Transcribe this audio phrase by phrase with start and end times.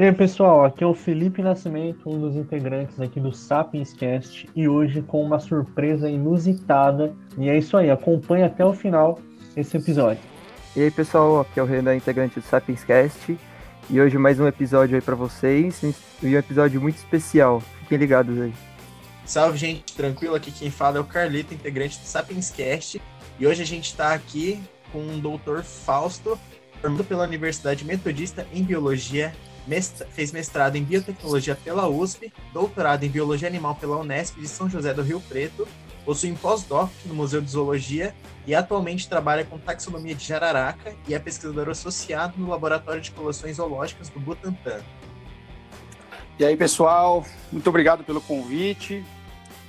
[0.00, 4.48] E aí pessoal, aqui é o Felipe Nascimento, um dos integrantes aqui do Sapiens Cast
[4.56, 7.14] e hoje com uma surpresa inusitada.
[7.36, 9.18] E é isso aí, acompanhe até o final
[9.54, 10.22] esse episódio.
[10.74, 13.38] E aí pessoal, aqui é o Renan, integrante do Sapiens Cast
[13.90, 15.82] e hoje mais um episódio aí pra vocês
[16.22, 17.60] e um episódio muito especial.
[17.80, 18.54] Fiquem ligados aí.
[19.26, 20.34] Salve, gente, tranquilo?
[20.34, 23.02] Aqui quem fala é o Carlito, integrante do Sapiens Cast.
[23.38, 24.62] E hoje a gente está aqui
[24.94, 26.38] com o doutor Fausto,
[26.80, 29.34] formado pela Universidade Metodista em Biologia,
[30.10, 34.92] fez mestrado em Biotecnologia pela USP, doutorado em Biologia Animal pela Unesp de São José
[34.92, 35.66] do Rio Preto,
[36.04, 38.14] possui um pós-doc no Museu de Zoologia
[38.46, 43.56] e atualmente trabalha com taxonomia de jararaca e é pesquisador associado no Laboratório de Coleções
[43.56, 44.80] Zoológicas do Butantan.
[46.38, 49.04] E aí, pessoal, muito obrigado pelo convite.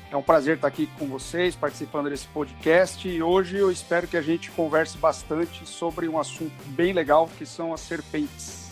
[0.10, 3.08] É um prazer estar aqui com vocês, participando desse podcast.
[3.08, 7.46] E hoje eu espero que a gente converse bastante sobre um assunto bem legal, que
[7.46, 8.71] são as serpentes.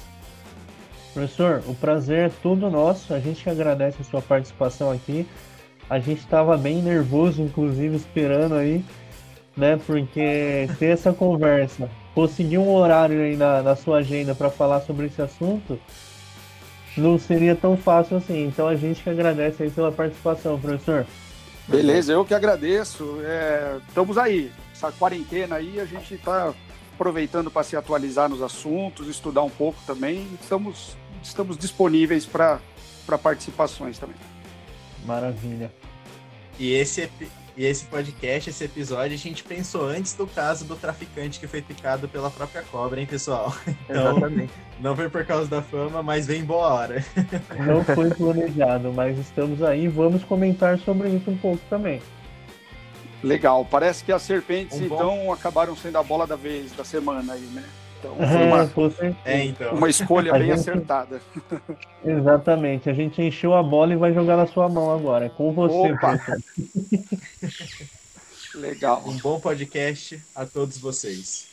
[1.13, 5.27] Professor, o prazer é todo nosso, a gente que agradece a sua participação aqui.
[5.89, 8.85] A gente estava bem nervoso, inclusive, esperando aí,
[9.57, 9.79] né?
[9.85, 15.07] Porque ter essa conversa, conseguir um horário aí na, na sua agenda para falar sobre
[15.07, 15.79] esse assunto,
[16.95, 18.45] não seria tão fácil assim.
[18.45, 21.07] Então a gente que agradece aí pela participação, professor.
[21.67, 23.19] Beleza, eu que agradeço.
[23.23, 26.53] É, estamos aí, essa quarentena aí, a gente está
[26.99, 30.27] aproveitando para se atualizar nos assuntos, estudar um pouco também.
[30.41, 32.59] Estamos, estamos disponíveis para
[33.23, 34.17] participações também.
[35.05, 35.71] Maravilha.
[36.59, 37.09] E esse,
[37.55, 41.61] e esse podcast, esse episódio, a gente pensou antes do caso do traficante que foi
[41.61, 43.55] picado pela própria cobra, hein, pessoal?
[43.89, 44.53] Então, Exatamente.
[44.81, 47.03] não foi por causa da fama, mas vem boa hora.
[47.65, 49.87] Não foi planejado, mas estamos aí.
[49.87, 52.01] Vamos comentar sobre isso um pouco também.
[53.23, 56.83] Legal, parece que as serpentes, Um bom- então, acabaram sendo a bola da vez da
[56.85, 57.63] semana aí, né?
[57.99, 59.17] Então, foi É, uma, com certeza.
[59.25, 59.73] É, então.
[59.75, 61.21] uma escolha A bem gente- acertada.
[62.05, 62.89] Exatamente.
[62.89, 65.25] A gente encheu a bola e vai jogar na sua mão agora.
[65.25, 65.93] É com você.
[68.55, 69.03] Legal.
[69.05, 71.48] Um bom podcast a todos vocês.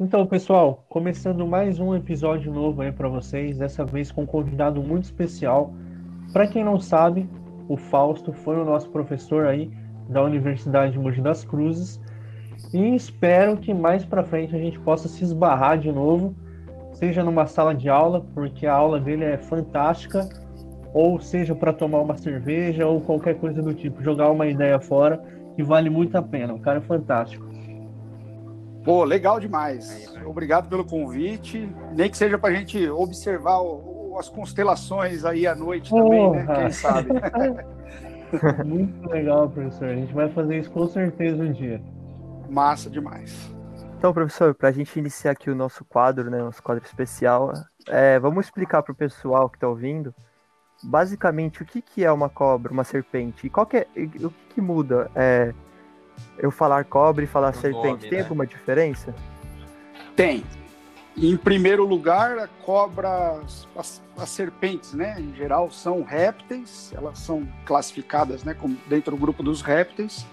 [0.00, 4.82] Então, pessoal, começando mais um episódio novo aí para vocês, dessa vez com um convidado
[4.82, 5.72] muito especial.
[6.32, 7.30] Para quem não sabe,
[7.68, 9.70] o Fausto foi o nosso professor aí
[10.08, 12.00] da Universidade de Mogi das Cruzes
[12.72, 16.34] e espero que mais para frente a gente possa se esbarrar de novo,
[16.94, 20.28] seja numa sala de aula, porque a aula dele é fantástica,
[20.92, 25.22] ou seja para tomar uma cerveja ou qualquer coisa do tipo, jogar uma ideia fora,
[25.54, 26.52] que vale muito a pena.
[26.52, 27.53] O cara é fantástico.
[28.84, 30.12] Pô, legal demais.
[30.26, 31.68] Obrigado pelo convite.
[31.96, 36.30] Nem que seja para a gente observar o- o- as constelações aí à noite também,
[36.30, 36.44] né?
[36.44, 36.56] Porra.
[36.60, 37.08] Quem sabe?
[38.64, 39.88] Muito legal, professor.
[39.88, 41.80] A gente vai fazer isso com certeza um dia.
[42.50, 43.50] Massa demais.
[43.96, 47.52] Então, professor, para a gente iniciar aqui o nosso quadro, né, nosso quadro especial,
[47.88, 50.14] é, vamos explicar para o pessoal que está ouvindo,
[50.82, 54.30] basicamente, o que, que é uma cobra, uma serpente, e qual que é, o que,
[54.50, 55.54] que muda é,
[56.38, 58.20] eu falar cobra e falar O serpente, nome, tem né?
[58.20, 59.14] alguma diferença?
[60.16, 60.44] Tem.
[61.16, 63.40] Em primeiro lugar, a cobra,
[63.76, 65.16] as, as serpentes, né?
[65.20, 66.92] Em geral, são répteis.
[66.92, 68.52] Elas são classificadas, né?
[68.54, 70.26] Como dentro do grupo dos répteis.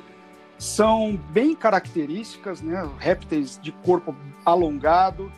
[0.57, 2.87] São bem características, né?
[2.97, 5.31] Répteis de corpo alongado,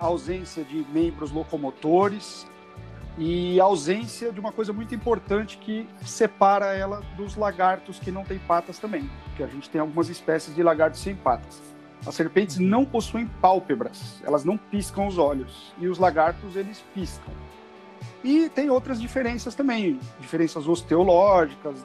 [0.00, 2.46] ausência de membros locomotores
[3.18, 8.38] e ausência de uma coisa muito importante que separa ela dos lagartos que não têm
[8.38, 11.60] patas também, porque a gente tem algumas espécies de lagartos sem patas.
[12.06, 17.32] As serpentes não possuem pálpebras, elas não piscam os olhos, e os lagartos eles piscam.
[18.22, 21.84] E tem outras diferenças também, diferenças osteológicas,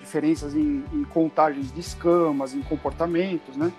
[0.00, 3.72] diferenças em, em contagens de escamas, em comportamentos, né?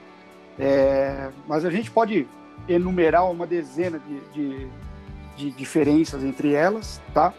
[0.57, 2.27] É, mas a gente pode
[2.67, 4.67] enumerar uma dezena de, de,
[5.39, 7.33] de diferenças entre elas, tá?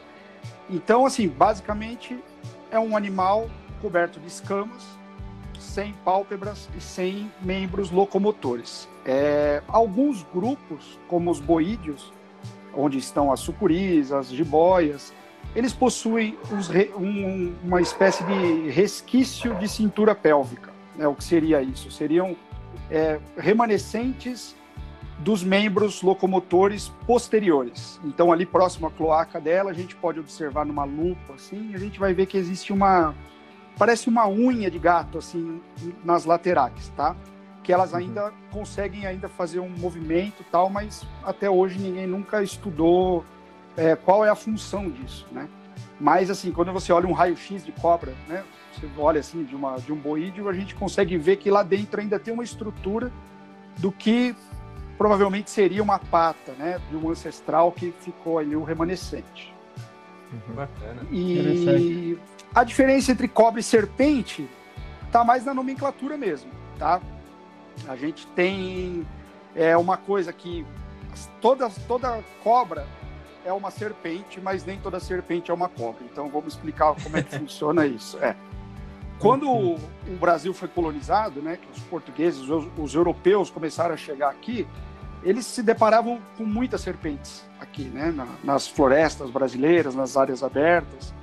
[0.71, 2.19] Então, assim, basicamente
[2.71, 3.49] é um animal
[3.83, 4.83] coberto de escamas,
[5.59, 8.89] sem pálpebras e sem membros locomotores.
[9.05, 12.11] É, alguns grupos, como os boídeos,
[12.75, 15.13] onde estão as sucuris, as jiboias,
[15.55, 16.39] eles possuem
[16.71, 20.71] re- um- uma espécie de resquício de cintura pélvica.
[20.97, 21.07] Né?
[21.07, 21.91] O que seria isso?
[21.91, 22.35] Seriam
[22.91, 24.57] é, remanescentes
[25.21, 28.01] dos membros locomotores posteriores.
[28.05, 31.99] Então, ali próximo à cloaca dela, a gente pode observar numa lupa, assim, a gente
[31.99, 33.15] vai ver que existe uma.
[33.79, 35.61] Parece uma unha de gato, assim,
[36.05, 37.17] nas laterais, tá?
[37.71, 43.25] porque elas ainda conseguem ainda fazer um movimento tal, mas até hoje ninguém nunca estudou
[43.77, 45.47] é, qual é a função disso, né?
[46.01, 48.43] Mas assim, quando você olha um raio-x de cobra, né?
[48.73, 52.01] Você olha assim de uma de um boídeo, a gente consegue ver que lá dentro
[52.01, 53.13] ainda tem uma estrutura
[53.77, 54.35] do que
[55.01, 56.79] provavelmente seria uma pata, né?
[56.91, 59.51] De um ancestral que ficou ali o remanescente.
[60.49, 61.01] Bacana.
[61.11, 62.19] E
[62.55, 64.47] a diferença entre cobra e serpente
[65.11, 67.01] tá mais na nomenclatura mesmo, tá?
[67.89, 69.07] A gente tem
[69.57, 70.67] é uma coisa que
[71.41, 72.87] toda toda cobra
[73.43, 76.05] é uma serpente, mas nem toda serpente é uma cobra.
[76.05, 78.19] Então vamos explicar como é que funciona isso.
[78.19, 78.37] É.
[79.19, 83.97] Quando o, o Brasil foi colonizado, né, que os portugueses, os, os europeus começaram a
[83.97, 84.67] chegar aqui,
[85.23, 91.15] eles se deparavam com muitas serpentes aqui, né, na, nas florestas brasileiras, nas áreas abertas.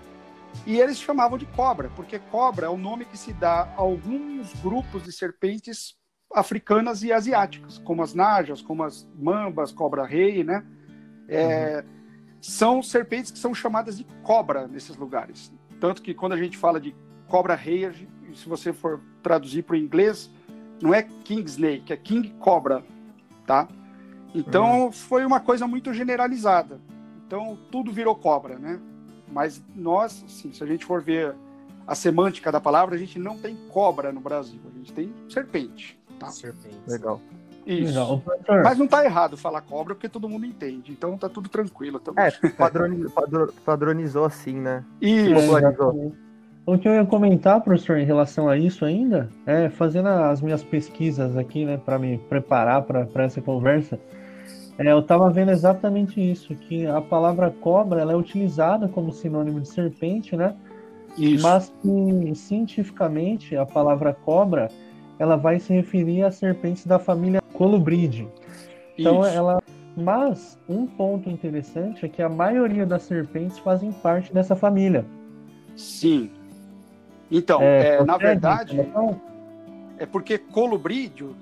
[0.66, 4.54] E eles chamavam de cobra, porque cobra é o nome que se dá a alguns
[4.62, 5.96] grupos de serpentes
[6.34, 10.66] africanas e asiáticas, como as najas, como as mambas, cobra-rei, né?
[11.30, 11.84] É,
[12.42, 15.54] São serpentes que são chamadas de cobra nesses lugares.
[15.80, 16.96] Tanto que quando a gente fala de
[17.28, 17.92] cobra-rei,
[18.34, 20.30] se você for traduzir para o inglês,
[20.82, 22.84] não é king snake, é king cobra,
[23.46, 23.68] tá?
[24.34, 26.80] Então foi uma coisa muito generalizada.
[27.26, 28.80] Então tudo virou cobra, né?
[29.32, 31.36] Mas nós, assim, se a gente for ver
[31.86, 36.00] a semântica da palavra, a gente não tem cobra no Brasil, a gente tem serpente.
[36.20, 36.28] Tá.
[36.28, 36.76] Serpente.
[36.88, 37.22] Legal.
[37.66, 37.88] Isso.
[37.90, 38.24] Legal.
[38.64, 42.02] Mas não tá errado falar cobra porque todo mundo entende, então tá tudo tranquilo.
[42.16, 44.84] É, padroni- padro- padronizou assim, né?
[45.02, 45.34] Isso.
[45.34, 46.14] popularizou.
[46.66, 50.64] O que eu ia comentar, professor, em relação a isso ainda, é fazendo as minhas
[50.64, 53.98] pesquisas aqui, né, para me preparar para essa conversa,
[54.78, 59.60] é, eu estava vendo exatamente isso, que a palavra cobra ela é utilizada como sinônimo
[59.60, 60.56] de serpente, né?
[61.18, 61.42] Isso.
[61.42, 64.70] Mas que cientificamente a palavra cobra
[65.18, 68.28] ela vai se referir a serpentes da família Colubride.
[68.98, 69.30] Então Isso.
[69.30, 69.62] ela.
[69.96, 75.04] Mas um ponto interessante é que a maioria das serpentes fazem parte dessa família.
[75.76, 76.30] Sim.
[77.32, 78.88] Então, é, na procede verdade,
[79.98, 81.36] é porque colubrídeo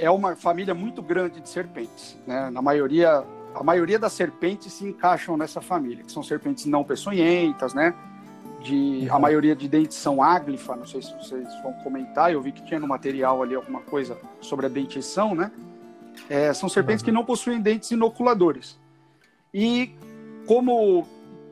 [0.00, 2.16] é uma família muito grande de serpentes.
[2.26, 2.48] Né?
[2.50, 3.22] Na maioria,
[3.54, 7.94] a maioria das serpentes se encaixam nessa família, que são serpentes não peçonhentas, né?
[8.62, 9.20] De, a Uhum.
[9.20, 12.78] maioria de dentes são áglifa, não sei se vocês vão comentar, eu vi que tinha
[12.78, 15.50] no material ali alguma coisa sobre a dentição, né?
[16.28, 18.78] É, são serpentes que não possuem dentes inoculadores.
[19.52, 19.94] E
[20.46, 21.06] como,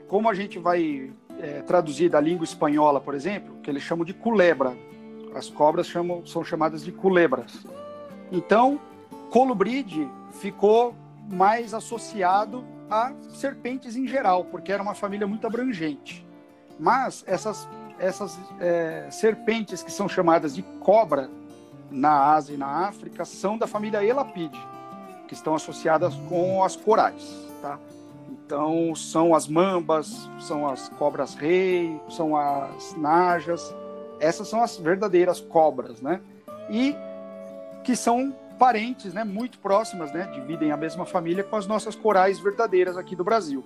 [0.06, 1.10] como a gente vai
[1.40, 4.76] é, traduzir da língua espanhola, por exemplo, que eles chamam de culebra,
[5.34, 7.64] as cobras chamam, são chamadas de culebras.
[8.30, 8.80] Então,
[9.30, 10.94] colubride ficou
[11.30, 16.26] mais associado a serpentes em geral, porque era uma família muito abrangente.
[16.78, 21.28] Mas essas, essas é, serpentes que são chamadas de cobra
[21.90, 24.58] na Ásia e na África são da família Elapide,
[25.26, 27.78] que estão associadas com as corais, tá?
[28.30, 33.74] Então, são as mambas, são as cobras-rei, são as najas.
[34.20, 36.20] Essas são as verdadeiras cobras, né?
[36.70, 36.96] E
[37.88, 42.38] que são parentes, né, muito próximas, né, dividem a mesma família com as nossas corais
[42.38, 43.64] verdadeiras aqui do Brasil.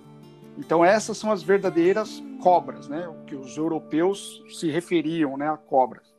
[0.57, 5.57] Então essas são as verdadeiras cobras, né, o que os europeus se referiam, né, a
[5.57, 6.15] cobras.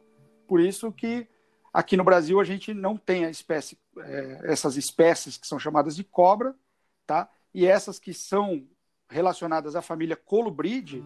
[0.45, 1.25] Por isso que
[1.74, 5.95] aqui no Brasil a gente não tem a espécie, é, essas espécies que são chamadas
[5.95, 6.53] de cobra,
[7.07, 7.29] tá?
[7.53, 8.67] E essas que são
[9.07, 11.01] relacionadas à família Colubride,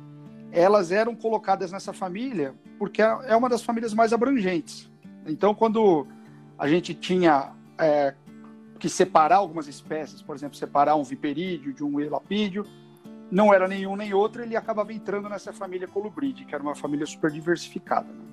[0.51, 4.89] elas eram colocadas nessa família porque é uma das famílias mais abrangentes.
[5.27, 6.07] Então quando
[6.57, 8.13] a gente tinha é,
[8.79, 12.65] que separar algumas espécies, por exemplo, separar um viperídeo de um elapídeo,
[13.29, 17.05] não era nenhum nem outro, ele acabava entrando nessa família colubride, que era uma família
[17.05, 18.07] super diversificada.
[18.07, 18.27] Né?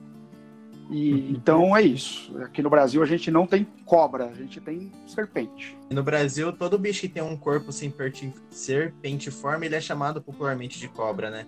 [0.90, 2.37] E, então é isso.
[2.43, 5.76] Aqui no Brasil a gente não tem cobra, a gente tem serpente.
[5.90, 10.88] No Brasil, todo bicho que tem um corpo serpenti- serpentiforme, ele é chamado popularmente de
[10.88, 11.47] cobra, né?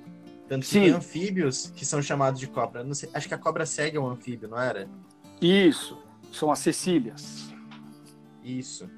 [0.49, 0.81] Tanto que Sim.
[0.83, 2.83] tem anfíbios que são chamados de cobra.
[2.95, 4.89] Sei, acho que a cobra cega é um anfíbio, não era?
[5.41, 5.99] Isso,
[6.33, 7.49] são as cecílias.
[8.45, 8.89] Isso.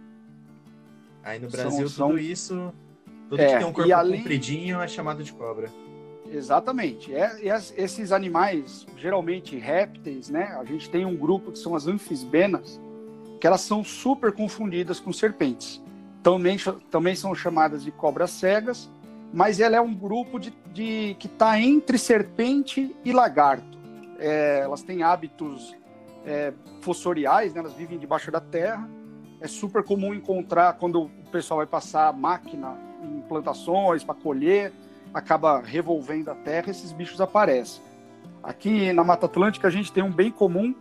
[1.22, 2.72] Aí no Brasil, são- tudo isso.
[3.28, 5.68] Tudo É, que tem um corpo compridinho é chamado de cobra.
[6.30, 7.14] Exatamente.
[7.14, 10.56] É, e as- esses animais, geralmente répteis, né?
[10.58, 12.80] A gente tem um grupo que são as anfisbenas,
[13.40, 15.82] que elas são super confundidas com serpentes.
[16.22, 16.58] Também,
[16.90, 18.90] também são chamadas de cobras cegas,
[19.32, 23.78] mas ela é um grupo de, de- que está entre serpente e lagarto.
[24.18, 25.74] É, elas têm hábitos
[26.28, 27.60] é, fossoriais, né?
[27.60, 28.88] elas vivem debaixo da terra.
[29.40, 34.72] É super comum encontrar quando o pessoal vai passar máquina em plantações para colher,
[35.14, 37.82] acaba revolvendo a terra, esses bichos aparecem.
[38.42, 40.74] Aqui na Mata Atlântica a gente tem um bem comum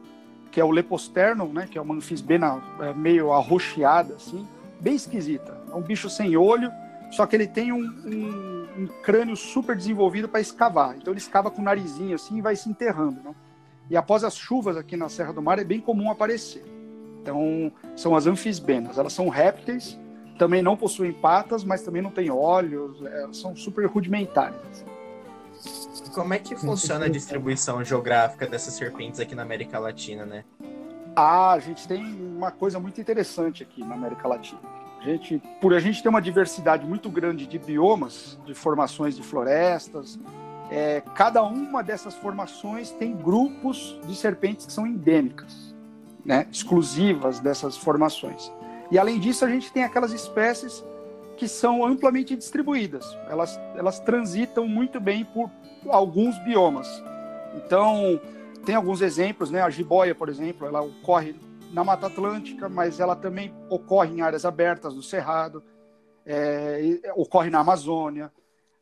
[0.51, 1.67] que é o Leposternum, né?
[1.69, 4.47] Que é uma anfisbena é, meio arroxeada, assim,
[4.79, 5.55] bem esquisita.
[5.69, 6.71] É um bicho sem olho,
[7.11, 10.95] só que ele tem um, um, um crânio super desenvolvido para escavar.
[10.97, 13.35] Então ele escava com o narizinho assim e vai se enterrando, né?
[13.89, 16.63] E após as chuvas aqui na Serra do Mar é bem comum aparecer.
[17.21, 18.97] Então são as anfisbenas.
[18.97, 19.97] Elas são répteis,
[20.37, 23.01] também não possuem patas, mas também não têm olhos.
[23.05, 24.85] É, são super rudimentares.
[26.13, 30.43] Como é que funciona a distribuição geográfica dessas serpentes aqui na América Latina, né?
[31.15, 34.61] Ah, a gente tem uma coisa muito interessante aqui na América Latina.
[34.99, 39.23] A gente, por a gente ter uma diversidade muito grande de biomas, de formações de
[39.23, 40.19] florestas,
[40.69, 45.75] é, cada uma dessas formações tem grupos de serpentes que são endêmicas,
[46.25, 48.51] né, exclusivas dessas formações.
[48.91, 50.83] E além disso, a gente tem aquelas espécies
[51.37, 53.05] que são amplamente distribuídas.
[53.29, 55.49] Elas, elas transitam muito bem por
[55.87, 56.87] alguns biomas.
[57.55, 58.19] Então,
[58.65, 59.61] tem alguns exemplos, né?
[59.61, 61.35] A jiboia, por exemplo, ela ocorre
[61.71, 65.63] na Mata Atlântica, mas ela também ocorre em áreas abertas do Cerrado,
[66.25, 68.31] é, ocorre na Amazônia.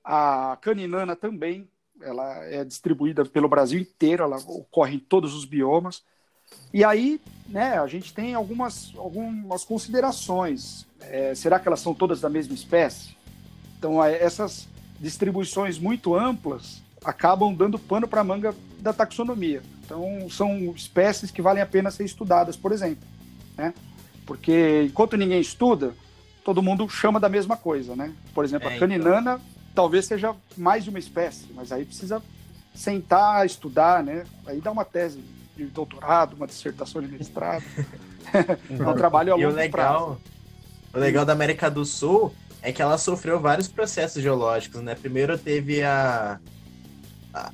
[0.04, 1.68] A caninana também,
[2.02, 6.04] ela é distribuída pelo Brasil inteiro, ela ocorre em todos os biomas.
[6.74, 10.86] E aí, né, a gente tem algumas, algumas considerações.
[11.02, 13.16] É, será que elas são todas da mesma espécie?
[13.78, 14.68] Então, é, essas
[15.00, 19.62] distribuições muito amplas acabam dando pano para a manga da taxonomia.
[19.84, 23.08] Então, são espécies que valem a pena ser estudadas, por exemplo.
[23.58, 23.74] Né?
[24.25, 25.94] Porque enquanto ninguém estuda,
[26.44, 27.96] todo mundo chama da mesma coisa.
[27.96, 28.14] Né?
[28.34, 29.54] Por exemplo, é, a caninana então...
[29.75, 32.24] talvez seja mais de uma espécie, mas aí precisa
[32.74, 34.25] sentar, estudar, né?
[34.48, 35.20] aí dá uma tese
[35.55, 37.63] de doutorado, uma dissertação de mestrado.
[38.34, 40.22] é um trabalho a longo e o legal, prazo.
[40.94, 44.96] O legal da América do Sul é que ela sofreu vários processos geológicos, né?
[44.96, 46.39] Primeiro teve a,
[47.34, 47.51] a,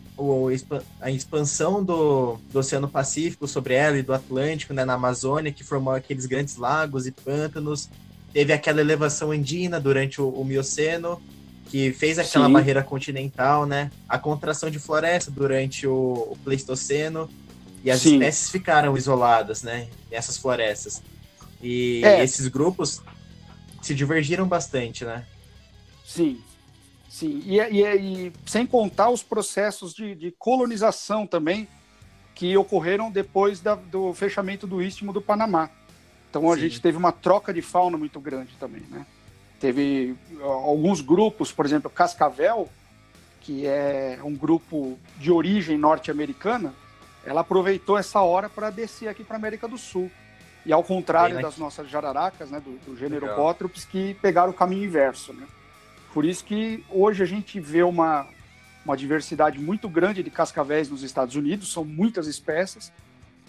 [1.01, 5.63] a expansão do, do Oceano Pacífico sobre ela e do Atlântico, né, na Amazônia, que
[5.63, 7.90] formou aqueles grandes lagos e pântanos.
[8.32, 11.22] Teve aquela elevação andina durante o, o Mioceno,
[11.72, 12.54] que fez aquela Sim.
[12.54, 13.90] barreira continental, né?
[14.08, 17.30] A contração de floresta durante o, o Pleistoceno.
[17.82, 18.16] E as Sim.
[18.16, 19.88] espécies ficaram isoladas, né?
[20.12, 21.01] Nessas florestas.
[21.63, 22.22] E é.
[22.22, 23.01] esses grupos
[23.82, 25.25] se divergiram bastante, né?
[26.06, 26.42] Sim,
[27.10, 27.42] sim.
[27.46, 27.86] E, e,
[28.28, 31.70] e sem contar os processos de, de, colonização também
[32.36, 35.70] que ocorreram depois da, do fechamento do Istmo do Panamá.
[36.30, 36.63] Então a sim.
[36.63, 39.06] gente teve uma troca de fauna muito grande também, né?
[39.62, 42.68] Teve alguns grupos, por exemplo, Cascavel,
[43.41, 46.74] que é um grupo de origem norte-americana,
[47.24, 50.10] ela aproveitou essa hora para descer aqui para América do Sul.
[50.65, 53.56] E ao contrário Bem, das nossas jararacas, né, do, do gênero Legal.
[53.89, 55.32] que pegaram o caminho inverso.
[55.32, 55.46] Né?
[56.12, 58.27] Por isso que hoje a gente vê uma,
[58.84, 62.91] uma diversidade muito grande de cascavéis nos Estados Unidos, são muitas espécies.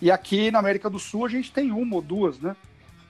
[0.00, 2.54] E aqui na América do Sul a gente tem uma ou duas, né?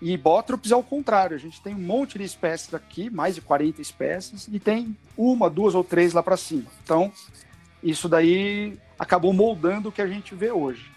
[0.05, 3.41] E Bótropes é o contrário, a gente tem um monte de espécies aqui, mais de
[3.41, 6.65] 40 espécies, e tem uma, duas ou três lá para cima.
[6.83, 7.13] Então,
[7.81, 10.91] isso daí acabou moldando o que a gente vê hoje.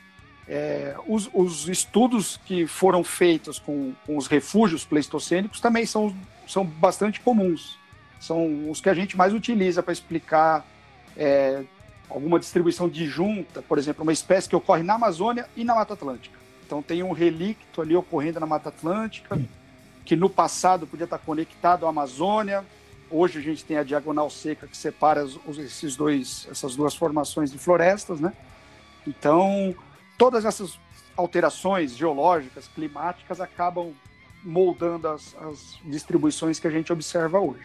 [0.48, 6.12] É, os, os, estudos que foram feitos com, com, os refúgios pleistocênicos também são,
[6.48, 7.78] são bastante comuns.
[8.20, 10.66] São os que a gente mais utiliza para explicar
[11.16, 11.64] é,
[12.10, 16.45] alguma distribuição disjunta, por exemplo, uma espécie que ocorre na Amazônia e na Mata Atlântica.
[16.66, 19.40] Então tem um relicto ali ocorrendo na Mata Atlântica,
[20.04, 22.64] que no passado podia estar conectado à Amazônia,
[23.10, 25.24] Hoje a gente tem a diagonal seca que separa
[25.60, 28.34] esses dois, essas duas formações de florestas, né?
[29.06, 29.76] Então,
[30.18, 30.80] todas essas
[31.16, 33.94] alterações geológicas, climáticas, acabam
[34.44, 37.64] moldando as, as distribuições que a gente observa hoje.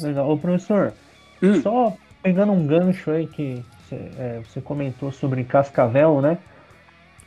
[0.00, 0.30] Legal.
[0.30, 0.94] Ô, professor,
[1.42, 1.60] hum.
[1.60, 6.38] só pegando um gancho aí que você, é, você comentou sobre cascavel, né?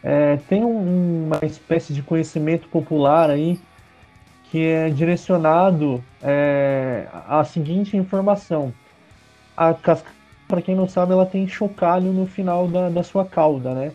[0.03, 3.59] É, tem um, uma espécie de conhecimento popular aí
[4.49, 8.73] que é direcionado é, à seguinte informação.
[9.55, 10.09] A casca,
[10.47, 13.91] para quem não sabe, ela tem chocalho no final da, da sua cauda, né?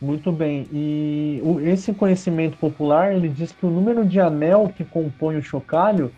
[0.00, 0.68] Muito bem.
[0.70, 5.42] E o, esse conhecimento popular, ele diz que o número de anel que compõe o
[5.42, 6.12] chocalho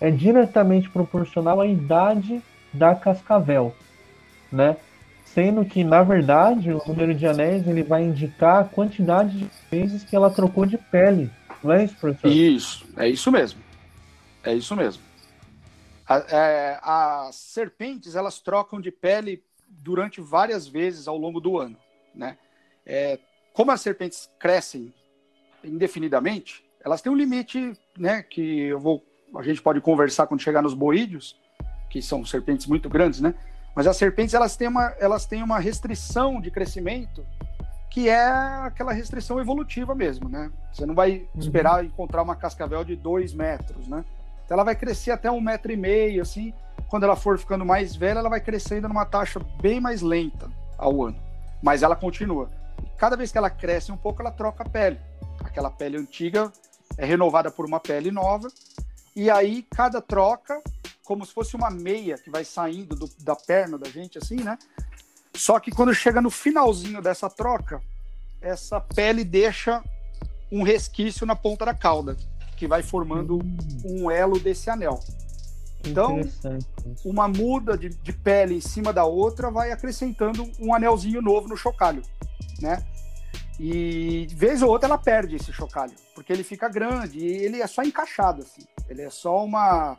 [0.00, 2.40] é diretamente proporcional à idade
[2.72, 3.74] da cascavel,
[4.50, 4.76] né?
[5.34, 10.02] Sendo que, na verdade, o número de anéis ele vai indicar a quantidade de vezes
[10.02, 11.30] que ela trocou de pele
[11.62, 12.28] não é isso, professor?
[12.28, 13.60] Isso, é isso mesmo.
[14.42, 15.02] É isso mesmo.
[16.08, 21.76] A, é, as serpentes, elas trocam de pele durante várias vezes ao longo do ano,
[22.14, 22.36] né?
[22.84, 23.18] É,
[23.52, 24.92] como as serpentes crescem
[25.62, 29.04] indefinidamente, elas têm um limite, né, que eu vou,
[29.36, 31.38] a gente pode conversar quando chegar nos boídeos,
[31.90, 33.34] que são serpentes muito grandes, né?
[33.74, 37.24] Mas as serpentes, elas têm uma, elas têm uma restrição de crescimento
[37.90, 38.24] que é
[38.62, 40.50] aquela restrição evolutiva mesmo, né?
[40.72, 44.04] Você não vai esperar encontrar uma cascavel de dois metros, né?
[44.44, 46.54] Então ela vai crescer até um metro e meio, assim.
[46.88, 50.48] Quando ela for ficando mais velha, ela vai crescendo numa taxa bem mais lenta
[50.78, 51.16] ao ano.
[51.60, 52.48] Mas ela continua.
[52.96, 54.98] Cada vez que ela cresce um pouco, ela troca a pele.
[55.44, 56.50] Aquela pele antiga
[56.96, 58.48] é renovada por uma pele nova.
[59.16, 60.62] E aí, cada troca,
[61.10, 64.56] como se fosse uma meia que vai saindo do- da perna da gente, assim, né?
[65.34, 67.82] Só que quando chega no finalzinho dessa troca,
[68.40, 69.82] essa pele deixa
[70.52, 72.16] um resquício na ponta da cauda,
[72.56, 73.40] que vai formando
[73.84, 75.00] um elo desse anel.
[75.84, 76.20] Então.
[77.04, 81.56] Uma muda de, de pele em cima da outra vai acrescentando um anelzinho novo no
[81.56, 82.02] chocalho,
[82.60, 82.86] né?
[83.58, 87.66] E vez ou outra ela perde esse chocalho, porque ele fica grande e ele é
[87.66, 88.62] só encaixado assim.
[88.88, 89.98] Ele é só uma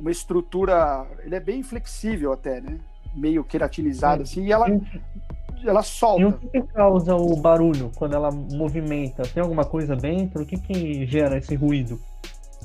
[0.00, 2.78] uma estrutura, ele é bem flexível até, né?
[3.14, 4.66] Meio queratinizado assim, e ela
[5.64, 6.38] ela E o solta.
[6.38, 9.22] que, causa o barulho quando ela movimenta?
[9.24, 10.42] Tem alguma coisa dentro?
[10.42, 12.00] O que, que gera esse ruído?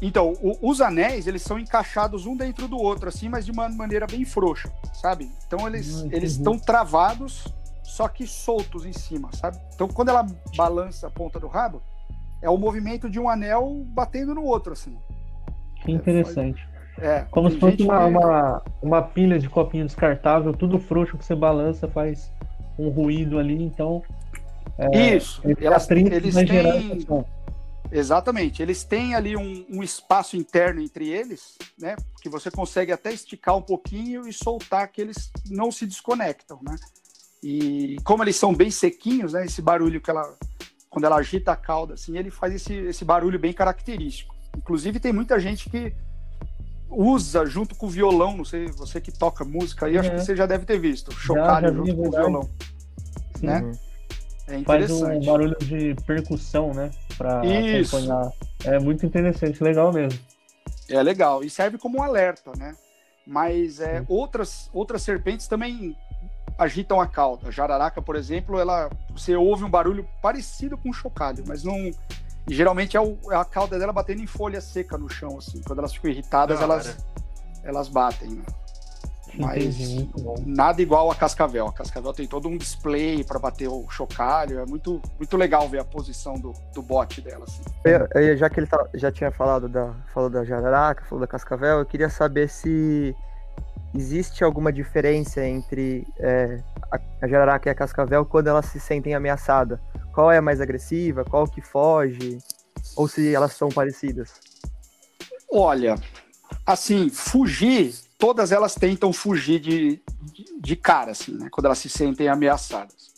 [0.02, 3.68] Então, o- os anéis, eles são encaixados um dentro do outro, assim, mas de uma
[3.70, 5.30] maneira bem frouxa, sabe?
[5.48, 7.46] Então, eles Hum, eles estão travados,
[7.84, 9.58] só que soltos em cima, sabe?
[9.74, 10.26] Então, quando ela
[10.56, 11.82] balança a ponta do rabo,
[12.42, 14.98] é o movimento de um anel batendo no outro, assim.
[15.84, 16.68] Que interessante.
[16.74, 16.75] É,
[17.32, 21.26] Como tem se fosse uma, que- uma, uma pilha de copinho descartável, tudo frouxo que
[21.26, 22.32] você balança faz
[22.78, 24.02] um ruído ali, então.
[24.78, 27.06] é, Isso, esse elas, eles têm...
[27.92, 28.62] Exatamente.
[28.62, 31.96] Eles têm ali um, um espaço interno entre eles, né?
[32.22, 36.76] Que você consegue até esticar um pouquinho e soltar que eles não se desconectam, né?
[37.44, 39.46] E como eles são bem sequinhos, né?
[39.46, 40.36] Esse barulho que ela,
[40.90, 44.34] quando ela agita a cauda, assim, ele faz esse, esse barulho bem característico.
[44.58, 45.94] Inclusive tem muita gente que
[46.96, 50.36] usa junto com o violão, não sei, você que toca música aí, acho que você
[50.36, 52.50] já deve ter visto, chocalho vi, junto com o violão.
[53.40, 53.48] Sim.
[53.48, 53.62] né?
[53.62, 53.72] Uhum.
[54.48, 55.26] É Faz um interessante.
[55.26, 56.92] barulho de percussão, né?
[57.18, 57.98] Pra Isso.
[57.98, 58.32] acompanhar.
[58.64, 60.20] É muito interessante, legal mesmo.
[60.88, 61.44] É legal.
[61.44, 62.76] E serve como um alerta, né?
[63.26, 65.98] Mas é, outras, outras serpentes também
[66.58, 67.48] agitam a cauda.
[67.48, 71.92] A jararaca, por exemplo, ela, você ouve um barulho parecido com um chocalho, mas não.
[72.48, 75.62] E geralmente é, o- é a cauda dela batendo em folha seca no chão, assim.
[75.66, 76.98] Quando elas ficam irritadas, Da elas,
[77.64, 78.44] elas batem, né?
[79.38, 80.10] Mas Entendi,
[80.46, 81.68] nada igual a cascavel.
[81.68, 84.60] A cascavel tem todo um display para bater o chocalho.
[84.60, 87.62] É muito, muito legal ver a posição do, do bote dela, assim.
[87.84, 91.28] Eu- eu- já que ele tá- já tinha falado da, falou da jararaca, falou da
[91.28, 93.14] cascavel, eu queria saber se
[93.96, 96.60] existe alguma diferença entre é,
[97.22, 99.80] a, jararaca e a cascavel quando elas se sentem ameaçadas.
[100.14, 101.24] Qual é a mais agressiva?
[101.24, 102.38] Qual que foge?
[102.96, 104.34] Ou se elas são parecidas?
[105.52, 105.96] Olha,
[106.66, 111.48] assim, fugir, todas elas tentam fugir de, de, de cara, assim, né?
[111.52, 113.14] Quando elas se sentem ameaçadas.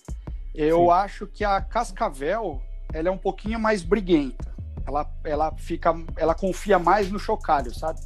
[0.53, 0.91] Eu Sim.
[0.91, 2.61] acho que a cascavel,
[2.93, 4.55] ela é um pouquinho mais briguenta.
[4.85, 7.99] Ela, ela fica, ela confia mais no chocalho, sabe?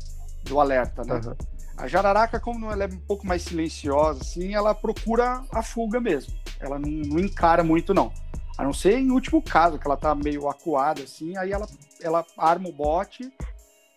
[0.44, 1.16] Do alerta, né?
[1.16, 1.36] Aham.
[1.82, 6.32] A jararaca, como ela é um pouco mais silenciosa, assim, ela procura a fuga mesmo.
[6.60, 8.14] Ela não, não encara muito, não.
[8.56, 11.68] A não ser em último caso, que ela tá meio acuada, assim, aí ela,
[12.00, 13.34] ela arma o bote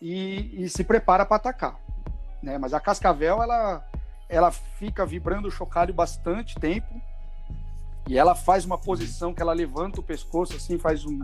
[0.01, 1.79] e, e se prepara para atacar.
[2.41, 2.57] Né?
[2.57, 3.87] Mas a cascavel, ela,
[4.27, 6.99] ela fica vibrando o chocalho bastante tempo
[8.07, 11.23] e ela faz uma posição que ela levanta o pescoço, assim, faz um-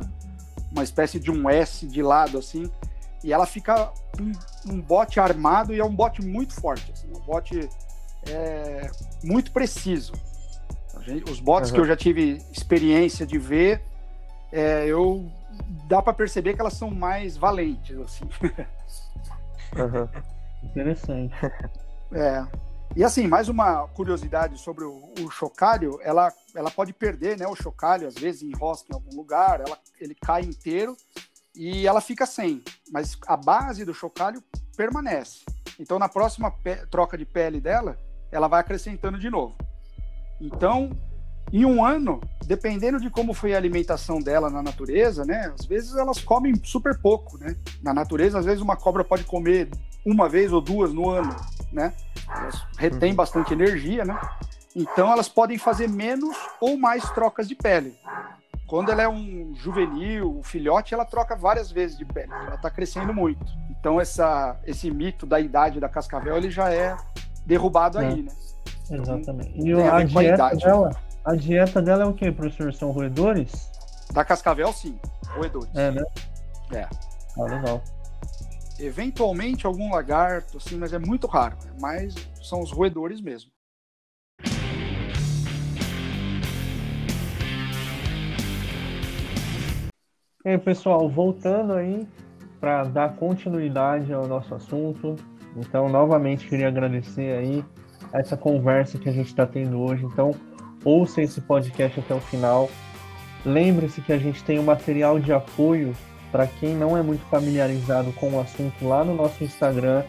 [0.72, 2.72] uma espécie de um S de lado, assim,
[3.24, 4.32] e ela fica um,
[4.74, 7.70] um bote armado e é um bote muito forte, assim, um bote
[8.28, 8.90] é,
[9.24, 10.14] muito preciso.
[11.30, 11.76] Os botes Aham.
[11.76, 13.82] que eu já tive experiência de ver,
[14.52, 15.32] é, eu
[15.88, 18.30] dá para perceber que elas são mais valentes, assim.
[19.76, 20.10] Aham.
[20.64, 21.34] Interessante.
[22.12, 22.46] É.
[22.96, 27.56] E assim, mais uma curiosidade sobre o, o chocalho, ela, ela pode perder, né, o
[27.56, 30.96] chocalho, às vezes enrosca em algum lugar, ela, ele cai inteiro
[31.56, 34.44] e ela fica sem, mas a base do chocalho
[34.76, 35.40] permanece.
[35.80, 36.54] Então, na próxima
[36.92, 37.98] troca de pele dela,
[38.32, 39.56] ela vai acrescentando de novo.
[40.40, 40.92] Então,
[41.52, 45.96] em um ano, dependendo de como foi a alimentação dela na natureza, né, às vezes
[45.96, 47.56] elas comem super pouco, né?
[47.82, 49.70] Na natureza, às vezes uma cobra pode comer
[50.06, 51.36] uma vez ou duas no ano,
[51.72, 51.94] né?
[52.36, 53.16] Elas retêm Uhum.
[53.16, 54.20] bastante energia, né?
[54.76, 57.96] Então elas podem fazer menos ou mais trocas de pele.
[58.72, 62.32] Quando ela é um juvenil, um filhote, ela troca várias vezes de pele.
[62.32, 63.46] Ela está crescendo muito.
[63.70, 66.96] Então essa, esse mito da idade da cascavel ele já é
[67.46, 68.08] derrubado É.
[68.08, 68.32] aí, né?
[68.90, 69.60] Exatamente.
[69.60, 70.64] E Tem a a dieta idade.
[70.64, 70.92] dela,
[71.26, 72.74] a dieta dela é o que, professor?
[72.74, 73.70] São roedores?
[74.14, 74.98] Da cascavel, sim.
[75.36, 75.76] Roedores.
[75.76, 76.04] É, né?
[76.72, 76.88] É.
[77.38, 77.84] Ah, legal.
[78.80, 81.58] Eventualmente algum lagarto, assim, mas é muito raro.
[81.66, 81.72] né?
[81.80, 83.52] Mas são os roedores mesmo.
[90.44, 92.08] E aí, pessoal, voltando aí
[92.60, 95.16] para dar continuidade ao nosso assunto.
[95.56, 97.64] Então, novamente queria agradecer aí
[98.12, 100.04] essa conversa que a gente está tendo hoje.
[100.04, 100.32] Então,
[100.84, 102.72] ouça esse podcast até o final.
[103.46, 105.94] Lembre-se que a gente tem um material de apoio
[106.32, 110.04] para quem não é muito familiarizado com o assunto lá no nosso Instagram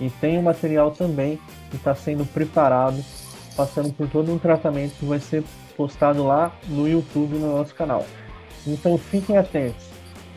[0.00, 1.40] e tem um material também
[1.70, 3.02] que está sendo preparado,
[3.56, 5.42] passando por todo um tratamento que vai ser
[5.76, 8.04] postado lá no YouTube no nosso canal.
[8.66, 9.84] Então fiquem atentos.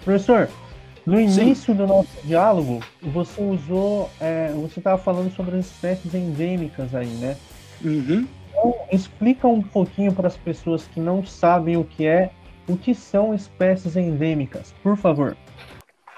[0.03, 0.49] Professor,
[1.05, 1.75] no início Sim.
[1.75, 7.37] do nosso diálogo, você usou, é, você estava falando sobre as espécies endêmicas aí, né?
[7.83, 8.27] Uhum.
[8.49, 12.31] Então, explica um pouquinho para as pessoas que não sabem o que é,
[12.67, 15.37] o que são espécies endêmicas, por favor.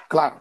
[0.07, 0.35] Claro.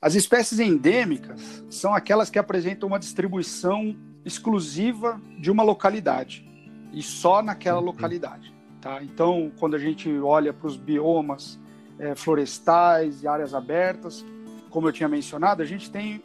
[0.00, 6.48] As espécies endêmicas são aquelas que apresentam uma distribuição exclusiva de uma localidade
[6.92, 8.54] e só naquela localidade.
[8.88, 9.02] Tá?
[9.02, 11.58] Então, quando a gente olha para os biomas
[11.98, 14.24] é, florestais e áreas abertas,
[14.70, 16.22] como eu tinha mencionado, a gente tem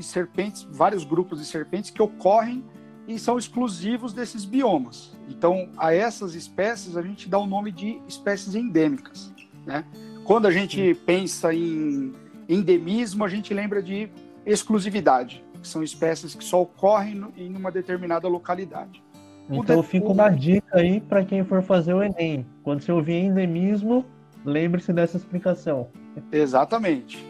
[0.00, 2.64] serpentes, vários grupos de serpentes que ocorrem
[3.06, 5.14] e são exclusivos desses biomas.
[5.28, 9.30] Então, a essas espécies a gente dá o nome de espécies endêmicas.
[9.66, 9.84] Né?
[10.24, 12.14] Quando a gente pensa em
[12.48, 14.08] endemismo, a gente lembra de
[14.46, 19.04] exclusividade, que são espécies que só ocorrem em uma determinada localidade.
[19.48, 22.44] Então, fica uma dica aí para quem for fazer o Enem.
[22.62, 24.04] Quando você ouvir endemismo,
[24.44, 25.88] lembre-se dessa explicação.
[26.32, 27.24] Exatamente.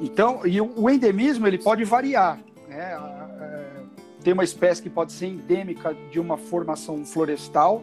[0.00, 2.38] Então, e o endemismo ele pode variar.
[2.68, 2.96] Né?
[4.22, 7.82] tem uma espécie que pode ser endêmica de uma formação florestal,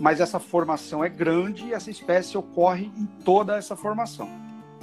[0.00, 4.28] mas essa formação é grande e essa espécie ocorre em toda essa formação.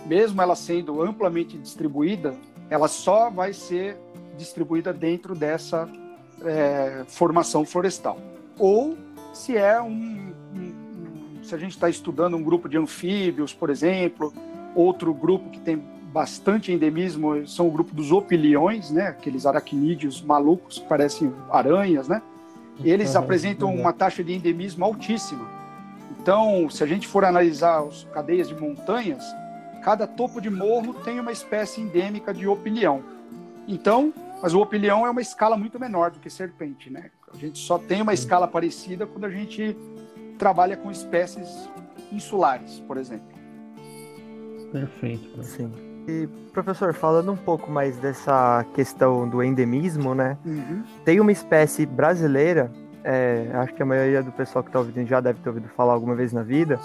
[0.06, 2.36] Mesmo ela sendo amplamente distribuída,
[2.70, 3.98] ela só vai ser
[4.38, 5.90] distribuída dentro dessa
[6.46, 8.20] é, formação florestal.
[8.60, 8.98] Ou
[9.34, 14.34] se é um, um, se a gente está estudando um grupo de anfíbios, por exemplo,
[14.76, 19.08] outro grupo que tem bastante endemismo são o grupo dos opiliões, né?
[19.08, 22.22] Aqueles aracnídeos malucos que parecem aranhas, né?
[22.84, 23.82] Eles uhum, apresentam uhum.
[23.82, 25.48] uma taxa de endemismo altíssima.
[26.20, 29.24] Então, se a gente for analisar as cadeias de montanhas,
[29.84, 33.02] cada topo de morro tem uma espécie endêmica de opilião.
[33.68, 37.12] Então, mas o opilião é uma escala muito menor do que serpente, né?
[37.34, 39.76] A gente só tem uma escala parecida quando a gente
[40.38, 41.70] trabalha com espécies
[42.12, 43.28] insulares, por exemplo.
[44.72, 45.44] Perfeito.
[45.44, 45.72] Sim.
[46.08, 50.38] E, professor, falando um pouco mais dessa questão do endemismo, né?
[50.46, 50.84] Uhum.
[51.06, 52.72] Tem uma espécie brasileira,
[53.04, 55.94] é, acho que a maioria do pessoal que está ouvindo já deve ter ouvido falar
[55.94, 56.80] alguma vez na vida,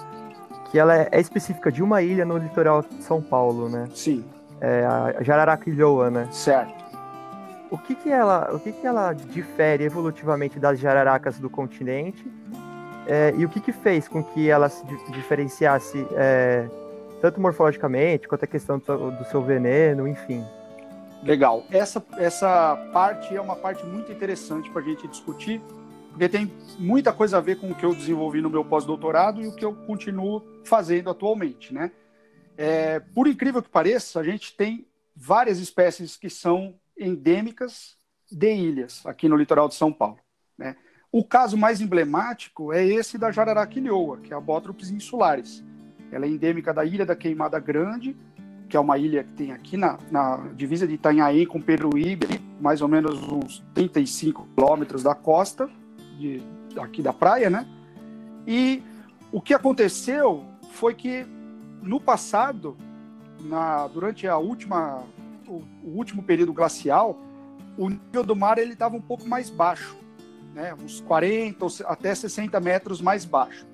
[0.70, 3.88] que ela é, é específica de uma ilha no litoral de São Paulo, né?
[3.94, 4.24] Sim.
[4.61, 6.28] É a jararaquilhoa, né?
[6.30, 6.84] Certo.
[7.75, 12.25] O que que ela, o que que ela difere evolutivamente das jararacas do continente?
[13.05, 16.69] É, e o que que fez com que ela se diferenciasse é,
[17.21, 20.45] tanto morfologicamente quanto a questão do, do seu veneno, enfim.
[21.25, 21.65] Legal.
[21.69, 25.61] Essa, essa parte é uma parte muito interessante para a gente discutir,
[26.11, 29.49] porque tem muita coisa a ver com o que eu desenvolvi no meu pós-doutorado e
[29.49, 31.91] o que eu continuo fazendo atualmente, né?
[32.57, 37.96] É, por incrível que pareça, a gente tem várias espécies que são endêmicas
[38.30, 40.18] de ilhas aqui no litoral de São Paulo.
[40.57, 40.76] Né?
[41.12, 45.64] O caso mais emblemático é esse da jararaquilhoa, que é a Bótropes insulares.
[46.11, 48.16] Ela é endêmica da Ilha da Queimada Grande,
[48.68, 52.26] que é uma ilha que tem aqui na, na divisa de Itanhaém com Peruíbe,
[52.61, 55.68] mais ou menos uns 35 quilômetros da costa,
[56.18, 56.42] de,
[56.80, 57.66] aqui da praia, né?
[58.46, 58.83] E
[59.30, 61.26] o que aconteceu foi que
[61.83, 62.76] no passado,
[63.40, 65.04] na, durante a última,
[65.46, 67.18] o, o último período glacial,
[67.76, 69.96] o nível do mar ele estava um pouco mais baixo,
[70.54, 70.74] né?
[70.74, 73.66] uns 40 até 60 metros mais baixo.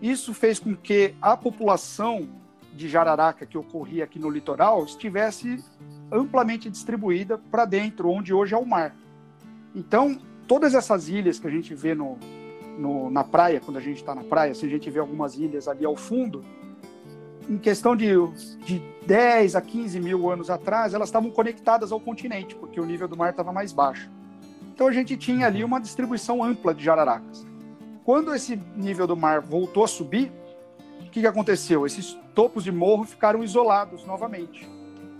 [0.00, 2.28] Isso fez com que a população
[2.74, 5.64] de jararaca que ocorria aqui no litoral estivesse
[6.12, 8.94] amplamente distribuída para dentro, onde hoje é o mar.
[9.74, 12.18] Então, todas essas ilhas que a gente vê no,
[12.78, 15.66] no na praia, quando a gente está na praia, se a gente vê algumas ilhas
[15.66, 16.44] ali ao fundo,
[17.48, 18.14] em questão de,
[18.64, 23.06] de 10 a 15 mil anos atrás, elas estavam conectadas ao continente, porque o nível
[23.06, 24.10] do mar estava mais baixo.
[24.74, 27.46] Então a gente tinha ali uma distribuição ampla de jararacas.
[28.04, 30.30] Quando esse nível do mar voltou a subir,
[31.00, 31.86] o que, que aconteceu?
[31.86, 34.68] Esses topos de morro ficaram isolados novamente.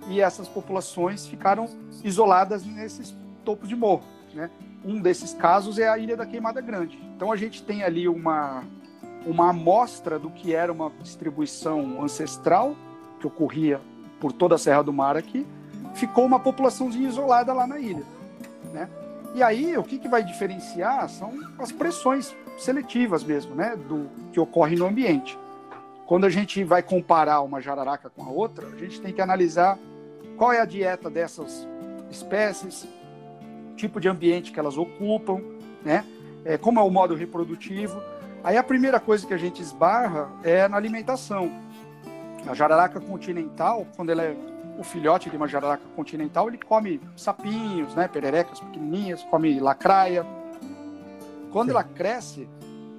[0.08, 1.68] E essas populações ficaram
[2.04, 4.04] isoladas nesses topos de morro.
[4.34, 4.50] Né?
[4.84, 6.98] Um desses casos é a Ilha da Queimada Grande.
[7.16, 8.62] Então a gente tem ali uma,
[9.26, 12.76] uma amostra do que era uma distribuição ancestral
[13.18, 13.80] que ocorria
[14.20, 15.46] por toda a Serra do Mar aqui.
[15.94, 18.04] Ficou uma populaçãozinha isolada lá na ilha.
[18.72, 18.88] Né?
[19.34, 24.40] E aí, o que, que vai diferenciar são as pressões seletivas mesmo, né, do que
[24.40, 25.38] ocorre no ambiente.
[26.06, 29.76] quando a gente vai comparar uma jararaca com a outra, a gente tem que analisar
[30.36, 31.66] qual é a dieta dessas
[32.08, 32.86] espécies,
[33.76, 35.42] tipo de ambiente que elas ocupam,
[35.84, 36.04] né?
[36.44, 38.00] É, como é o modo reprodutivo.
[38.46, 41.50] Aí a primeira coisa que a gente esbarra é na alimentação.
[42.46, 44.36] A jararaca continental, quando ela é
[44.78, 50.24] o filhote de uma jararaca continental, ele come sapinhos, né, pererecas pequenininhas, come lacraia.
[51.50, 52.48] Quando ela cresce,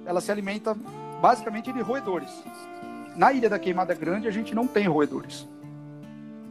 [0.04, 0.76] ela se alimenta
[1.18, 2.44] basicamente de roedores.
[3.16, 5.48] Na Ilha da Queimada Grande, a gente não tem roedores.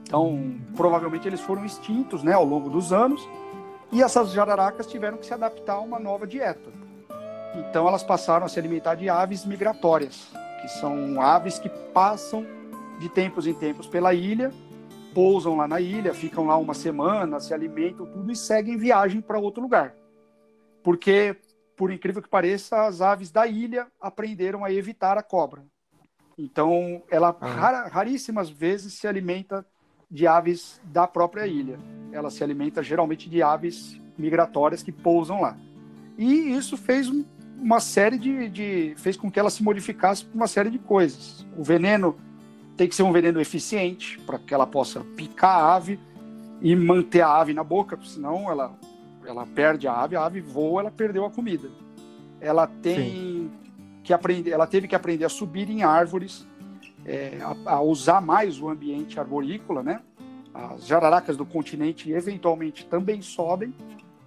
[0.07, 3.21] Então, provavelmente eles foram extintos né, ao longo dos anos
[3.91, 6.86] e essas jararacas tiveram que se adaptar a uma nova dieta.
[7.57, 10.29] Então, elas passaram a se alimentar de aves migratórias,
[10.61, 12.45] que são aves que passam
[12.99, 14.51] de tempos em tempos pela ilha,
[15.13, 19.39] pousam lá na ilha, ficam lá uma semana, se alimentam tudo e seguem viagem para
[19.39, 19.95] outro lugar.
[20.83, 21.35] Porque,
[21.75, 25.63] por incrível que pareça, as aves da ilha aprenderam a evitar a cobra.
[26.37, 27.87] Então, ela Ah.
[27.91, 29.65] raríssimas vezes se alimenta
[30.09, 31.79] de aves da própria ilha.
[32.11, 35.57] Ela se alimenta geralmente de aves migratórias que pousam lá.
[36.17, 37.25] E isso fez um-
[37.59, 41.45] uma série de, de- fez com que ela se modificasse por uma série de coisas.
[41.57, 42.15] O veneno
[42.75, 45.99] tem que ser um veneno eficiente para que ela possa picar a ave
[46.61, 48.73] e manter a ave na boca, porque senão ela
[49.25, 51.69] ela perde a ave, a ave voa, ela perdeu a comida.
[52.39, 53.51] Ela tem
[54.01, 56.47] que aprender, ela teve que aprender a subir em árvores,
[57.05, 59.99] é, a, a usar mais o ambiente arborícola, né?
[60.53, 63.73] As jararacas do continente eventualmente também sobem,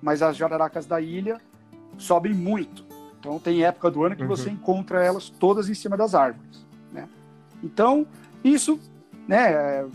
[0.02, 1.40] mas as jararacas da ilha
[1.96, 2.84] sobem muito.
[3.20, 4.28] Então tem época do ano que Uhum.
[4.28, 7.06] você encontra elas todas em cima das árvores, né?
[7.62, 8.06] Então
[8.42, 8.80] isso,
[9.28, 9.87] né, é,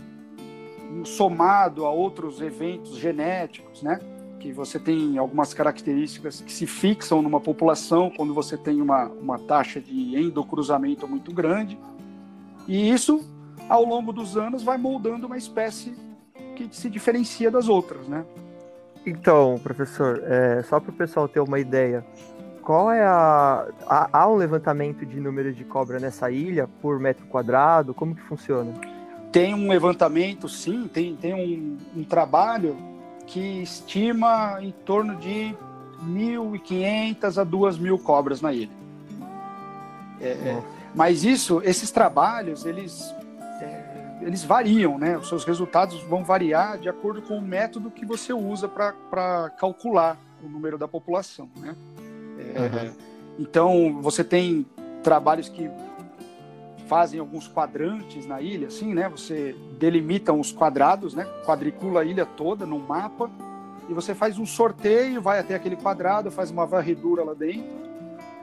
[1.04, 3.98] somado a outros eventos genéticos, né,
[4.38, 9.38] que você tem algumas características que se fixam numa população quando você tem uma, uma
[9.40, 11.76] taxa de endocruzamento muito grande,
[12.68, 13.28] e isso
[13.68, 15.92] ao longo dos anos vai moldando uma espécie
[16.54, 18.24] que se diferencia das outras, né?
[19.04, 22.04] Então, professor, é, só para o pessoal ter uma ideia,
[22.66, 27.24] qual é a, há- Há um levantamento de números de cobra nessa ilha por metro
[27.26, 27.94] quadrado?
[27.94, 28.72] Como que funciona?
[29.30, 32.76] Tem um levantamento, sim, tem, tem um, um trabalho
[33.24, 35.54] que estima em torno de
[36.04, 38.70] 1.500 a 2.000 cobras na ilha.
[40.20, 43.14] É, é, mas isso, esses trabalhos, eles,
[43.60, 45.16] é, eles variam, né?
[45.16, 50.16] Os seus resultados vão variar de acordo com o método que você usa para calcular
[50.42, 51.76] o número da população, né?
[52.38, 52.92] É, Uhum.
[53.38, 54.64] Então, você tem
[55.02, 55.70] trabalhos que
[56.86, 59.08] fazem alguns quadrantes na ilha, assim, né?
[59.08, 61.26] Você delimita os quadrados, né?
[61.44, 63.30] Quadricula a ilha toda no mapa
[63.88, 67.86] e você faz um sorteio, vai até aquele quadrado, faz uma varredura lá dentro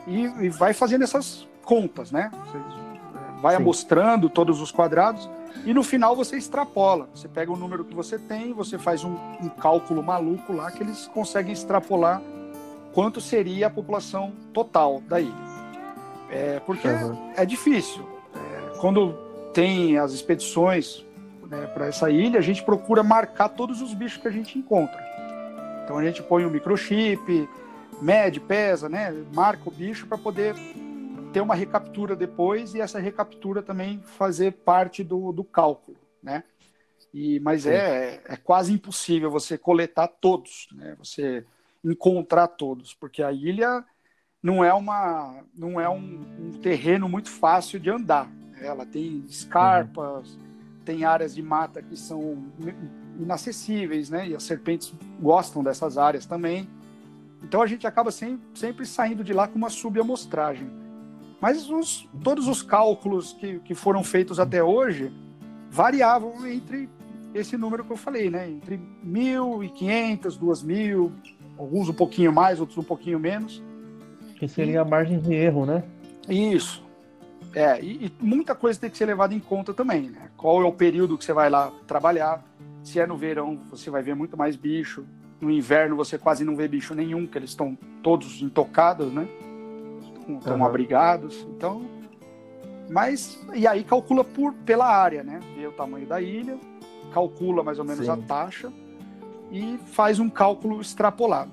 [0.08, 2.30] e, e vai fazendo essas contas, né?
[2.46, 3.62] Você eh, vai Sim.
[3.62, 5.30] amostrando todos os quadrados
[5.66, 7.10] e no final você extrapola.
[7.16, 10.84] Você pega o número que você tem, você faz um, um cálculo maluco lá que
[10.84, 12.22] eles conseguem extrapolar
[12.94, 15.54] quanto seria a população total da ilha.
[16.30, 17.32] É, porque Uhum.
[17.36, 18.08] é difícil.
[18.36, 19.14] É, quando
[19.54, 21.06] tem as expedições
[21.48, 25.02] né, para essa ilha, a gente procura marcar todos os bichos que a gente encontra.
[25.84, 27.48] Então a gente põe um microchip,
[28.02, 30.56] mede, pesa, né, marca o bicho para poder
[31.32, 36.44] ter uma recaptura depois e essa recaptura também fazer parte do, do cálculo, né?
[37.14, 40.96] E, mas é, é quase impossível você coletar todos, né?
[40.98, 41.46] Você
[41.84, 43.84] encontrar todos, porque a ilha
[44.42, 48.28] não é uma não é um, um terreno muito fácil de andar.
[48.28, 48.66] né?
[48.68, 50.38] Ela tem escarpas,
[50.86, 52.46] tem áreas de mata que são
[53.20, 54.28] inacessíveis, né?
[54.30, 56.68] E as serpentes gostam dessas áreas também.
[57.42, 60.70] Então a gente acaba sempre, sempre saindo de lá com uma subamostragem.
[61.42, 65.14] Mas os, todos os cálculos que, que foram feitos até hoje
[65.70, 66.90] variavam entre
[67.34, 68.50] esse número que eu falei, né?
[68.50, 71.12] Entre 1.500, 2.000,
[71.58, 73.62] alguns um pouquinho mais, outros um pouquinho menos.
[74.36, 75.84] Que seria a margem de erro, né?
[76.28, 76.84] Isso.
[77.56, 80.30] É, e, e muita coisa tem que ser levada em conta também, né?
[80.36, 82.44] Qual é o período que você vai lá trabalhar?
[82.84, 85.06] Se é no verão, você vai ver muito mais bicho.
[85.40, 89.28] No inverno, você quase não vê bicho nenhum, que eles estão todos intocados, né?
[90.38, 90.66] Estão Aham.
[90.66, 91.46] abrigados.
[91.56, 91.86] Então,
[92.90, 95.40] mas e aí calcula por pela área, né?
[95.56, 96.58] Vê o tamanho da ilha,
[97.14, 98.12] calcula mais ou menos Sim.
[98.12, 98.72] a taxa
[99.54, 101.52] e faz um cálculo extrapolado.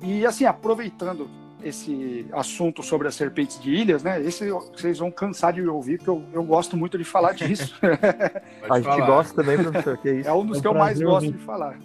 [0.00, 1.28] E assim, aproveitando
[1.64, 4.22] esse assunto sobre as serpentes de ilhas, né?
[4.22, 7.74] Esse vocês vão cansar de ouvir, porque eu, eu gosto muito de falar disso.
[8.70, 10.28] A gente gosta também, professor, que é isso.
[10.28, 11.76] é um dos É um que eu mais gosto de falar.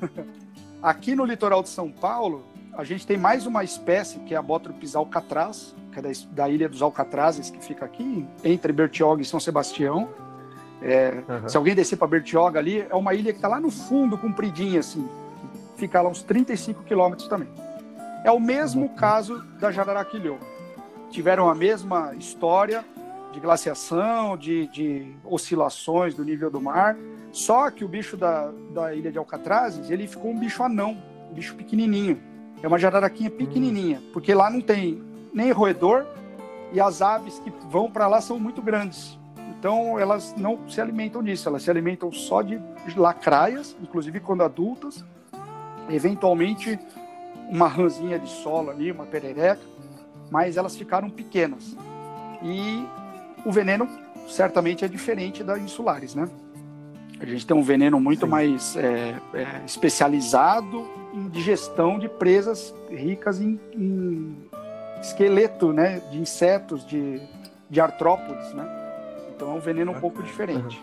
[0.84, 2.46] Aqui no litoral de São Paulo,
[2.78, 6.50] a gente tem mais uma espécie que é a Botrytis alcatraz, que é da, da
[6.50, 10.10] ilha dos Alcatrazes, que fica aqui entre Bertioga e São Sebastião.
[10.82, 11.50] É, Aham.
[11.50, 14.80] Se alguém descer para Bertioga ali, é uma ilha que está lá no fundo, compridinha
[14.80, 15.08] assim.
[15.80, 17.48] Fica lá uns 35 quilômetros também.
[18.26, 20.38] É o mesmo caso da Jararaquilhô.
[21.10, 22.84] Tiveram a mesma história
[23.32, 26.98] de glaciação, de, de oscilações do nível do mar.
[27.32, 30.98] Só que o bicho da, da ilha de Alcatrazes, ele ficou um bicho anão,
[31.32, 32.22] um bicho pequenininho.
[32.62, 35.02] É uma jararaquinha pequenininha, porque lá não tem
[35.34, 36.06] nem roedor
[36.74, 39.18] e as aves que vão para lá são muito grandes.
[39.58, 42.60] Então elas não se alimentam disso, elas se alimentam só de
[42.98, 45.06] lacraias, inclusive quando adultas,
[45.90, 46.80] eventualmente
[47.50, 49.62] uma rãzinha de solo ali, uma perereca,
[50.30, 51.76] mas elas ficaram pequenas.
[52.44, 52.86] E
[53.46, 53.88] o veneno
[54.28, 56.28] certamente é diferente da insulares, né?
[57.20, 58.32] A gente tem um veneno muito Sim.
[58.32, 64.38] mais é, é, especializado em digestão de presas ricas em, em
[65.02, 66.00] esqueleto, né?
[66.12, 67.20] De insetos, de,
[67.70, 68.66] de artrópodes, né?
[69.36, 70.82] Então é um veneno um pouco diferente.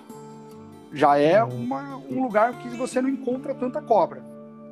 [0.92, 4.22] Já é uma- um lugar que você não encontra tanta cobra.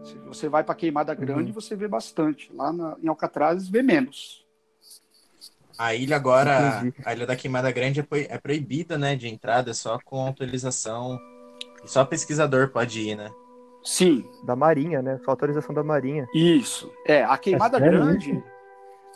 [0.04, 2.52] Se você vai para Queimada Grande, você vê bastante.
[2.54, 4.44] Lá na- em Alcatraz, vê menos.
[5.78, 6.94] A ilha agora, Entendi.
[7.04, 11.18] a ilha da Queimada Grande é, é proibida, né, de entrada, é só com autorização.
[11.82, 13.30] E só pesquisador pode ir, né?
[13.82, 15.18] Sim, Da Marinha, né?
[15.24, 16.26] Só autorização da Marinha.
[16.34, 16.90] Isso.
[17.06, 18.42] É, a queimada É grande, isso?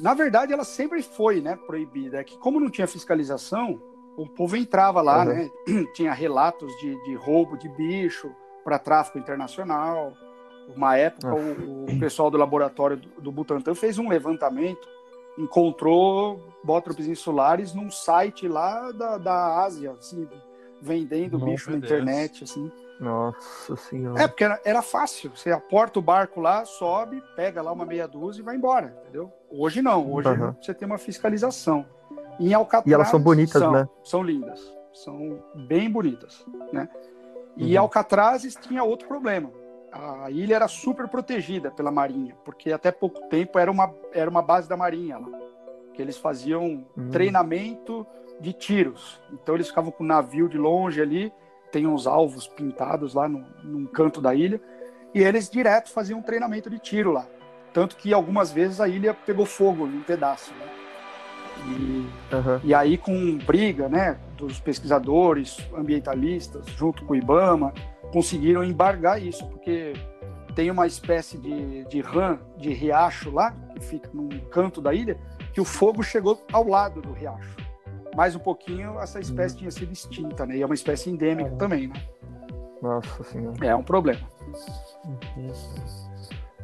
[0.01, 2.18] na verdade, ela sempre foi, né, proibida.
[2.20, 3.81] É que como não tinha fiscalização,
[4.16, 5.24] o povo entrava lá, Uhum.
[5.27, 5.51] né?
[5.94, 8.31] Tinha relatos de, de roubo de bicho
[8.64, 10.12] para tráfico internacional.
[10.74, 14.87] Uma época, o, o pessoal do laboratório do, do Butantan fez um levantamento,
[15.38, 20.28] encontrou bótropes insulares num site lá da, da Ásia, assim,
[20.81, 21.85] vendendo Nossa, bicho na Deus.
[21.90, 22.70] internet, assim.
[23.00, 24.22] Nossa senhora.
[24.22, 25.31] É, porque era, era fácil.
[25.35, 29.33] Você aporta o barco lá, sobe, pega lá uma meia dúzia e vai embora, entendeu?
[29.50, 30.12] Hoje não.
[30.12, 30.57] Hoje Aham.
[30.61, 31.87] você tem uma fiscalização.
[32.40, 33.88] Em Alcatraz, E elas são bonitas, são, né?
[34.04, 34.61] São lindas.
[34.92, 36.88] São bem bonitas, né?
[37.57, 37.83] E Uhum.
[37.83, 39.50] Alcatrazes tinha outro problema.
[39.92, 44.42] A ilha era super protegida pela Marinha, porque até pouco tempo era uma, era uma
[44.42, 45.29] base da Marinha lá.
[45.94, 47.11] Que eles faziam Hum.
[47.11, 48.07] treinamento
[48.40, 49.20] de tiros.
[49.33, 51.33] Então eles ficavam com o navio de longe ali,
[51.72, 54.61] tem uns alvos pintados lá no, num canto da ilha,
[55.14, 57.27] e eles direto faziam um treinamento de tiro lá.
[57.72, 60.53] Tanto que algumas vezes a ilha pegou fogo em um pedaço.
[60.55, 60.68] Né?
[61.66, 62.61] E, Aham.
[62.62, 67.72] e aí, com briga né, dos pesquisadores, ambientalistas, junto com o IBAMA,
[68.12, 69.92] conseguiram embargar isso, porque
[70.55, 75.18] tem uma espécie de, de rã, de riacho lá, que fica num canto da ilha,
[75.53, 77.57] que o fogo chegou ao lado do riacho.
[78.16, 80.57] Mais um pouquinho, essa espécie tinha sido extinta, né?
[80.57, 81.94] E é uma espécie endêmica também, né?
[82.83, 83.57] Nossa senhora.
[83.64, 84.27] É um problema.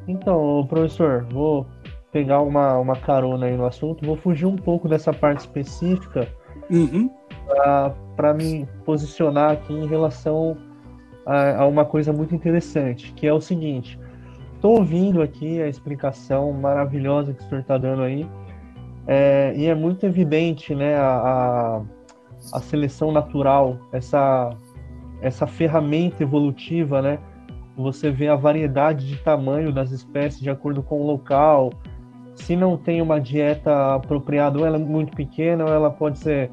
[0.08, 1.66] Então, professor, vou
[2.10, 6.28] pegar uma, uma carona aí no assunto, vou fugir um pouco dessa parte específica
[6.70, 7.10] Uhum.
[8.16, 10.56] para me posicionar aqui em relação
[11.26, 13.98] a, a uma coisa muito interessante, que é o seguinte:
[14.54, 18.26] estou ouvindo aqui a explicação maravilhosa que o senhor está dando aí,
[19.06, 21.82] é, e é muito evidente, né, a, a,
[22.54, 24.50] a seleção natural, essa,
[25.20, 27.18] essa ferramenta evolutiva, né?
[27.76, 31.72] Você vê a variedade de tamanho das espécies de acordo com o local.
[32.36, 36.50] Se não tem uma dieta apropriada, ou ela é muito pequena, ou ela pode ser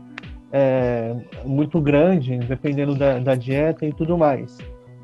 [0.52, 4.58] é, muito grande, dependendo da, da dieta e tudo mais.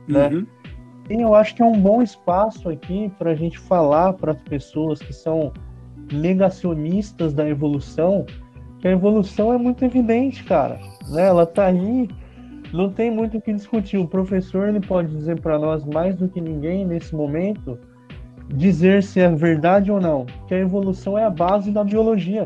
[0.08, 0.28] Né?
[0.28, 0.48] Uhum.
[1.10, 4.42] E eu acho que é um bom espaço aqui para a gente falar para as
[4.42, 5.54] pessoas que são
[6.12, 8.26] negacionistas da evolução,
[8.80, 10.80] que a evolução é muito evidente, cara.
[11.10, 11.28] Né?
[11.28, 12.10] Ela tá aí,
[12.74, 13.98] não tem muito o que discutir.
[13.98, 17.80] O professor ele pode dizer para nós mais do que ninguém nesse momento
[18.54, 22.46] dizer se é verdade ou não, que a evolução é a base da biologia.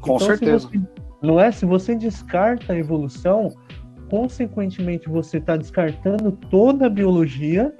[0.00, 0.68] Com Então, se certeza.
[0.68, 0.80] você-
[1.24, 1.50] não é?
[1.50, 3.54] Se você descarta a evolução,
[4.10, 7.74] consequentemente você está descartando toda a biologia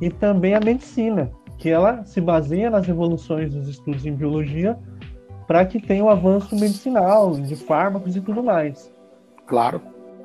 [0.00, 4.78] e também a medicina, que ela se baseia nas evoluções dos estudos em biologia
[5.46, 8.92] para que tenha o avanço medicinal, de fármacos e tudo mais.
[9.46, 9.80] Claro.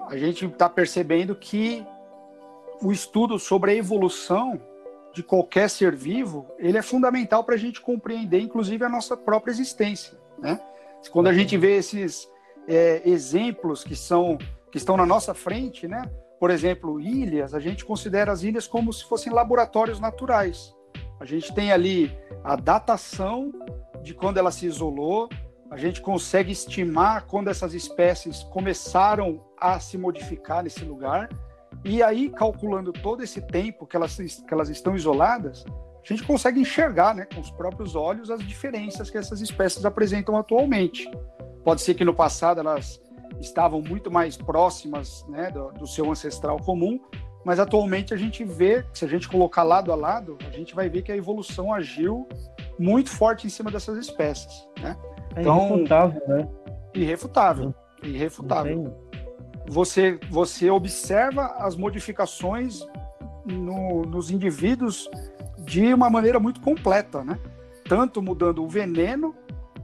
[0.07, 1.85] A gente está percebendo que
[2.81, 4.59] o estudo sobre a evolução
[5.13, 9.51] de qualquer ser vivo, ele é fundamental para a gente compreender, inclusive, a nossa própria
[9.51, 10.59] existência, né?
[11.11, 12.29] Quando a gente vê esses
[12.69, 14.37] é, exemplos que são
[14.71, 16.03] que estão na nossa frente, né?
[16.39, 20.73] Por exemplo, ilhas, a gente considera as ilhas como se fossem laboratórios naturais.
[21.19, 23.51] A gente tem ali a datação
[24.03, 25.27] de quando ela se isolou,
[25.71, 31.29] a gente consegue estimar quando essas espécies começaram a se modificar nesse lugar.
[31.83, 36.59] E aí, calculando todo esse tempo que elas, que elas estão isoladas, a gente consegue
[36.59, 41.09] enxergar né, com os próprios olhos as diferenças que essas espécies apresentam atualmente.
[41.63, 43.01] Pode ser que no passado elas
[43.39, 46.99] estavam muito mais próximas né, do, do seu ancestral comum,
[47.45, 50.89] mas atualmente a gente vê, se a gente colocar lado a lado, a gente vai
[50.89, 52.27] ver que a evolução agiu
[52.77, 54.67] muito forte em cima dessas espécies.
[54.81, 54.97] Né?
[55.35, 56.47] É Então- irrefutável, né?
[56.93, 57.75] Irrefutável.
[58.03, 58.97] Irrefutável.
[59.67, 62.85] Você, você observa as modificações
[63.45, 65.09] no- nos indivíduos
[65.59, 67.39] de uma maneira muito completa, né?
[67.87, 69.35] Tanto mudando o veneno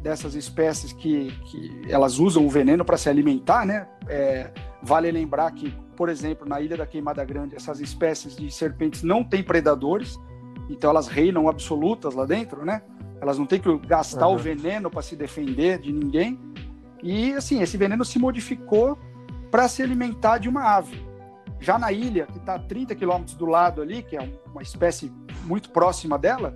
[0.05, 3.87] dessas espécies que, que elas usam o veneno para se alimentar, né?
[4.07, 4.51] É,
[4.83, 9.23] vale lembrar que, por exemplo, na Ilha da Queimada Grande, essas espécies de serpentes não
[9.23, 10.15] têm predadores,
[10.69, 12.83] então elas reinam absolutas lá dentro, né?
[13.19, 14.37] Elas não têm que gastar o Uhum.
[14.37, 16.39] veneno para se defender de ninguém.
[17.01, 18.99] E assim, esse veneno se modificou
[19.49, 21.03] para se alimentar de uma ave.
[21.59, 25.11] Já na ilha, que está a 30 quilômetros do lado ali, que é uma espécie
[25.45, 26.55] muito próxima dela,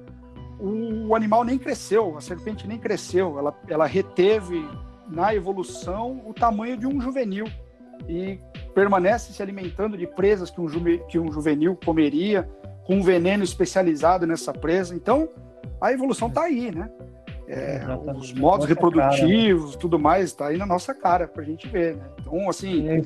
[0.60, 4.68] o animal nem cresceu, a serpente nem cresceu, ela, ela reteve
[5.07, 7.45] na evolução o tamanho de um juvenil
[8.07, 8.39] e
[8.74, 12.49] permanece se alimentando de presas que um, juve- que um juvenil comeria,
[12.86, 14.95] com um veneno especializado nessa presa.
[14.95, 15.30] Então,
[15.82, 16.89] a evolução está aí, né?
[17.47, 17.82] É,
[18.16, 21.95] os modos Nossa reprodutivos, tudo mais, está aí na nossa cara para a gente ver,
[21.95, 22.05] né?
[22.20, 23.01] Então, assim, É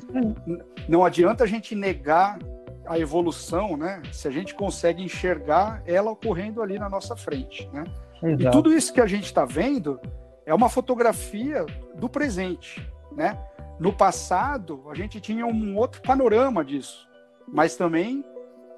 [0.86, 2.38] não adianta a gente negar
[2.86, 4.02] a evolução, né?
[4.12, 7.84] Se a gente consegue enxergar ela ocorrendo ali na nossa frente, né?
[8.22, 8.56] E Exato.
[8.56, 10.00] tudo isso que a gente está vendo
[10.46, 11.64] é uma fotografia
[11.94, 13.38] do presente, né?
[13.78, 17.08] No passado, a gente tinha um outro panorama disso,
[17.48, 18.24] mas também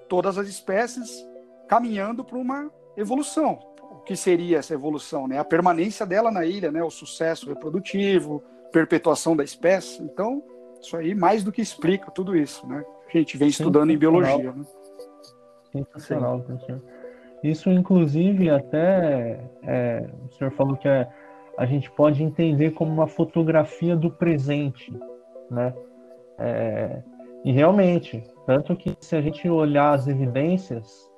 [0.08, 1.26] todas as espécies
[1.68, 3.58] caminhando para uma evolução.
[3.90, 5.38] O que seria essa evolução, né?
[5.38, 6.82] A permanência dela na ilha, né?
[6.82, 8.42] O sucesso reprodutivo,
[8.72, 10.02] perpetuação da espécie.
[10.02, 10.42] Então,
[10.80, 12.84] isso aí mais do que explica tudo isso, né?
[13.08, 14.64] A gente vem estudando em biologia, né?
[15.72, 16.82] Sensacional, professor.
[17.42, 21.08] Isso, inclusive, até é, o senhor falou que é,
[21.56, 24.92] a gente pode entender como uma fotografia do presente,
[25.50, 25.74] né?
[26.38, 27.02] É,
[27.44, 31.08] e realmente, tanto que se a gente olhar as evidências,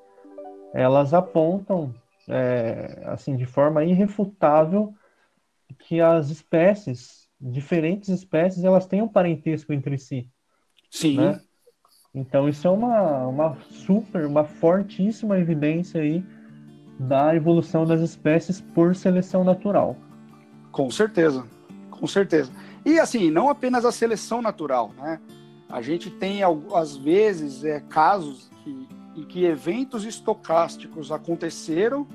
[0.74, 1.95] elas apontam,
[2.28, 4.93] é, assim, de forma irrefutável,
[5.78, 10.28] que as espécies, diferentes espécies, elas têm um parentesco entre si.
[10.91, 11.41] Sim, né?
[12.18, 16.24] Então isso é uma, uma super, uma fortíssima evidência aí
[16.98, 19.96] da evolução das espécies por seleção natural.
[20.72, 21.46] Com certeza,
[21.90, 22.50] com certeza.
[22.84, 25.20] E assim, não apenas a seleção natural, né?
[25.68, 26.40] A gente tem,
[26.74, 32.06] às vezes, é, casos que, em que eventos estocásticos aconteceram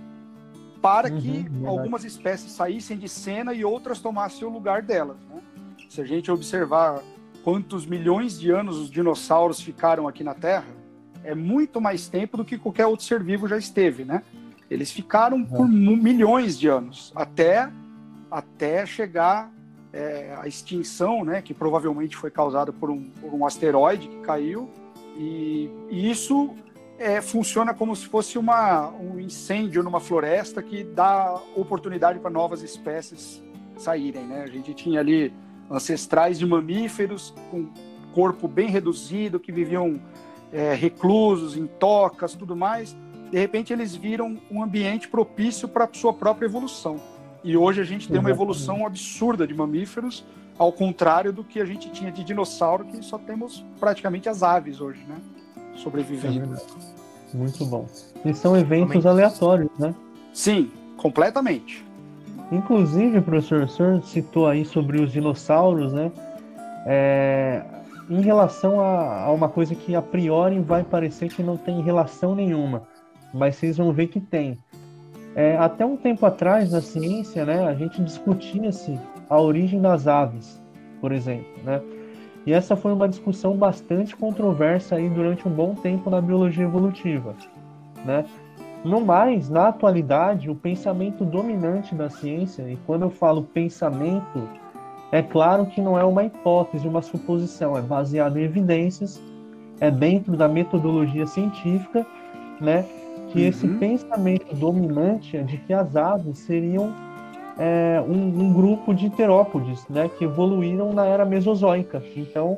[0.81, 1.65] para Uhum, que verdade.
[1.65, 5.17] algumas espécies saíssem de cena e outras tomassem o lugar delas.
[5.29, 5.41] Né?
[5.87, 7.01] Se a gente observar
[7.43, 10.67] quantos milhões de anos os dinossauros ficaram aqui na Terra,
[11.23, 14.23] é muito mais tempo do que qualquer outro ser vivo já esteve, né?
[14.69, 17.69] Eles ficaram por mu- milhões de anos, até,
[18.31, 19.51] até chegar
[19.91, 24.69] é, a extinção, né, que provavelmente foi causada por um, por um asteroide que caiu,
[25.15, 26.55] e, e isso
[26.97, 32.63] é, funciona como se fosse uma, um incêndio numa floresta que dá oportunidade para novas
[32.63, 33.43] espécies
[33.77, 34.23] saírem.
[34.23, 34.43] Né?
[34.43, 35.31] A gente tinha ali
[35.69, 37.67] ancestrais de mamíferos com
[38.13, 39.99] corpo bem reduzido, que viviam
[40.51, 42.95] é, reclusos, em tocas, tudo mais.
[43.31, 46.99] De repente, eles viram um ambiente propício para a sua própria evolução.
[47.43, 50.23] E hoje a gente tem uma evolução absurda de mamíferos,
[50.57, 54.79] ao contrário do que a gente tinha de dinossauro, que só temos praticamente as aves
[54.79, 55.17] hoje, né?
[55.73, 56.39] É Sobrevivendo.
[56.39, 56.63] verdade.
[57.33, 57.87] Muito bom.
[58.23, 59.07] E são eventos Realmente.
[59.07, 59.95] aleatórios, né?
[60.31, 61.83] Sim, completamente.
[62.51, 66.11] Inclusive, professor, o senhor citou aí sobre os dinossauros, né?
[66.85, 67.63] É,
[68.09, 72.35] em relação a, a uma coisa que a priori vai parecer que não tem relação
[72.35, 72.83] nenhuma,
[73.33, 74.57] mas vocês vão ver que tem.
[75.35, 80.61] É, até um tempo atrás, na ciência, né, a gente discutia-se a origem das aves,
[81.01, 81.81] por exemplo, né?
[82.45, 87.33] E essa foi uma discussão bastante controversa aí durante um bom tempo na biologia evolutiva,
[88.05, 88.25] né?
[88.83, 94.47] No mais, na atualidade, o pensamento dominante da ciência, e quando eu falo pensamento,
[95.11, 99.21] é claro que não é uma hipótese, uma suposição, é baseado em evidências,
[99.79, 102.05] é dentro da metodologia científica,
[102.59, 102.85] né?
[103.29, 103.47] Que Uhum.
[103.47, 106.93] esse pensamento dominante é de que as aves seriam
[107.57, 110.09] é, um, um grupo de terópodes, né?
[110.17, 112.03] Que evoluíram na era mesozoica.
[112.17, 112.57] Então,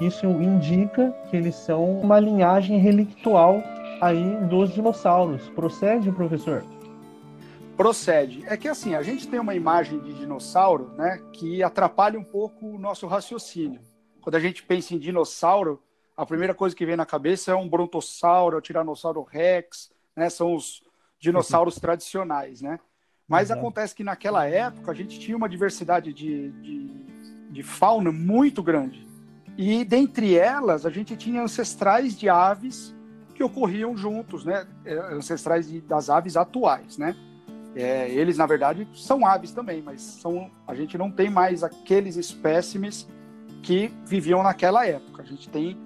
[0.00, 3.62] isso indica que eles são uma linhagem relictual
[4.00, 5.48] aí dos dinossauros.
[5.50, 6.64] Procede, professor?
[7.76, 8.44] Procede.
[8.46, 12.66] É que assim, a gente tem uma imagem de dinossauro, né, que atrapalha um pouco
[12.66, 13.80] o nosso raciocínio.
[14.20, 15.82] Quando a gente pensa em dinossauro,
[16.16, 20.54] a primeira coisa que vem na cabeça é um brontossauro, é tiranossauro rex, né, são
[20.54, 20.82] os
[21.18, 22.78] dinossauros tradicionais, né?
[23.26, 23.60] Mas Exato.
[23.60, 26.88] acontece que naquela época a gente tinha uma diversidade de, de,
[27.50, 29.06] de fauna muito grande.
[29.56, 32.94] E dentre elas, a gente tinha ancestrais de aves
[33.40, 34.66] que ocorriam juntos, né?
[34.84, 37.16] É, Ancestrais das aves atuais, né?
[37.74, 42.16] É, eles, na verdade, são aves também, mas são, a gente não tem mais aqueles
[42.16, 43.08] espécimes
[43.62, 45.22] que viviam naquela época.
[45.22, 45.78] A gente tem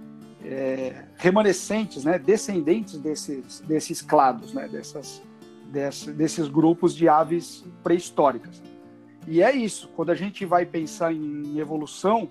[0.44, 2.18] é, remanescentes, né?
[2.18, 4.66] Descendentes desses, desses clados, né?
[4.66, 5.22] Dessas,
[5.70, 8.60] desse- desses grupos de aves pré-históricas.
[9.28, 12.28] E é isso, quando a gente vai pensar em evolução,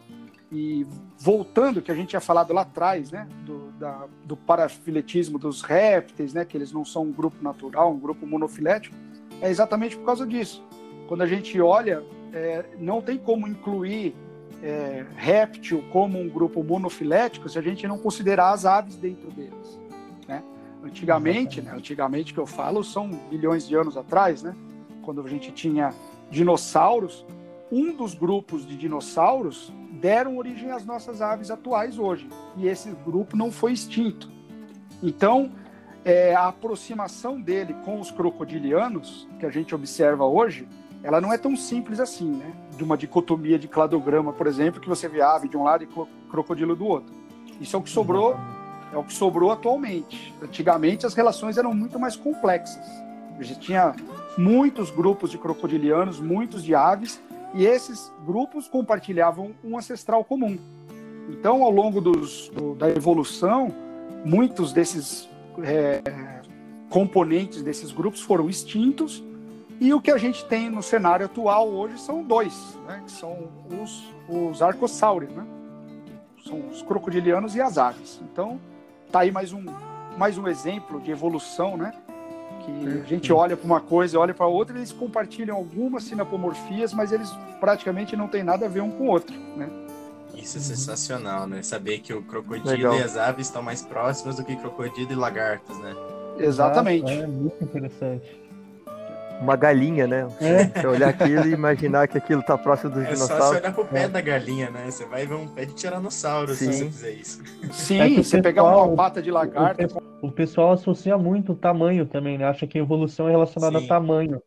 [0.53, 0.85] e
[1.17, 6.33] voltando, que a gente tinha falado lá atrás, né, do, da, do parafiletismo dos répteis,
[6.33, 8.95] né, que eles não são um grupo natural, um grupo monofilético,
[9.41, 10.63] é exatamente por causa disso.
[11.07, 14.15] Quando a gente olha, é, não tem como incluir
[14.61, 19.79] é, réptil como um grupo monofilético se a gente não considerar as aves dentro deles.
[20.27, 20.43] Né?
[20.83, 24.55] Antigamente, né, antigamente que eu falo, são milhões de anos atrás, né,
[25.01, 25.93] quando a gente tinha
[26.29, 27.25] dinossauros,
[27.71, 29.73] um dos grupos de dinossauros
[30.03, 32.27] deram origem às nossas aves atuais hoje.
[32.57, 34.29] E esse grupo não foi extinto.
[35.01, 35.49] Então,
[36.03, 40.67] é, a aproximação dele com os crocodilianos, que a gente observa hoje,
[41.01, 42.51] ela não é tão simples assim, né?
[42.75, 45.87] De uma dicotomia de cladograma, por exemplo, que você vê ave de um lado e
[45.87, 47.15] cro- crocodilo do outro.
[47.61, 48.35] Isso é o que sobrou,
[48.91, 50.33] é o que sobrou atualmente.
[50.41, 52.85] Antigamente as relações eram muito mais complexas.
[53.39, 53.95] A gente tinha
[54.37, 57.21] muitos grupos de crocodilianos, muitos de aves,
[57.53, 60.57] e esses grupos compartilhavam um ancestral comum.
[61.29, 63.73] Então, ao longo dos, do- da evolução,
[64.25, 65.29] muitos desses
[65.63, 66.01] é,
[66.89, 69.23] componentes desses grupos foram extintos,
[69.79, 73.49] e o que a gente tem no cenário atual hoje são dois, né, que são
[73.81, 75.45] os, os arcossáurios, né?
[76.45, 78.21] São os crocodilianos e as aves.
[78.31, 78.59] Então,
[79.11, 79.63] tá aí mais um,
[80.17, 81.93] mais um exemplo de evolução, né?
[82.65, 86.93] Que a gente olha para uma coisa e olha para outra, eles compartilham algumas sinapomorfias,
[86.93, 89.69] mas eles praticamente não têm nada a ver um com o outro, né?
[90.35, 91.61] Isso é sensacional, né?
[91.61, 92.95] Saber que o crocodilo Legal.
[92.95, 95.95] e as aves estão mais próximas do que crocodilo e lagartos, né?
[96.39, 97.11] Exatamente.
[97.11, 98.42] É muito interessante.
[99.41, 100.27] Uma galinha, né?
[100.39, 100.65] É.
[100.65, 103.85] Você olhar aquilo e imaginar que aquilo tá próximo do É só você olhar pro
[103.85, 104.89] pé da galinha, né?
[104.89, 106.71] Você vai ver um pé de tiranossauro se Sim.
[106.71, 107.43] você fizer isso.
[107.71, 111.55] Sim, É o você pegar pessoal- uma pata de lagarto, O pessoal associa muito o
[111.55, 112.45] tamanho também, né?
[112.45, 113.85] Acha que a evolução é relacionada Sim.
[113.85, 114.41] a tamanho.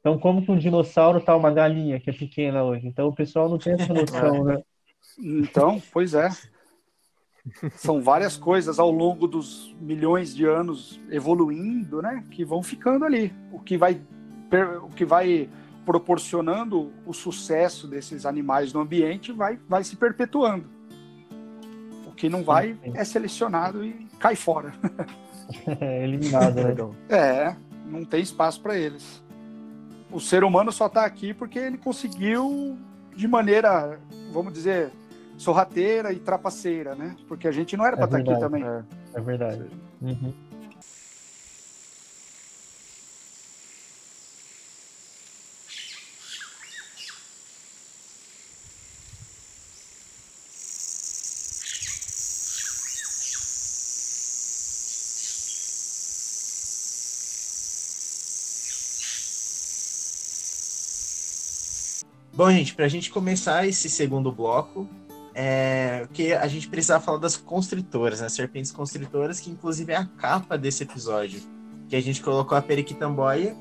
[0.00, 2.86] Então, como que um dinossauro tá uma galinha que é pequena hoje?
[2.86, 4.58] Então, o pessoal não tem essa noção, né?
[5.18, 6.28] Então, pois é.
[7.76, 12.22] São várias coisas ao longo dos milhões de anos evoluindo, né?
[12.30, 13.32] Que vão ficando ali.
[13.52, 14.00] O que vai,
[14.82, 15.48] o que vai
[15.84, 20.66] proporcionando o sucesso desses animais no ambiente vai, vai se perpetuando.
[22.06, 24.74] O que não vai é selecionado e cai fora.
[25.80, 26.64] É eliminado, né?
[26.64, 26.92] Legal.
[27.08, 27.54] É,
[27.86, 29.22] não tem espaço para eles.
[30.10, 32.76] O ser humano só está aqui porque ele conseguiu
[33.14, 34.00] de maneira,
[34.32, 34.90] vamos dizer,
[35.36, 37.14] sorrateira e trapaceira, né?
[37.28, 38.64] Porque a gente não era É para estar aqui verdade, também.
[38.64, 38.84] É.
[39.14, 39.66] É verdade.
[40.02, 40.34] Uhum.
[62.36, 64.86] Bom, gente, pra gente começar esse segundo bloco,
[65.34, 68.28] é que a gente precisava falar das constritoras, né?
[68.28, 71.40] Serpentes constritoras, que inclusive é a capa desse episódio.
[71.88, 73.56] Que a gente colocou a periquitamboia,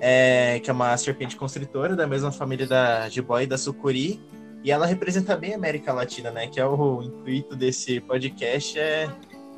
[0.00, 4.18] é, que é uma serpente constritora da mesma família da jiboia e da sucuri.
[4.64, 6.46] E ela representa bem a América Latina, né?
[6.46, 9.10] Que é o intuito desse podcast é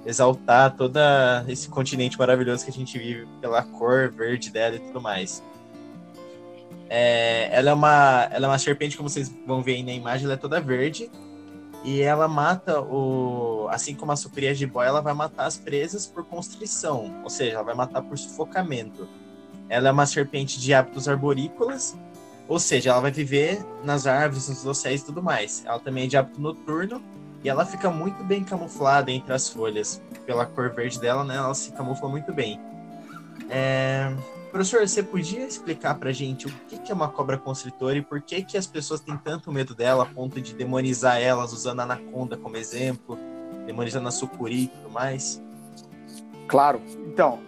[0.04, 0.98] exaltar todo
[1.46, 5.44] esse continente maravilhoso que a gente vive pela cor verde dela e tudo mais.
[6.90, 10.24] É, ela, é uma, ela é uma serpente, como vocês vão ver aí na imagem,
[10.24, 11.10] ela é toda verde.
[11.84, 13.68] E ela mata o.
[13.70, 17.20] Assim como a sucuri de boia, ela vai matar as presas por constrição.
[17.22, 19.08] Ou seja, ela vai matar por sufocamento.
[19.68, 21.96] Ela é uma serpente de hábitos arborícolas.
[22.48, 25.64] Ou seja, ela vai viver nas árvores, nos dosséis e tudo mais.
[25.66, 27.02] Ela também é de hábito noturno.
[27.44, 30.02] E ela fica muito bem camuflada entre as folhas.
[30.26, 31.36] Pela cor verde dela, né?
[31.36, 32.58] Ela se camufla muito bem.
[33.48, 34.12] É,
[34.58, 38.42] Professor, você podia explicar pra gente o que é uma cobra constritora e por que
[38.42, 42.36] que as pessoas têm tanto medo dela a ponto de demonizar elas usando a anaconda
[42.36, 43.16] como exemplo,
[43.66, 45.40] demonizando a sucuri e tudo mais?
[46.48, 46.82] Claro.
[47.06, 47.38] Então,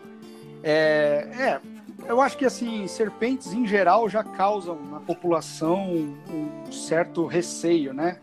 [0.63, 1.61] é, é,
[2.07, 8.21] eu acho que assim, serpentes em geral já causam na população um certo receio, né?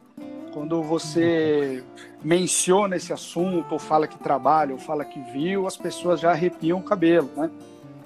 [0.53, 1.83] Quando você
[2.23, 6.79] menciona esse assunto, ou fala que trabalha, ou fala que viu, as pessoas já arrepiam
[6.79, 7.51] o cabelo, né?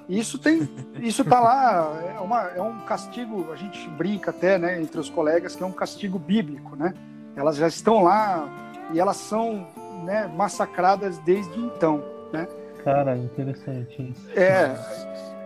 [0.08, 0.68] Isso tem,
[1.00, 5.08] isso tá lá, é, uma, é um castigo, a gente brinca até, né, entre os
[5.08, 6.94] colegas, que é um castigo bíblico, né?
[7.36, 8.48] Elas já estão lá
[8.92, 9.66] e elas são
[10.04, 12.46] né, massacradas desde então, né?
[12.84, 14.38] Cara, interessante isso.
[14.38, 14.76] É,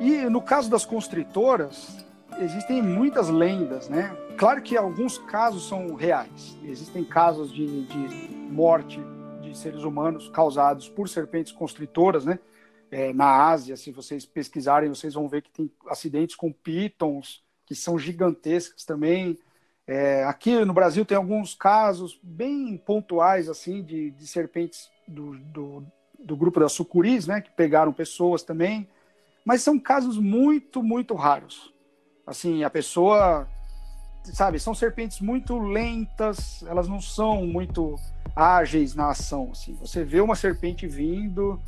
[0.00, 2.04] e no caso das constritoras,
[2.38, 4.16] existem muitas lendas, né?
[4.36, 6.56] Claro que alguns casos são reais.
[6.64, 9.00] Existem casos de, de morte
[9.40, 12.38] de seres humanos causados por serpentes constritoras, né?
[12.96, 17.74] É, na Ásia, se vocês pesquisarem, vocês vão ver que tem acidentes com pitons, que
[17.74, 19.38] são gigantescas também.
[19.86, 25.86] É, aqui no Brasil tem alguns casos bem pontuais, assim, de, de serpentes do, do,
[26.18, 27.42] do, grupo das sucuris, né?
[27.42, 28.88] Que pegaram pessoas também.
[29.44, 31.74] Mas são casos muito, muito raros.
[32.26, 33.46] Assim, a pessoa,
[34.24, 37.96] sabe, são serpentes muito lentas, elas não são muito
[38.34, 39.50] ágeis na ação.
[39.52, 39.74] Assim.
[39.74, 41.60] Você vê uma serpente vindo,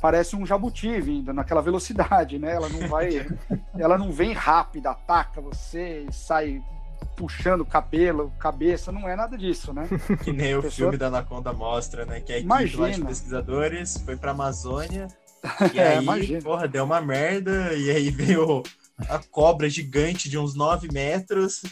[0.00, 2.54] parece um jabuti vindo naquela velocidade, né?
[2.54, 3.26] Ela não vai,
[3.78, 6.62] ela não vem rápida, ataca você e sai
[7.16, 9.88] puxando cabelo, cabeça, não é nada disso, né?
[10.22, 10.70] Que nem o Pessoa...
[10.90, 12.20] filme da Anaconda mostra, né?
[12.20, 12.82] Que a equipe Imagina.
[12.82, 15.08] lá de pesquisadores foi pra Amazônia
[15.74, 16.42] e É, aí, imagina.
[16.42, 18.62] porra, deu uma merda e aí veio
[19.08, 21.62] a cobra gigante de uns 9 metros,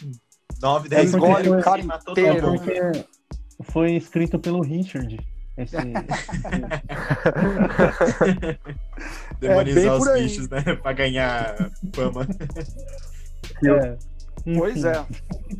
[0.61, 3.05] 9, 10 Engole o metros cara e matou todo É mundo.
[3.63, 5.17] foi escrito pelo Richard.
[5.57, 5.75] Esse,
[9.39, 10.61] Demonizar É, os bichos, né?
[10.81, 12.27] pra ganhar fama.
[13.65, 13.97] é,
[14.57, 15.03] Pois é,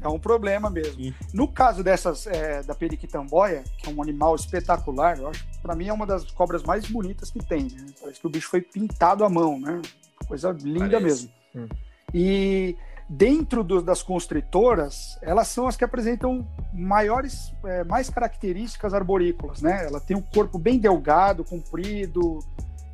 [0.01, 1.01] é um problema mesmo.
[1.01, 1.13] Sim.
[1.33, 5.87] No caso dessas é, da periquitamboia, que é um animal espetacular, eu acho, para mim
[5.87, 7.63] é uma das cobras mais bonitas que tem.
[7.63, 7.85] Né?
[7.99, 9.81] Parece que o bicho foi pintado à mão, né?
[10.27, 11.03] Coisa linda Parece.
[11.03, 11.29] mesmo.
[11.55, 11.67] Hum.
[12.13, 12.75] E
[13.07, 19.85] dentro do- das constritoras, elas são as que apresentam maiores, é, mais características arborícolas, né?
[19.85, 22.39] Ela tem um corpo bem delgado, comprido,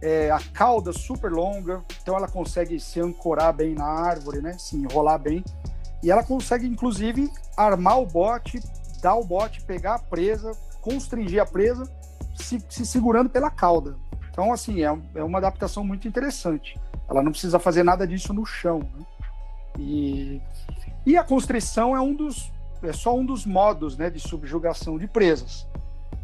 [0.02, 4.54] é, a cauda super longa, então ela consegue se ancorar bem na árvore, né?
[4.58, 5.44] Se enrolar bem.
[6.04, 8.60] E ela consegue, inclusive, armar o bote,
[9.02, 10.52] dar o bote, pegar a presa,
[10.82, 11.90] constringir a presa,
[12.36, 13.96] se, se segurando pela cauda.
[14.32, 16.80] Então, assim, é, é uma adaptação muito interessante.
[17.08, 18.80] Ela não precisa fazer nada disso no chão.
[18.80, 19.06] Né?
[19.78, 20.42] E,
[21.06, 22.52] e a constrição é um dos
[22.84, 25.68] é só um dos modos né, de subjugação de presas.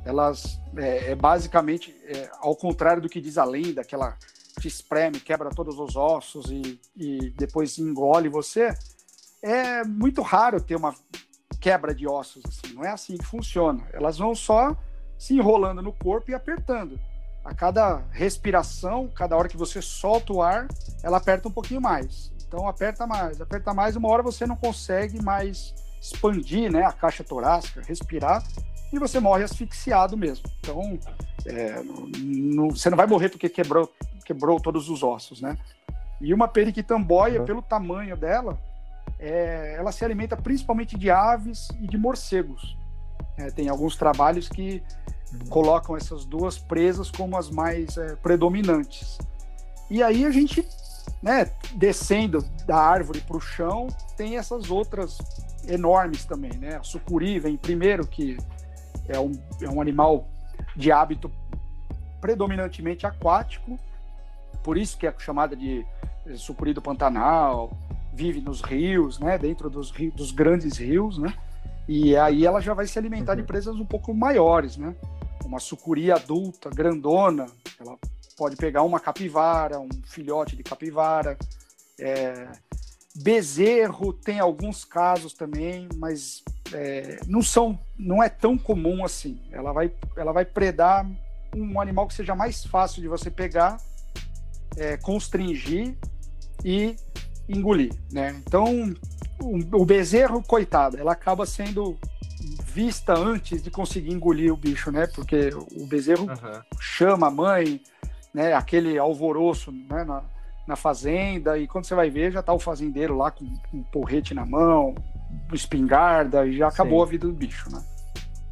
[0.03, 4.17] Elas é, é basicamente é, ao contrário do que diz a lenda, que ela
[4.59, 8.75] te espreme, quebra todos os ossos e, e depois engole você.
[9.41, 10.95] É muito raro ter uma
[11.59, 12.73] quebra de ossos assim.
[12.73, 13.87] Não é assim que funciona.
[13.93, 14.75] Elas vão só
[15.17, 16.99] se enrolando no corpo e apertando.
[17.43, 20.67] A cada respiração, cada hora que você solta o ar,
[21.03, 22.31] ela aperta um pouquinho mais.
[22.47, 27.23] Então aperta mais, aperta mais, uma hora você não consegue mais expandir né, a caixa
[27.23, 28.43] torácica, respirar,
[28.93, 30.45] e você morre asfixiado mesmo.
[30.59, 30.97] Então
[31.45, 33.91] é, não- você não vai morrer porque quebrou,
[34.25, 35.57] quebrou todos os ossos, né?
[36.21, 37.45] E uma periquitamboia, Uhum.
[37.45, 38.57] pelo tamanho dela,
[39.19, 42.75] é, ela se alimenta principalmente de aves e de morcegos.
[43.37, 44.81] É, tem alguns trabalhos que
[45.49, 49.17] colocam essas duas presas como as mais é, predominantes.
[49.89, 50.65] E aí a gente,
[51.22, 55.18] né, descendo da árvore para o chão, tem essas outras
[55.68, 56.78] enormes também, né?
[56.78, 58.38] A sucuri vem primeiro, que
[59.07, 60.28] é um, é um animal
[60.76, 61.32] de hábito
[62.22, 63.78] predominantemente aquático,
[64.63, 65.86] por isso que é chamada de
[66.26, 67.72] eh, sucuri do Pantanal,
[68.13, 71.34] vive nos rios, né, dentro dos, rios, dos grandes rios, né,
[71.88, 74.95] e aí ela já vai se alimentar de presas um pouco maiores, né,
[75.45, 77.45] uma sucuri adulta, grandona,
[77.80, 77.97] ela
[78.38, 81.38] pode pegar uma capivara, um filhote de capivara,
[81.99, 82.47] é,
[83.15, 89.41] bezerro tem alguns casos também, mas é, não são, não é tão comum assim.
[89.51, 91.05] Ela vai, ela vai predar
[91.55, 93.77] um animal que seja mais fácil de você pegar,
[94.77, 95.97] é, constringir
[96.63, 96.95] e
[97.49, 98.39] engolir, né?
[98.45, 98.93] Então,
[99.41, 101.97] o, o bezerro, coitado, ela acaba sendo
[102.63, 105.07] vista antes de conseguir engolir o bicho, né?
[105.07, 106.63] Porque o bezerro Aham.
[106.79, 107.81] chama a mãe,
[108.34, 108.53] né?
[108.53, 110.03] Aquele alvoroço, né?
[110.03, 110.23] Na,
[110.67, 114.34] na fazenda e quando você vai ver já tá o fazendeiro lá com um porrete
[114.34, 114.93] na mão,
[115.53, 117.07] espingarda e já acabou Sim.
[117.07, 117.82] a vida do bicho, né?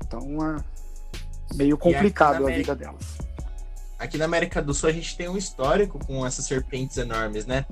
[0.05, 0.21] Então
[0.55, 3.17] é meio complicado a América- vida delas.
[3.99, 7.65] Aqui na América do Sul a gente tem um histórico com essas serpentes enormes, né?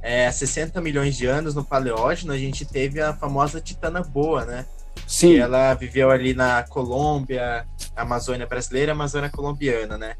[0.00, 4.44] É, há 60 milhões de anos no Paleógeno a gente teve a famosa Titana Boa,
[4.44, 4.64] né?
[5.06, 10.14] Sim, E ela viveu ali na Colômbia, Amazônia brasileira, Amazônia colombiana, né?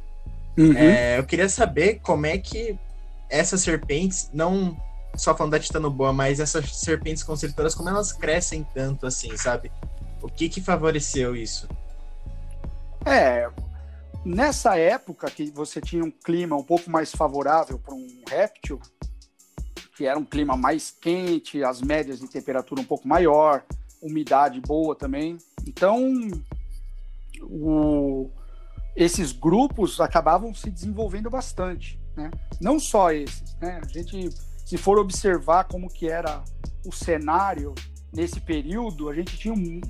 [0.59, 0.76] Uhum.
[0.76, 2.78] É, eu queria saber como é que
[3.30, 4.76] essas serpentes, não
[5.14, 9.70] só falando da Titano Boa, mas essas serpentes constritoras, como elas crescem tanto assim, sabe?
[10.22, 11.68] O que que favoreceu isso?
[13.04, 13.48] É,
[14.24, 18.80] nessa época que você tinha um clima um pouco mais favorável para um réptil,
[19.96, 23.64] que era um clima mais quente, as médias de temperatura um pouco maior,
[24.00, 25.38] umidade boa também.
[25.66, 25.98] Então,
[27.42, 28.30] o,
[28.99, 32.32] esses grupos acabavam se desenvolvendo bastante, né?
[32.61, 33.80] Não só esses, né?
[33.80, 34.28] A gente,
[34.66, 36.42] se for observar como que era
[36.84, 37.76] o cenário
[38.12, 39.80] nesse período, a gente tinha um,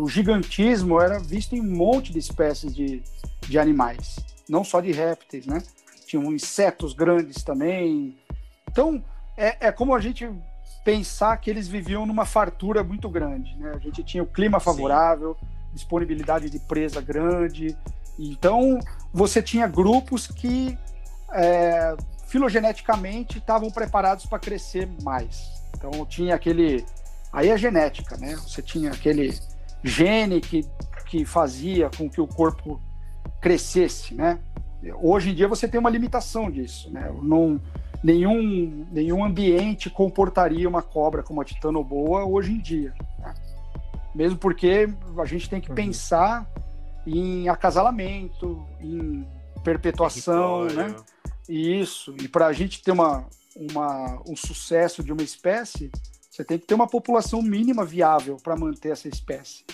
[0.00, 3.02] o gigantismo era visto em um monte de espécies de,
[3.42, 4.16] de animais,
[4.48, 5.62] não só de répteis, né?
[6.06, 8.16] Tinham insetos grandes também.
[8.70, 9.04] Então,
[9.36, 10.26] é, é como a gente
[10.82, 13.72] pensar que eles viviam numa fartura muito grande, né?
[13.74, 15.46] A gente tinha o clima favorável, Sim.
[15.74, 17.76] disponibilidade de presa grande,
[18.18, 18.78] então
[19.12, 20.78] você tinha grupos que
[21.32, 21.96] é,
[22.26, 25.50] filogeneticamente estavam preparados para crescer mais.
[25.76, 26.84] Então tinha aquele
[27.32, 28.36] aí a genética, né?
[28.36, 29.38] Você tinha aquele
[29.82, 30.64] gene que,
[31.06, 32.80] que fazia com que o corpo
[33.40, 34.38] crescesse, né?
[35.00, 37.12] Hoje em dia você tem uma limitação disso, né?
[37.22, 37.60] Não,
[38.02, 42.92] nenhum, nenhum ambiente comportaria uma cobra como a titanoboa hoje em dia.
[43.18, 43.34] Né?
[44.14, 44.88] Mesmo porque
[45.18, 45.74] a gente tem que uhum.
[45.74, 46.46] pensar
[47.06, 49.26] em acasalamento, em
[49.62, 50.94] perpetuação, né?
[51.48, 52.14] Isso.
[52.20, 53.26] E para a gente ter uma,
[53.56, 55.90] uma, um sucesso de uma espécie,
[56.30, 59.64] você tem que ter uma população mínima viável para manter essa espécie.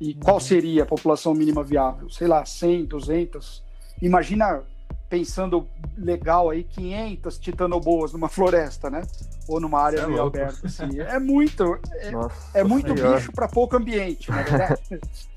[0.00, 0.40] E qual uhum.
[0.40, 2.10] seria a população mínima viável?
[2.10, 3.62] Sei lá, 100, 200.
[4.00, 4.62] Imagina
[5.08, 9.02] pensando legal aí 500 titanoboas numa floresta, né?
[9.46, 11.00] Ou numa área é meio aberta assim.
[11.00, 14.82] É muito é, é muito bicho para pouco ambiente, na verdade.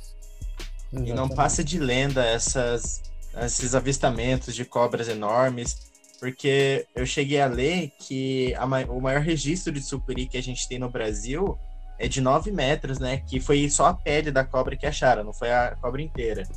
[1.03, 3.03] e não passa de lenda essas
[3.43, 5.91] esses avistamentos de cobras enormes,
[6.21, 10.67] porque eu cheguei a ler que a, o maior registro de sucuri que a gente
[10.69, 11.57] tem no Brasil
[11.99, 13.17] é de 9 metros, né?
[13.27, 16.47] Que foi só a pele da cobra que acharam, não foi a cobra inteira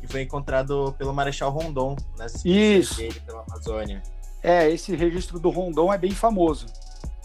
[0.00, 4.02] que foi encontrado pelo Marechal Rondon nas expedições dele pela Amazônia.
[4.42, 6.66] É, esse registro do Rondon é bem famoso.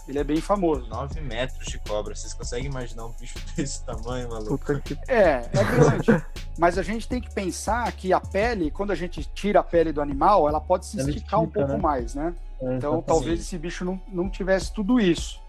[0.08, 0.88] Ele é bem famoso.
[0.88, 2.14] 9 metros de cobra.
[2.14, 4.60] Vocês conseguem imaginar um bicho desse tamanho, maluco?
[5.08, 6.24] É, é grande.
[6.58, 9.92] Mas a gente tem que pensar que a pele, quando a gente tira a pele
[9.92, 11.78] do animal, ela pode se ela esticar estica, um pouco né?
[11.78, 12.34] mais, né?
[12.60, 15.40] É, então talvez esse bicho não, não tivesse tudo isso.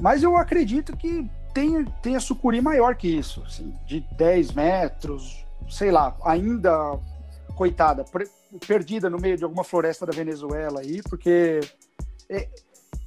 [0.00, 5.90] Mas eu acredito que tem, tenha sucuri maior que isso, assim, de 10 metros, sei
[5.90, 6.98] lá, ainda,
[7.54, 8.04] coitada,
[8.66, 11.60] perdida no meio de alguma floresta da Venezuela aí, porque
[12.28, 12.48] é,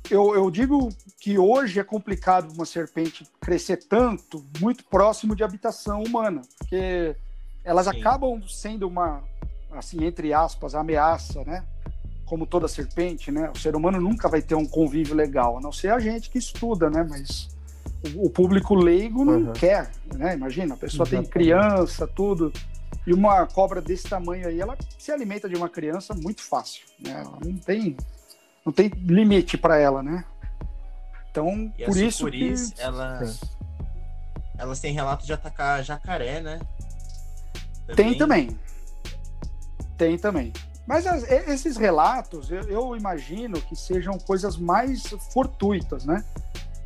[0.10, 6.04] eu, eu, digo que hoje é complicado uma serpente crescer tanto, muito próximo de habitação
[6.04, 7.16] humana, porque
[7.64, 8.00] elas Sim.
[8.00, 9.24] acabam sendo uma,
[9.72, 11.64] assim, entre aspas, ameaça, né?
[12.26, 13.50] Como toda serpente, né?
[13.54, 16.38] O ser humano nunca vai ter um convívio legal, a não ser a gente que
[16.38, 17.06] estuda, né?
[17.08, 17.50] Mas
[18.16, 19.54] o, público leigo não uhum.
[19.54, 20.34] quer, né?
[20.34, 21.32] Imagina, a pessoa Exatamente.
[21.32, 22.52] tem criança, tudo.
[23.06, 27.12] E uma cobra desse tamanho aí, ela se alimenta de uma criança muito fácil, né?
[27.12, 27.96] Ela não tem,
[28.66, 30.24] não tem limite para ela, né?
[31.30, 32.54] Então, e por isso que...
[32.78, 33.42] elas,
[34.58, 36.60] elas têm relato de atacar jacaré, né?
[37.88, 37.96] Também.
[37.96, 38.60] Tem também.
[39.98, 40.54] Tem também.
[40.86, 45.04] Mas as, esses relatos, eu, eu, imagino que sejam coisas mais
[45.34, 46.24] fortuitas, né?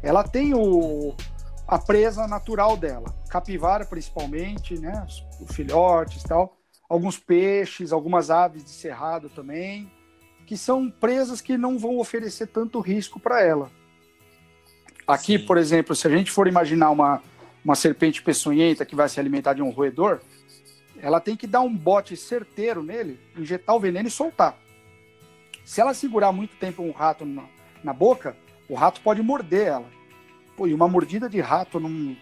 [0.02, 1.16] Ela tem o,
[1.68, 5.06] a presa natural dela, capivara principalmente, né?
[5.08, 6.56] Os, os filhotes e tal,
[6.90, 9.92] alguns peixes, algumas aves de cerrado também,
[10.48, 13.70] que são presas que não vão oferecer tanto risco para ela.
[15.06, 15.46] Aqui, Sim.
[15.46, 17.22] por exemplo, se a gente for imaginar uma,
[17.64, 20.22] uma serpente peçonhenta que vai se alimentar de um roedor,
[21.02, 24.58] ela tem que dar um bote certeiro nele, injetar o veneno e soltar.
[25.66, 27.44] Se ela segurar muito tempo um rato na,
[27.84, 28.36] na boca,
[28.70, 29.90] o rato pode morder ela.
[30.56, 32.16] Pô, e uma mordida de rato num,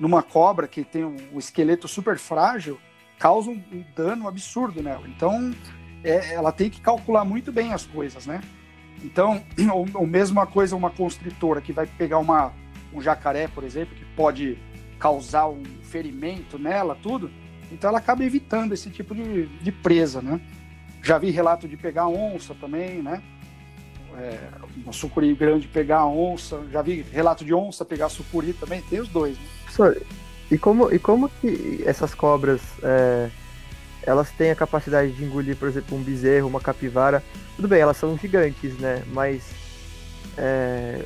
[0.00, 2.78] numa cobra que tem um, um, esqueleto super frágil
[3.18, 5.06] causa um, um dano absurdo nela.
[5.06, 5.54] Então,
[6.08, 8.40] é, ela tem que calcular muito bem as coisas, né?
[9.04, 9.42] Então,
[9.72, 12.52] ou, ou mesma coisa uma constritora que vai pegar uma,
[12.92, 14.58] um jacaré, por exemplo, que pode
[14.98, 17.30] causar um ferimento nela, tudo.
[17.70, 20.40] Então, ela acaba evitando esse tipo de, de presa, né?
[21.02, 23.22] Já vi relato de pegar onça também, né?
[24.18, 24.38] é,
[24.82, 26.60] uma sucuri grande pegar onça.
[26.70, 29.36] Já vi relato de onça pegar sucuri também, tem os dois.
[29.36, 29.44] Né?
[29.62, 30.02] Professor,
[30.50, 33.30] e como, e como que essas cobras é,
[34.06, 37.22] elas têm a capacidade de engolir, por exemplo, um bezerro, uma capivara?
[37.56, 39.02] Tudo bem, elas são gigantes, né?
[39.12, 39.42] Mas
[40.38, 41.04] é,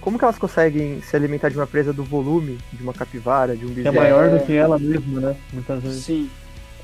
[0.00, 3.64] como que elas conseguem se alimentar de uma presa do volume de uma capivara, de
[3.64, 3.92] um bezerro?
[3.92, 5.36] Que é maior do que ela mesma, né?
[5.52, 6.04] Muitas vezes.
[6.04, 6.30] Sim.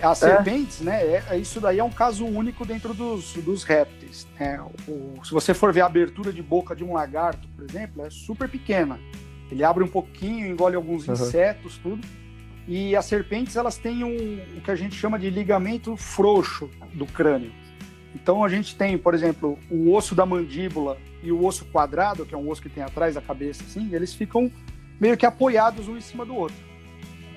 [0.01, 0.31] As é.
[0.31, 1.01] serpentes, né?
[1.01, 4.27] É, é, isso daí é um caso único dentro dos, dos répteis.
[4.39, 4.61] Né?
[4.89, 8.11] O, se você for ver a abertura de boca de um lagarto, por exemplo, é
[8.11, 8.99] super pequena.
[9.51, 11.15] Ele abre um pouquinho, engole alguns uhum.
[11.15, 12.05] insetos, tudo.
[12.67, 17.07] E as serpentes elas têm um, o que a gente chama de ligamento frouxo do
[17.07, 17.53] crânio.
[18.15, 22.35] Então a gente tem, por exemplo, o osso da mandíbula e o osso quadrado, que
[22.35, 24.51] é um osso que tem atrás da cabeça, assim, eles ficam
[25.01, 26.57] meio que apoiados um em cima do outro.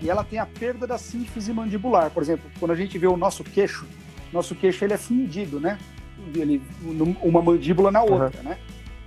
[0.02, 2.12] E ela tem a perda da sínfise mandibular.
[2.12, 3.86] Por exemplo, quando a gente vê o nosso queixo,
[4.32, 5.80] nosso queixo ele é fundido, né?
[6.36, 6.62] Ele,
[7.22, 8.50] uma mandíbula na outra, uhum.
[8.50, 8.60] né?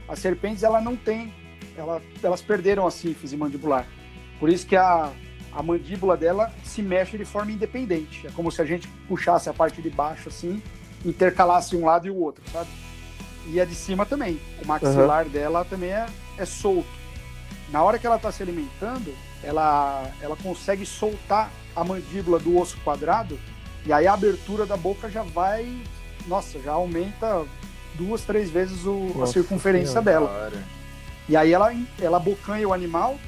[0.09, 1.33] As serpentes ela não tem,
[1.77, 3.87] ela, elas perderam a sínfise mandibular.
[4.41, 5.13] Por isso que a,
[5.53, 8.27] a mandíbula dela se mexe de forma independente.
[8.27, 10.63] É como se a gente puxasse a parte de baixo assim,
[11.05, 12.69] intercalasse um lado e o outro, sabe?
[13.47, 14.41] E a de cima também.
[14.63, 15.31] O maxilar uhum.
[15.31, 16.89] dela também é, é solto.
[17.71, 22.77] Na hora que ela está se alimentando, ela, ela consegue soltar a mandíbula do osso
[22.85, 23.39] quadrado
[23.87, 25.67] e aí a abertura da boca já vai,
[26.27, 27.45] nossa, já aumenta
[27.95, 30.53] duas, três vezes o, nossa, a circunferência dela.
[31.29, 33.19] E aí ela, ela abocanha o animal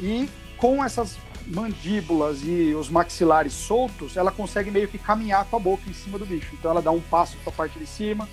[0.00, 5.60] e com essas mandíbulas e os maxilares soltos, ela consegue meio que caminhar com a
[5.60, 6.54] boca em cima do bicho.
[6.54, 8.28] Então ela dá um passo para a parte de cima,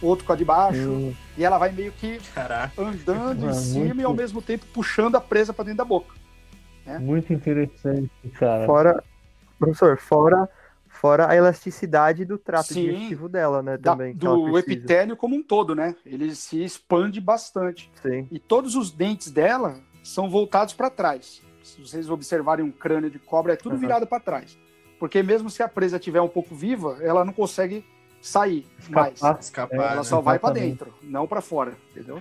[0.00, 1.14] outro com a de baixo, hum.
[1.36, 2.72] e ela vai meio que Caraca.
[2.80, 4.00] andando em cima muito...
[4.00, 6.14] e ao mesmo tempo puxando a presa para dentro da boca.
[6.84, 6.98] Né?
[6.98, 8.66] Muito interessante, cara.
[8.66, 9.04] Fora,
[9.58, 10.48] professor, fora
[10.98, 13.78] Fora a elasticidade do trato Sim, digestivo dela, né?
[13.78, 14.16] Também.
[14.16, 15.94] Da, do epitélio como um todo, né?
[16.04, 17.88] Ele se expande bastante.
[18.02, 18.26] Sim.
[18.32, 21.40] E todos os dentes dela são voltados para trás.
[21.70, 23.78] Se vocês observarem um crânio de cobra, é tudo uhum.
[23.78, 24.58] virado para trás.
[24.98, 27.84] Porque mesmo se a presa estiver um pouco viva, ela não consegue
[28.20, 29.40] sair escapar, mais.
[29.40, 30.02] Escapar, ela né?
[30.02, 32.20] só vai para dentro, não para fora, entendeu?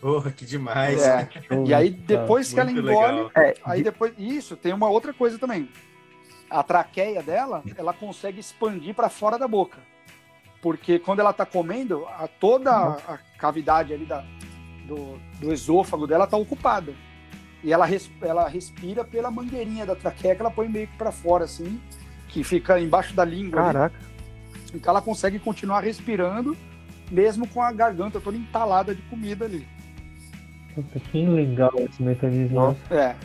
[0.00, 1.02] Porra, que demais.
[1.02, 1.28] É.
[1.64, 5.70] e aí depois que ela engole, é, aí depois isso tem uma outra coisa também
[6.50, 9.78] a traqueia dela, ela consegue expandir para fora da boca.
[10.62, 14.24] Porque quando ela está comendo, a, toda a cavidade ali da,
[14.86, 16.94] do, do esôfago dela está ocupada.
[17.66, 21.10] E ela, res, ela respira pela mangueirinha da traqueia que ela põe meio que para
[21.10, 21.80] fora, assim,
[22.28, 23.60] que fica embaixo da língua.
[23.60, 23.96] Caraca.
[23.96, 24.06] Ali.
[24.72, 26.56] Então ela consegue continuar respirando,
[27.10, 29.66] mesmo com a garganta toda entalada de comida ali.
[30.76, 32.76] Puta, que legal esse mecanismo.
[32.88, 33.16] É.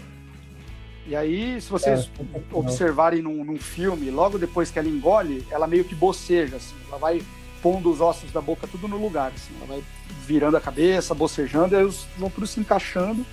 [1.06, 5.68] E aí, se vocês é, observarem num, num, filme, logo depois que ela engole, ela
[5.68, 7.22] meio que boceja, assim, ela vai
[7.62, 9.84] pondo os ossos da boca tudo no lugar, assim, ela vai
[10.26, 13.24] virando a cabeça, bocejando, e aí os vão tudo se encaixando,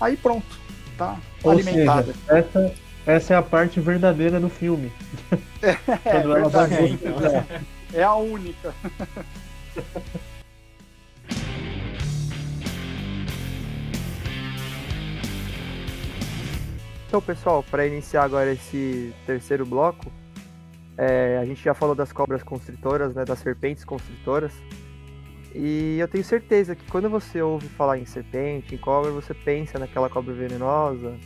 [0.00, 0.46] aí pronto,
[0.96, 2.12] tá Ou alimentada.
[2.12, 2.74] Seja, essa,
[3.06, 4.92] essa é a parte verdadeira do filme.
[5.62, 5.70] É,
[6.04, 7.44] é, verdade, é, então.
[7.94, 8.74] é a única.
[17.08, 20.12] Então, pessoal, para iniciar agora esse terceiro bloco,
[20.98, 24.52] é, a gente já falou das cobras constritoras, né, das serpentes constritoras.
[25.58, 29.78] E eu tenho certeza que quando você ouve falar em serpente, em cobra, você pensa
[29.78, 31.16] naquela cobra venenosa,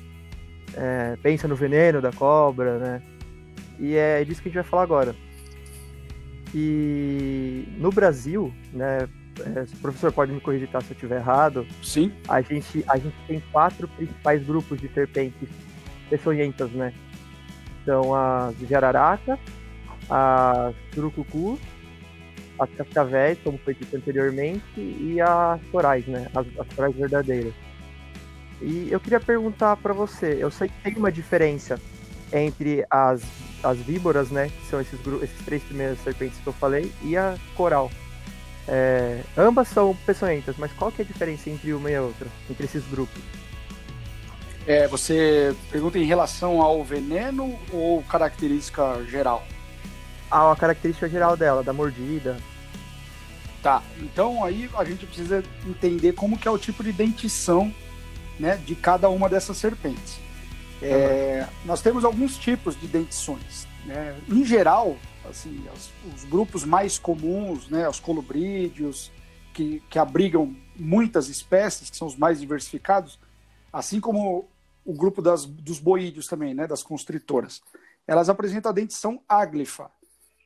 [0.76, 3.02] é, pensa no veneno da cobra, né?
[3.76, 5.16] E é disso que a gente vai falar agora.
[6.54, 9.08] E no Brasil, né,
[9.40, 11.66] é, o professor pode me corrigir tá, se eu estiver errado.
[11.82, 12.12] Sim.
[12.28, 15.48] A gente, a gente tem quatro principais grupos de serpentes
[16.08, 16.92] peçonhentas, né?
[17.84, 19.40] São as jararaca,
[20.08, 21.58] as surucucu,
[22.60, 26.30] as cascavéis, como foi dito anteriormente, e as corais, né?
[26.34, 27.54] As, as corais verdadeiras.
[28.60, 31.80] E eu queria perguntar para você, eu sei que tem uma diferença
[32.30, 33.22] entre as,
[33.62, 34.48] as víboras, né?
[34.48, 37.90] Que são esses, esses três primeiras serpentes que eu falei, e a coral.
[38.68, 42.28] É, ambas são peçonhentas, mas qual que é a diferença entre uma e a outra,
[42.48, 43.20] entre esses grupos?
[44.66, 49.42] É, você pergunta em relação ao veneno ou característica geral?
[50.30, 52.36] Ah, a característica geral dela, da mordida.
[53.62, 57.72] Tá, então aí a gente precisa entender como que é o tipo de dentição
[58.38, 60.18] né, de cada uma dessas serpentes.
[60.80, 61.66] É, uhum.
[61.66, 63.68] Nós temos alguns tipos de dentições.
[63.84, 64.18] Né?
[64.28, 64.96] Em geral,
[65.28, 69.12] assim, os, os, grupos mais comuns, né, os colubrídeos,
[69.52, 73.18] que, que abrigam muitas espécies, que são os mais diversificados,
[73.70, 74.48] assim como
[74.84, 77.60] o grupo das, dos boídeos também, né, das constritoras.
[78.06, 79.90] Elas apresentam a dentição áglifa,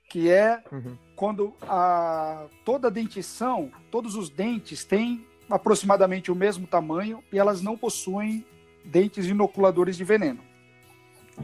[0.09, 0.97] que é uhum.
[1.17, 7.61] quando a, toda a dentição, todos os dentes têm aproximadamente o mesmo tamanho e elas
[7.61, 8.45] não possuem
[8.85, 10.41] dentes inoculadores de veneno.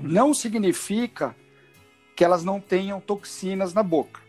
[0.02, 1.34] Não significa
[2.14, 4.20] que elas não tenham toxinas na boca,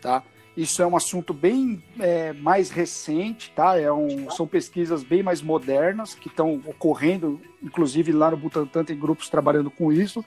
[0.00, 0.22] tá?
[0.56, 3.78] Isso é um assunto bem é, mais recente, tá?
[3.78, 8.98] É um, são pesquisas bem mais modernas que estão ocorrendo, inclusive lá no Butantan tem
[8.98, 10.24] grupos trabalhando com isso,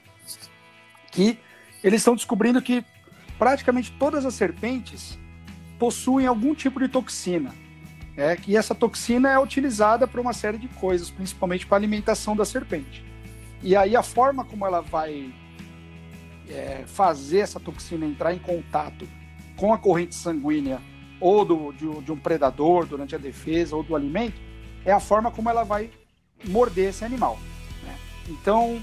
[1.12, 1.38] que
[1.84, 2.84] eles estão descobrindo que
[3.44, 5.20] praticamente todas as serpentes
[5.78, 7.54] possuem algum tipo de toxina.
[8.16, 12.38] É, que essa toxina é utilizada para uma série de coisas, principalmente para a alimentação
[12.38, 13.04] da serpente.
[13.62, 15.34] E aí a forma como ela vai
[16.48, 19.06] é, fazer essa toxina entrar em contato
[19.58, 20.80] com a corrente sanguínea
[21.20, 24.40] ou do, de, de um predador durante a defesa ou do alimento
[24.86, 25.90] é a forma como ela vai
[26.46, 27.38] morder esse animal.
[27.84, 27.98] Né?
[28.30, 28.82] Então,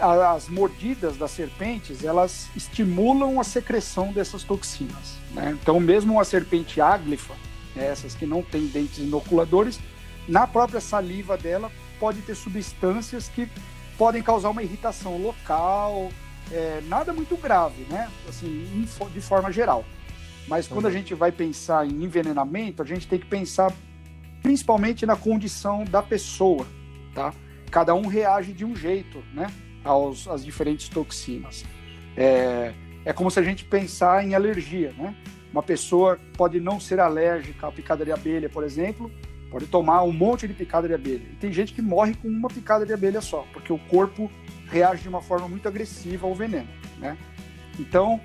[0.00, 5.16] as mordidas das serpentes elas estimulam a secreção dessas toxinas.
[5.32, 5.56] Né?
[5.60, 7.34] Então, mesmo uma serpente áglifa,
[7.74, 9.80] né, essas que não têm dentes inoculadores,
[10.28, 13.48] na própria saliva dela pode ter substâncias que
[13.96, 16.10] podem causar uma irritação local,
[16.50, 18.10] é, nada muito grave, né?
[18.28, 19.84] Assim, de forma geral.
[20.46, 20.94] Mas quando a uhum.
[20.94, 23.72] gente vai pensar em envenenamento, a gente tem que pensar
[24.42, 26.66] principalmente na condição da pessoa,
[27.14, 27.32] tá?
[27.70, 29.46] Cada um reage de um jeito, né?
[29.84, 31.64] Aos, às diferentes toxinas.
[32.16, 32.72] É,
[33.04, 35.14] é como se a gente pensar em alergia, né?
[35.52, 39.10] Uma pessoa pode não ser alérgica à picada de abelha, por exemplo,
[39.50, 41.22] pode tomar um monte de picada de abelha.
[41.32, 44.30] E tem gente que morre com uma picada de abelha só, porque o corpo
[44.66, 46.68] reage de uma forma muito agressiva ao veneno,
[46.98, 47.16] né?
[47.78, 48.20] Então,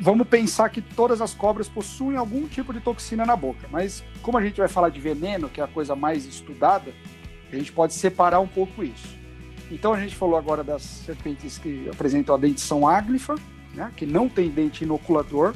[0.00, 4.38] vamos pensar que todas as cobras possuem algum tipo de toxina na boca, mas como
[4.38, 6.92] a gente vai falar de veneno, que é a coisa mais estudada,
[7.52, 9.17] a gente pode separar um pouco isso.
[9.70, 13.34] Então a gente falou agora das serpentes que apresentam a dentição áglifa,
[13.74, 15.54] né, que não tem dente inoculador.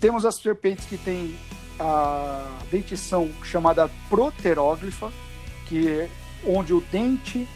[0.00, 1.36] Temos as serpentes que têm
[1.78, 5.12] a dentição chamada proteróglifa,
[5.66, 6.08] que é
[6.44, 7.46] onde o dente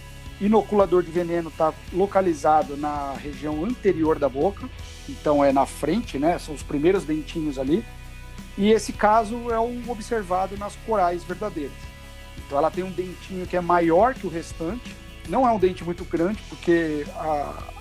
[0.41, 4.68] inoculador de veneno está localizado na região anterior da boca,
[5.09, 6.38] então é na frente, né?
[6.38, 7.84] São os primeiros dentinhos ali.
[8.57, 11.72] E esse caso é o observado nas corais verdadeiras.
[12.38, 14.95] Então ela tem um dentinho que é maior que o restante,
[15.31, 17.72] não é um dente muito grande, porque a,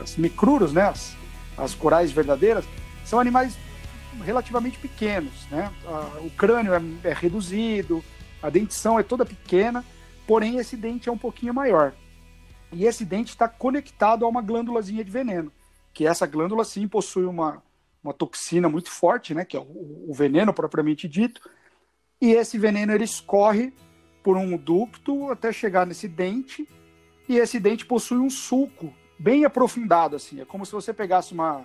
[0.00, 0.82] as micruros, né?
[0.82, 1.16] As,
[1.56, 2.64] as corais verdadeiras,
[3.04, 3.58] são animais
[4.24, 5.70] relativamente pequenos, né?
[6.20, 8.02] O crânio é, é reduzido,
[8.42, 9.84] a dentição é toda pequena,
[10.26, 11.92] porém esse dente é um pouquinho maior.
[12.72, 15.52] E esse dente está conectado a uma glândulazinha de veneno
[15.92, 17.62] que essa glândula sim possui uma,
[18.02, 21.40] uma toxina muito forte, né, que é o, o veneno propriamente dito,
[22.20, 23.72] e esse veneno ele escorre
[24.22, 26.68] por um ducto até chegar nesse dente,
[27.32, 31.64] e esse dente possui um sulco bem aprofundado, assim, é como se você pegasse uma,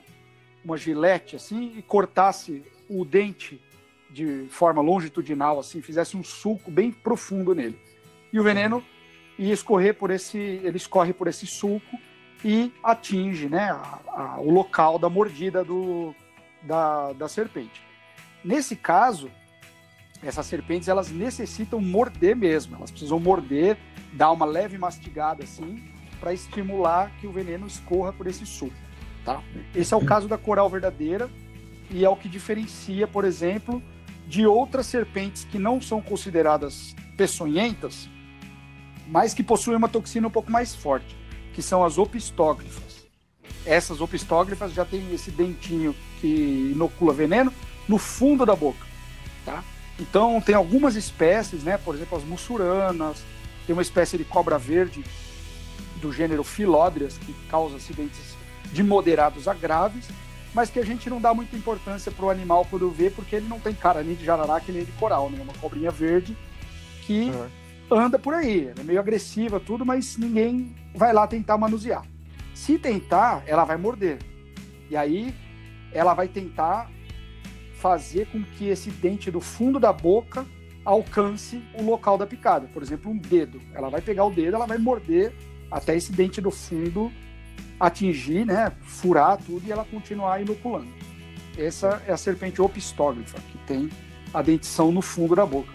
[0.64, 3.62] uma gilete, assim, e cortasse o dente
[4.10, 7.78] de forma longitudinal, assim, fizesse um sulco bem profundo nele.
[8.32, 8.84] E o veneno
[9.38, 12.00] ia escorrer por esse, ele escorre por esse sulco
[12.46, 16.16] e atinge né, a, a, o local da mordida do,
[16.62, 17.82] da, da serpente.
[18.44, 19.30] Nesse caso,
[20.24, 23.78] essas serpentes elas necessitam morder mesmo, elas precisam morder,
[24.14, 25.84] dar uma leve mastigada assim,
[26.20, 28.76] para estimular que o veneno escorra por esse suco.
[29.24, 29.42] Tá?
[29.76, 31.30] Esse é o caso da coral verdadeira
[31.90, 33.84] e é o que diferencia, por exemplo,
[34.28, 38.10] de outras serpentes que não são consideradas peçonhentas,
[39.08, 41.16] mas que possuem uma toxina um pouco mais forte
[41.54, 43.08] que são as opistógrafas.
[43.66, 47.52] Essas opistógrafas já têm esse dentinho que inocula veneno
[47.88, 48.86] no fundo da boca,
[49.44, 49.64] tá?
[50.00, 51.78] Então tem algumas espécies, né?
[51.78, 53.24] Por exemplo, as mussuranas,
[53.66, 55.04] tem uma espécie de cobra verde
[56.02, 58.36] do gênero Philodrias que causa acidentes
[58.72, 60.08] de moderados a graves,
[60.54, 63.48] mas que a gente não dá muita importância para o animal quando vê, porque ele
[63.48, 65.40] não tem cara nem de jararaca nem de coral, né?
[65.42, 66.38] Uma cobrinha verde
[67.06, 67.48] que uhum
[67.90, 68.68] anda por aí.
[68.68, 72.04] Ela é meio agressiva, tudo, mas ninguém vai lá tentar manusear.
[72.54, 74.20] Se tentar, ela vai morder.
[74.90, 75.34] E aí
[75.92, 76.90] ela vai tentar
[77.80, 80.46] fazer com que esse dente do fundo da boca
[80.84, 82.68] alcance o local da picada.
[82.74, 83.62] Por exemplo, um dedo.
[83.74, 85.34] Ela vai pegar o dedo, ela vai morder
[85.70, 87.12] até esse dente do fundo
[87.80, 90.88] atingir, né, furar tudo e ela continuar inoculando.
[91.58, 93.90] Essa é a serpente opistógrafa, que tem
[94.34, 95.72] a dentição no fundo da boca.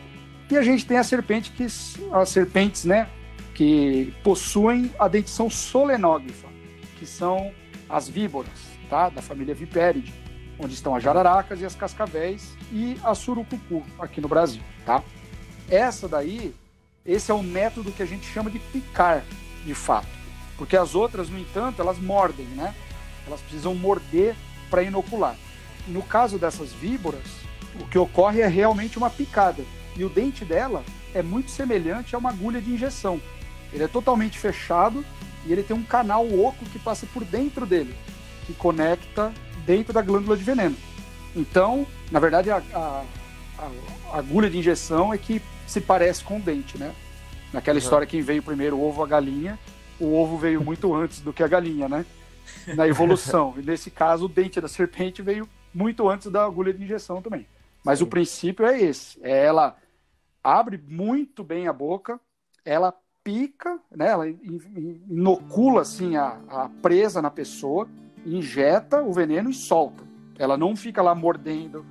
[0.51, 3.09] E a gente tem a serpente que as serpentes, né,
[3.55, 6.49] que possuem a dentição solenógrafa,
[6.99, 7.53] que são
[7.89, 8.51] as víboras,
[8.89, 10.22] tá, da família Viperidae,
[10.59, 15.03] onde estão as jararacas e as cascavéis e a surucucu aqui no Brasil, tá?
[15.69, 16.55] Essa daí,
[17.05, 19.25] esse é o método que a gente chama de picar,
[19.65, 20.09] de fato,
[20.57, 22.75] porque as outras, no entanto, elas mordem, né?
[23.27, 24.35] Elas precisam morder
[24.71, 25.37] para inocular.
[25.87, 27.27] No caso dessas víboras,
[27.81, 29.65] o que ocorre é realmente uma picada
[29.97, 30.85] e o dente dela
[31.15, 33.21] é muito semelhante a uma agulha de injeção.
[33.73, 35.05] Ele é totalmente fechado
[35.47, 37.95] e ele tem um canal oco que passa por dentro dele,
[38.47, 39.33] que conecta
[39.65, 40.77] dentro da glândula de veneno.
[41.35, 43.05] Então, na verdade, a, a,
[43.59, 46.95] a agulha de injeção é que se parece com o dente, né?
[47.53, 47.83] Naquela uhum.
[47.83, 49.59] história, quem veio primeiro, o ovo ou a galinha,
[49.99, 52.05] o ovo veio muito antes do que a galinha, né?
[52.75, 53.55] Na evolução.
[53.57, 57.47] E nesse caso, o dente da serpente veio muito antes da agulha de injeção também.
[57.85, 58.05] Mas Sim.
[58.05, 59.77] o princípio é esse: é ela
[60.43, 62.21] abre muito bem a boca,
[62.65, 62.95] ela
[63.25, 64.09] pica, né?
[64.09, 64.39] Ela in-
[64.77, 67.89] in- inocula assim a, a presa na pessoa,
[68.25, 70.03] injeta o veneno e solta.
[70.39, 71.85] Ela não fica lá mordendo,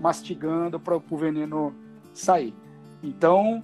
[0.00, 1.74] mastigando para o veneno
[2.12, 2.54] sair.
[3.02, 3.62] Então,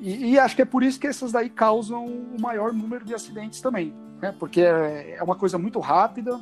[0.00, 3.14] e, e acho que é por isso que essas daí causam o maior número de
[3.14, 4.34] acidentes também, né?
[4.38, 6.40] Porque é, é uma coisa muito rápida,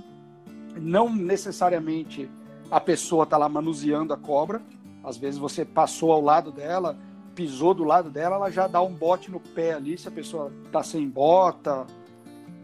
[0.76, 2.31] não necessariamente
[2.70, 4.62] a pessoa está lá manuseando a cobra.
[5.03, 6.97] Às vezes você passou ao lado dela,
[7.35, 9.99] pisou do lado dela, ela já dá um bote no pé ali.
[9.99, 11.87] Se a pessoa está sem bota,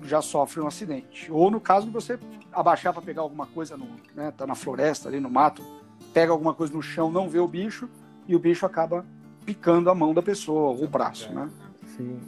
[0.03, 1.31] já sofre um acidente.
[1.31, 2.19] Ou no caso de você
[2.53, 5.63] abaixar para pegar alguma coisa, no, né, tá na floresta ali no mato,
[6.13, 7.89] pega alguma coisa no chão, não vê o bicho
[8.27, 9.05] e o bicho acaba
[9.45, 11.49] picando a mão da pessoa ou o braço, né?
[11.97, 12.19] Sim.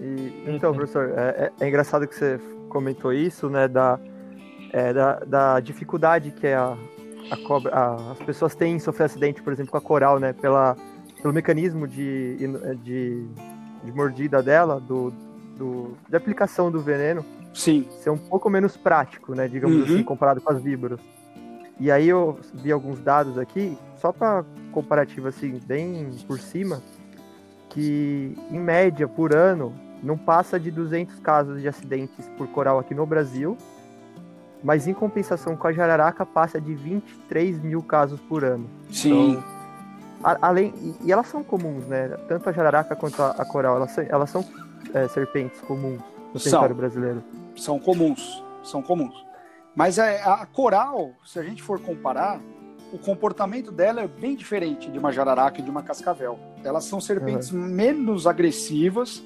[0.00, 2.38] E, então, professor, é, é- é engraçado que você
[2.68, 3.98] comentou isso, né, da,
[4.72, 6.76] é, da, da dificuldade que a,
[7.30, 10.32] a cobra, a- as pessoas têm em sofrer acidente, por exemplo, com a coral, né,
[10.32, 10.76] pela,
[11.20, 12.36] pelo mecanismo de,
[12.82, 13.26] de,
[13.84, 15.12] de mordida dela, do,
[15.62, 17.86] do, de aplicação do veneno, Sim.
[18.02, 19.84] ser um pouco menos prático, né, digamos Uhum.
[19.84, 20.98] assim, comparado com as víboras.
[21.78, 26.82] E aí eu vi alguns dados aqui, só para comparativo assim, bem por cima,
[27.70, 32.94] que em média por ano não passa de 200 casos de acidentes por coral aqui
[32.94, 33.56] no Brasil,
[34.62, 38.68] mas em compensação com a jararaca passa de 23 mil casos por ano.
[38.90, 39.32] Sim.
[39.32, 40.72] Então, além
[41.04, 42.08] e, elas são comuns, né?
[42.28, 44.44] Tanto a jararaca quanto a, a coral, elas, elas são
[44.94, 46.00] é, serpentes comuns
[46.32, 46.50] no São.
[46.50, 47.22] território brasileiro.
[47.56, 49.14] são comuns, são comuns.
[49.74, 52.40] Mas a, a coral, se a gente for comparar,
[52.92, 56.38] o comportamento dela é bem diferente de uma jararaca e de uma cascavel.
[56.62, 59.22] Elas são serpentes menos agressivas,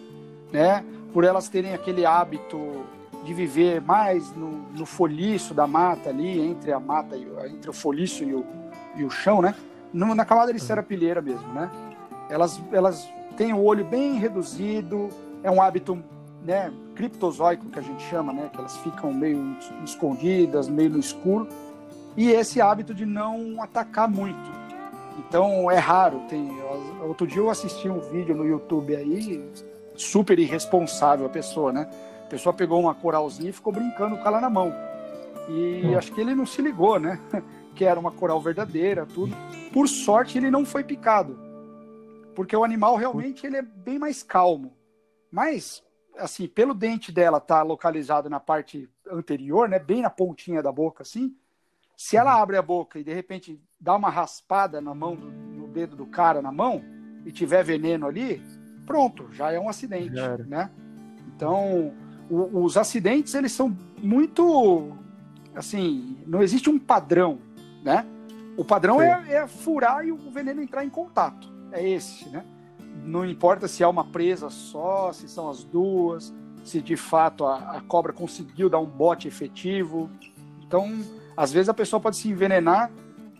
[0.52, 0.84] né?
[1.12, 2.84] Por elas terem aquele hábito
[3.24, 7.68] de viver mais no, no folhiço da mata ali, entre a mata e o, entre
[7.68, 8.44] o folhiço e o,
[8.94, 9.52] e o chão, né?
[9.92, 11.68] No- na camada de serapilheira mesmo, né?
[12.30, 15.08] Elas, elas têm o olho bem reduzido,
[15.46, 16.02] é um hábito
[16.42, 21.46] né, criptozoico que a gente chama, né, que elas ficam meio escondidas, meio no escuro,
[22.16, 24.50] e esse hábito de não atacar muito.
[25.20, 26.20] Então é raro.
[26.28, 26.50] Tem,
[27.06, 29.48] outro dia eu assisti um vídeo no YouTube aí,
[29.94, 31.88] super irresponsável a pessoa, né?
[32.24, 34.74] A pessoa pegou uma coralzinha e ficou brincando com ela na mão.
[35.48, 35.96] E Hum.
[35.96, 37.20] acho que ele não se ligou, né?
[37.76, 39.36] Que era uma coral verdadeira, tudo.
[39.70, 41.38] Por sorte, ele não foi picado.
[42.34, 44.72] Porque o animal realmente ele é bem mais calmo.
[45.30, 45.82] Mas,
[46.18, 49.78] assim, pelo dente dela estar localizado na parte anterior, né?
[49.78, 51.34] Bem na pontinha da boca, assim.
[51.96, 55.68] Se ela abre a boca e de repente dá uma raspada na mão, do- no
[55.68, 56.82] dedo do cara na mão,
[57.24, 58.42] e tiver veneno ali,
[58.86, 60.44] pronto, já é um acidente, era.
[60.44, 60.70] né?
[61.34, 61.92] Então,
[62.30, 64.96] o- os acidentes, eles são muito,
[65.54, 67.38] assim, não existe um padrão,
[67.82, 68.06] né?
[68.56, 72.44] O padrão é, é furar e o veneno entrar em contato, é esse, né?
[73.04, 76.32] Não importa se é uma presa só, se são as duas,
[76.64, 80.10] se de fato a, a cobra conseguiu dar um bote efetivo.
[80.66, 81.00] Então,
[81.36, 82.90] às vezes a pessoa pode se envenenar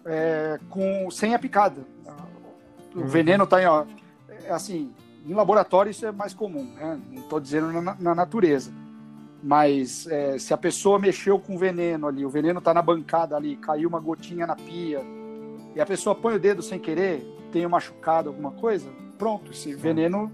[0.04, 1.82] é, com, sem a picada.
[2.94, 3.06] O Uhum.
[3.06, 3.84] veneno está em, ó,
[4.44, 4.90] é assim,
[5.26, 6.98] em laboratório isso é mais comum, né?
[7.10, 8.72] Não estou dizendo na, na natureza.
[9.42, 13.56] Mas é, se a pessoa mexeu com veneno ali, o veneno está na bancada ali,
[13.56, 15.02] caiu uma gotinha na pia,
[15.74, 17.20] e a pessoa põe o dedo sem querer,
[17.52, 20.30] tem um machucado, alguma coisa, pronto, esse veneno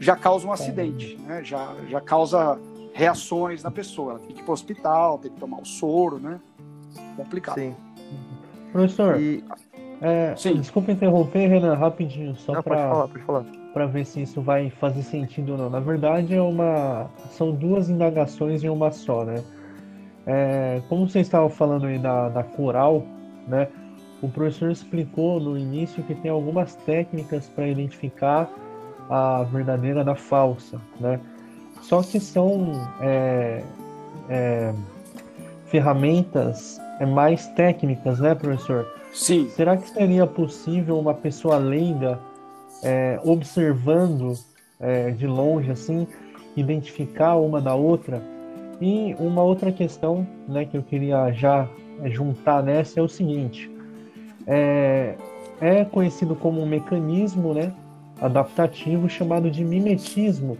[0.00, 1.42] já causa um acidente, né?
[1.42, 2.58] já, já causa
[2.92, 4.12] reações na pessoa.
[4.12, 6.40] Ela tem que ir para o hospital, tem que tomar o soro, né?
[7.16, 7.56] Complicado.
[7.56, 7.74] Sim.
[8.72, 9.44] Professor, E,
[10.00, 10.56] é, Sim.
[10.56, 15.70] desculpa interromper, Renan, rapidinho, só para ver se isso vai fazer sentido ou não.
[15.70, 19.42] Na verdade, é uma são duas indagações em uma só, né?
[20.26, 23.04] É, como você estava falando aí da, da coral,
[23.46, 23.68] né?
[24.24, 28.50] O professor explicou no início que tem algumas técnicas para identificar
[29.10, 31.20] a verdadeira da falsa, né?
[31.82, 32.72] Só que são
[33.02, 33.62] é,
[34.30, 34.72] é,
[35.66, 38.86] ferramentas é, mais técnicas, né, professor?
[39.12, 42.18] Sim, Será que seria possível uma pessoa leiga,
[42.82, 44.32] é, observando
[44.80, 46.08] é, de longe, assim,
[46.56, 48.22] identificar uma da outra?
[48.80, 51.68] E uma outra questão né, que eu queria já
[52.06, 53.73] juntar nessa é o seguinte:
[54.46, 55.14] é,
[55.60, 57.72] é conhecido como um mecanismo né,
[58.20, 60.56] adaptativo chamado de mimetismo,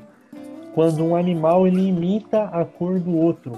[0.75, 3.53] quando um animal ele imita a cor do outro.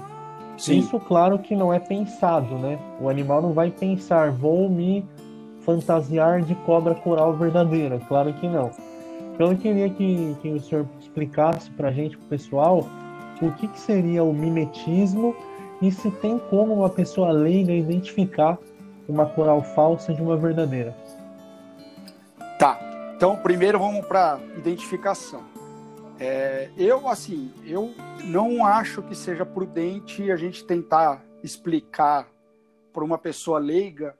[0.58, 2.78] sim, Isso, claro que não é pensado, né?
[3.00, 5.04] O animal não vai pensar, vou me
[5.60, 7.98] fantasiar de cobra coral verdadeira.
[8.06, 8.70] Claro que não.
[9.34, 12.86] Então eu queria que, que o senhor explicasse pra gente, pro pessoal,
[13.42, 15.34] o que, que seria o mimetismo
[15.82, 18.58] e se tem como uma pessoa leiga identificar
[19.08, 20.96] uma coral falsa de uma verdadeira.
[22.58, 22.78] Tá.
[23.16, 25.44] Então, primeiro vamos para identificação.
[26.18, 32.26] É, eu, assim, eu não acho que seja prudente a gente tentar explicar
[32.92, 34.16] para uma pessoa leiga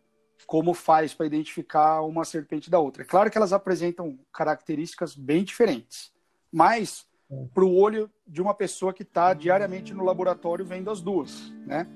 [0.47, 3.03] como faz para identificar uma serpente da outra.
[3.03, 6.13] É claro que elas apresentam características bem diferentes,
[6.53, 7.07] mas
[7.53, 11.87] para o olho de uma pessoa que está diariamente no laboratório vendo as duas, né?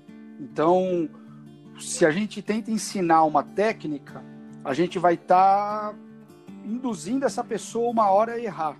[0.40, 1.08] Então,
[1.80, 4.22] se a gente tenta ensinar uma técnica,
[4.64, 5.94] a gente vai estar tá
[6.64, 8.76] induzindo essa pessoa uma hora a errar,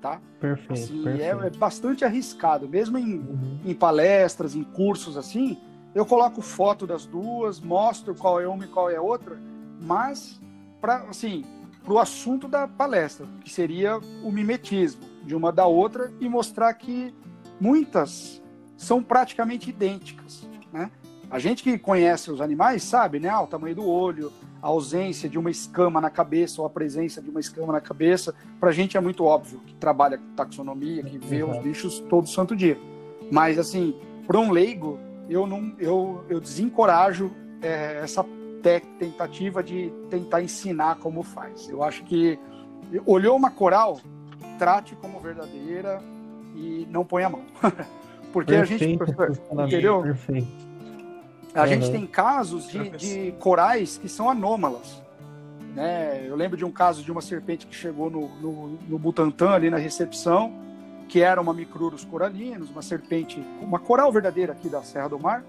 [0.00, 0.20] tá?
[0.40, 0.72] Perfeito.
[0.72, 1.42] Assim, perfeito.
[1.42, 3.60] É, é bastante arriscado, mesmo em, Uhum.
[3.64, 5.58] em palestras, em cursos assim,
[5.94, 9.38] eu coloco foto das duas, mostro qual é uma e qual é a outra,
[9.80, 10.40] mas
[10.80, 11.44] para assim,
[11.84, 17.14] pro assunto da palestra, que seria o mimetismo de uma da outra e mostrar que
[17.60, 18.42] muitas
[18.76, 20.90] são praticamente idênticas, né?
[21.34, 23.28] A gente que conhece os animais sabe, né?
[23.28, 24.32] Ah, o tamanho do olho,
[24.62, 28.32] a ausência de uma escama na cabeça ou a presença de uma escama na cabeça,
[28.60, 32.28] para a gente é muito óbvio que trabalha com taxonomia, que vê os bichos todo
[32.28, 32.78] santo dia.
[33.32, 33.96] Mas assim,
[34.28, 34.96] para um leigo,
[35.28, 38.22] eu não, eu, eu desencorajo é, essa
[38.62, 41.68] te- tentativa de tentar ensinar como faz.
[41.68, 42.38] Eu acho que
[43.04, 44.00] olhou uma coral,
[44.56, 46.00] trate como verdadeira
[46.54, 47.42] e não ponha a mão,
[48.32, 50.00] porque a gente, Perfeito professor, posicionamento, entendeu?
[50.00, 50.73] Perfeito.
[51.54, 51.92] A gente Uhum.
[51.92, 55.00] tem casos de, de corais que são anômalas.
[55.74, 56.24] Né?
[56.26, 59.70] Eu lembro de um caso de uma serpente que chegou no, no, no Butantã, ali
[59.70, 60.52] na recepção,
[61.08, 65.44] que era uma Micrurus coralinos, uma serpente, uma coral verdadeira aqui da Serra do Mar,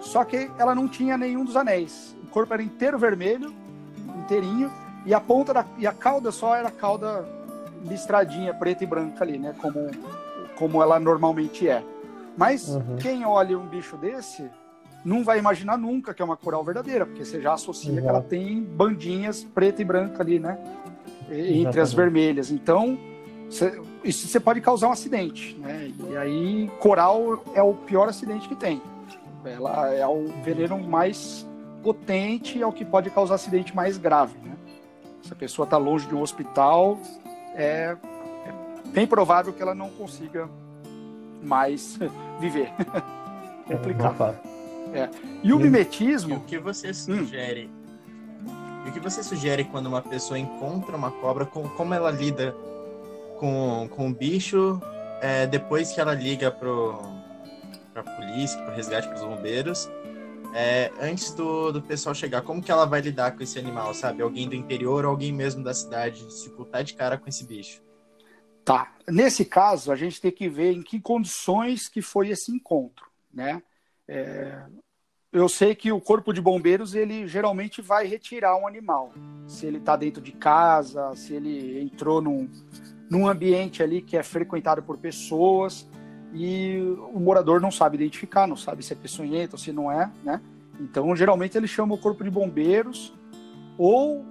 [0.00, 2.16] só que ela não tinha nenhum dos anéis.
[2.24, 3.52] O corpo era inteiro vermelho,
[4.16, 4.70] inteirinho,
[5.06, 7.24] e a ponta da, e a cauda só era cauda
[7.84, 9.54] listradinha, preta e branca ali, né?
[9.60, 9.90] Como,
[10.56, 11.82] como ela normalmente é.
[12.36, 12.96] Mas Uhum.
[13.00, 14.48] quem olha um bicho desse
[15.04, 18.18] não vai imaginar nunca que é uma coral verdadeira, porque você já associa que ela
[18.18, 18.28] Exato.
[18.28, 20.58] tem bandinhas preta e branca ali, né?
[21.30, 21.96] E- Entre as Exatamente.
[21.96, 22.50] vermelhas.
[22.50, 22.98] Então,
[24.04, 25.90] isso você pode causar um acidente, né?
[26.10, 28.80] E aí, coral é o pior acidente que tem.
[29.44, 31.46] Ela é o veneno mais
[31.82, 34.56] potente, é o que pode causar acidente mais grave, né?
[35.22, 36.98] Se a pessoa está longe de um hospital,
[37.54, 37.96] é,
[38.46, 38.52] é
[38.90, 40.48] bem provável que ela não consiga
[41.42, 41.98] mais
[42.40, 42.70] viver.
[43.68, 44.38] É, complicado.
[44.90, 45.10] Opa.
[45.42, 47.70] E o E- E mimetismo, o que você sugere?
[48.86, 51.44] E o que você sugere quando uma pessoa encontra uma cobra?
[51.44, 52.54] Com, como ela lida
[53.38, 54.80] com, com o bicho
[55.20, 56.98] é, depois que ela liga pro,
[57.92, 59.88] pra polícia, pro resgate, pros bombeiros?
[60.54, 64.22] é, antes do, do pessoal chegar, como que ela vai lidar com esse animal, sabe?
[64.22, 67.82] Alguém do interior ou alguém mesmo da cidade se botar de cara com esse bicho?
[68.64, 68.94] Tá.
[69.06, 73.62] Nesse caso, a gente tem que ver em que condições que foi esse encontro, né?
[74.08, 74.62] É,
[75.30, 79.12] eu sei que o corpo de bombeiros ele geralmente vai retirar um animal,
[79.46, 82.48] se ele está dentro de casa, se ele entrou num,
[83.10, 85.86] num ambiente ali que é frequentado por pessoas
[86.32, 86.78] e
[87.12, 90.40] o morador não sabe identificar, não sabe se é peçonhento ou se não é, né?
[90.80, 93.12] Então, geralmente ele chama o corpo de bombeiros
[93.76, 94.24] ou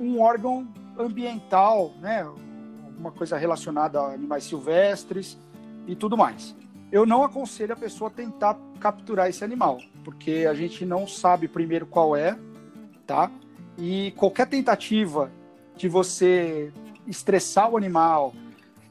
[0.00, 0.66] um órgão
[0.98, 2.22] ambiental, né?
[2.22, 5.38] Alguma coisa relacionada a animais silvestres
[5.86, 6.56] e tudo mais.
[6.92, 11.86] Eu não aconselho a pessoa tentar capturar esse animal, porque a gente não sabe primeiro
[11.86, 12.36] qual é,
[13.06, 13.30] tá?
[13.78, 15.30] E qualquer tentativa
[15.76, 16.72] de você
[17.06, 18.34] estressar o animal,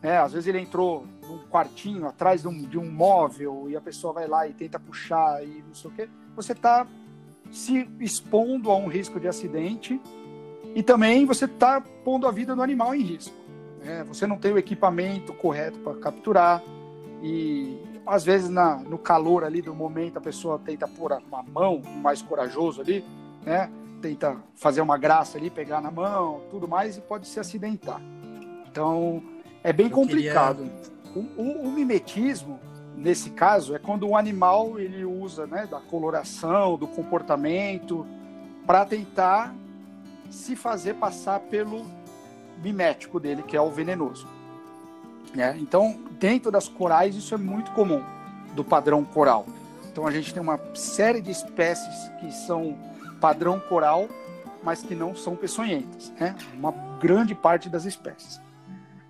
[0.01, 0.17] né?
[0.17, 4.13] Às vezes ele entrou num quartinho atrás de um, de um móvel e a pessoa
[4.13, 6.09] vai lá e tenta puxar e não sei o quê.
[6.35, 6.88] Você está
[7.51, 9.99] se expondo a um risco de acidente
[10.73, 13.35] e também você está pondo a vida do animal em risco.
[13.84, 14.03] Né?
[14.05, 16.63] Você não tem o equipamento correto para capturar
[17.21, 17.77] e
[18.10, 22.22] às vezes na, no calor ali do momento a pessoa tenta pôr uma mão mais
[22.22, 23.03] corajoso ali,
[23.45, 23.69] né?
[24.02, 28.02] Tenta fazer uma graça ali, pegar na mão, tudo mais e pode se acidentar.
[28.69, 29.22] Então
[29.64, 30.69] é bem Eu complicado.
[31.15, 32.60] O, o- o mimetismo
[32.95, 38.06] nesse caso é quando o animal ele usa né, da coloração, do comportamento
[38.65, 39.53] para tentar
[40.30, 41.86] se fazer passar pelo
[42.64, 44.27] mimético dele, que é o venenoso.
[45.34, 45.57] né?
[45.60, 48.04] Então, dentro das corais, isso é muito comum,
[48.54, 49.46] do padrão coral.
[49.91, 52.78] Então, a gente tem uma série de espécies que são
[53.20, 54.08] padrão coral,
[54.64, 56.12] mas que não são peçonhentas.
[56.20, 56.36] Né?
[56.54, 58.40] Uma grande parte das espécies.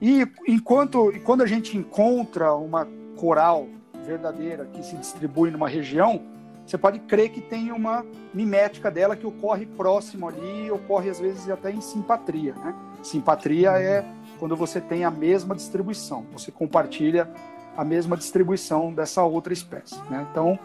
[0.01, 2.87] E enquanto, e quando a gente encontra uma
[3.17, 3.67] coral
[4.05, 6.21] verdadeira que se distribui numa região,
[6.65, 11.49] você pode crer que tem uma mimética dela que ocorre próximo ali, ocorre às vezes
[11.49, 12.53] até em simpatria.
[12.53, 12.75] Né?
[13.03, 14.05] Simpatria é
[14.39, 17.29] quando você tem a mesma distribuição, você compartilha
[17.75, 19.95] a mesma distribuição dessa outra espécie.
[20.09, 20.25] Né?
[20.31, 20.57] Então,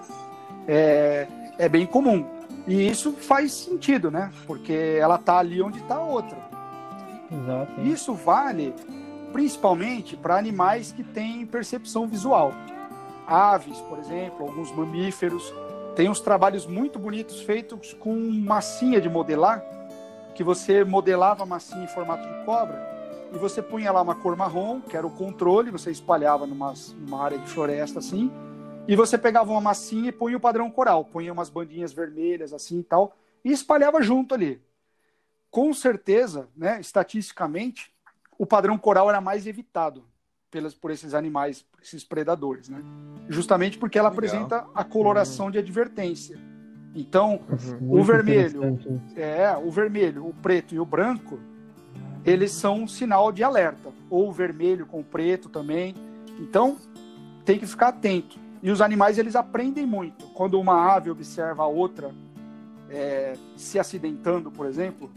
[0.66, 1.26] é,
[1.58, 2.24] é bem comum.
[2.66, 4.32] E isso faz sentido, né?
[4.46, 6.38] Porque ela está ali onde está a outra.
[7.30, 7.80] Exato.
[7.82, 8.74] Isso vale
[9.32, 12.52] principalmente para animais que têm percepção visual.
[13.26, 15.52] Aves, por exemplo, alguns mamíferos.
[15.94, 19.62] Tem uns trabalhos muito bonitos feitos com massinha de modelar,
[20.34, 22.83] que você modelava a massinha em formato de cobra
[23.34, 27.22] e você punha lá uma cor marrom, que era o controle, você espalhava numa, numa
[27.22, 28.30] área de floresta assim,
[28.86, 32.78] e você pegava uma massinha e punha o padrão coral, punha umas bandinhas vermelhas assim
[32.78, 34.62] e tal, e espalhava junto ali.
[35.50, 37.92] Com certeza, né, estatisticamente,
[38.38, 40.04] o padrão coral era mais evitado
[40.50, 42.80] pelas, por esses animais, por esses predadores, né?
[43.28, 44.24] Justamente porque ela Legal.
[44.24, 46.38] apresenta a coloração de advertência.
[46.94, 47.40] Então,
[47.80, 48.78] Muito o vermelho,
[49.16, 51.40] é, o vermelho, o preto e o branco,
[52.24, 53.90] eles são um sinal de alerta.
[54.08, 55.94] Ou vermelho com preto também.
[56.38, 56.76] Então,
[57.44, 58.38] tem que ficar atento.
[58.62, 60.26] E os animais, eles aprendem muito.
[60.28, 62.14] Quando uma ave observa a outra
[62.88, 65.10] é, se acidentando, por exemplo,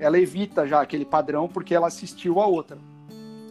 [0.00, 2.78] ela evita já aquele padrão porque ela assistiu a outra.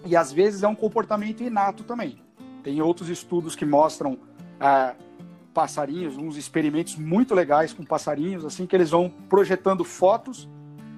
[0.05, 2.17] E às vezes é um comportamento inato também.
[2.63, 4.17] Tem outros estudos que mostram
[4.59, 4.93] ah,
[5.53, 10.47] passarinhos, uns experimentos muito legais com passarinhos, assim, que eles vão projetando fotos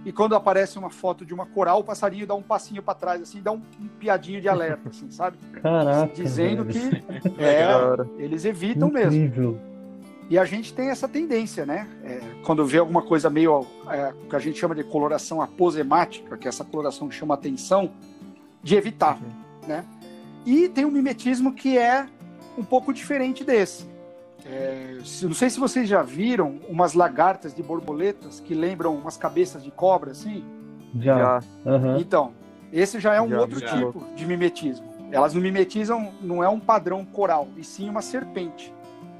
[0.05, 3.21] e quando aparece uma foto de uma coral, o passarinho dá um passinho para trás,
[3.21, 5.37] assim, dá um, um piadinho de alerta, assim, sabe?
[5.61, 6.13] Caraca.
[6.13, 7.01] Dizendo velho.
[7.21, 8.09] que é, hora.
[8.17, 9.13] eles evitam mesmo.
[9.13, 9.59] Incrível.
[10.29, 11.87] E a gente tem essa tendência, né?
[12.03, 16.47] É, quando vê alguma coisa meio é, que a gente chama de coloração aposemática, que
[16.47, 17.91] é essa coloração que chama atenção,
[18.61, 19.19] de evitar,
[19.67, 19.83] né?
[20.45, 22.07] E tem um mimetismo que é
[22.57, 23.88] um pouco diferente desse.
[24.45, 29.63] É, não sei se vocês já viram umas lagartas de borboletas que lembram umas cabeças
[29.63, 30.43] de cobra, assim.
[30.95, 31.17] Já.
[31.17, 31.43] Já.
[31.65, 31.97] Aham.
[31.99, 32.31] Então,
[32.71, 33.67] esse já é um Já, outro já.
[33.77, 34.87] tipo de mimetismo.
[35.11, 38.73] Elas não mimetizam, não é um padrão coral, e sim uma serpente.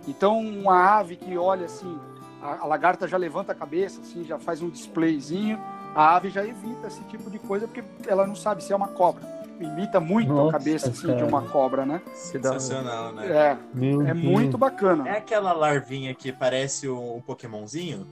[0.08, 1.98] Então, uma ave que olha assim,
[2.42, 5.60] a, a lagarta já levanta a cabeça, assim, já faz um displayzinho,
[5.96, 8.88] a ave já evita esse tipo de coisa porque ela não sabe se é uma
[8.88, 9.39] cobra.
[9.60, 12.02] Imita muito Nossa, a cabeça assim, de uma cobra, né?
[12.14, 13.28] Sensacional, né?
[13.28, 14.24] É, Meu é Deus.
[14.26, 15.08] muito bacana.
[15.10, 18.08] É aquela larvinha que parece um, Pokémonzinho?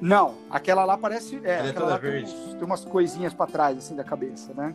[0.00, 1.38] Não, aquela lá parece.
[1.44, 2.32] É, Ela é aquela toda lá tem, verde.
[2.34, 4.74] uns- tem umas coisinhas pra trás, assim, da cabeça, né?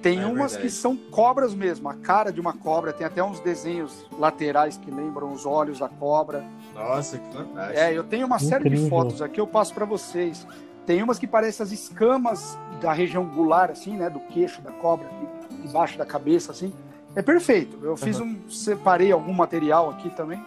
[0.00, 0.62] Tem É umas verdade.
[0.62, 4.90] que são cobras mesmo, a cara de uma cobra, tem até uns desenhos laterais que
[4.90, 6.44] lembram os olhos da cobra.
[6.74, 7.78] Nossa, que fantástico.
[7.80, 8.88] É, eu tenho uma série de Incrível.
[8.90, 10.46] fotos aqui, eu passo pra vocês.
[10.88, 14.08] Tem umas que parecem as escamas da região gular, assim, né?
[14.08, 16.72] Do queixo da cobra, aqui, debaixo da cabeça, assim.
[17.14, 17.78] É perfeito.
[17.82, 18.34] Eu fiz um.
[18.48, 20.42] Separei algum material aqui também.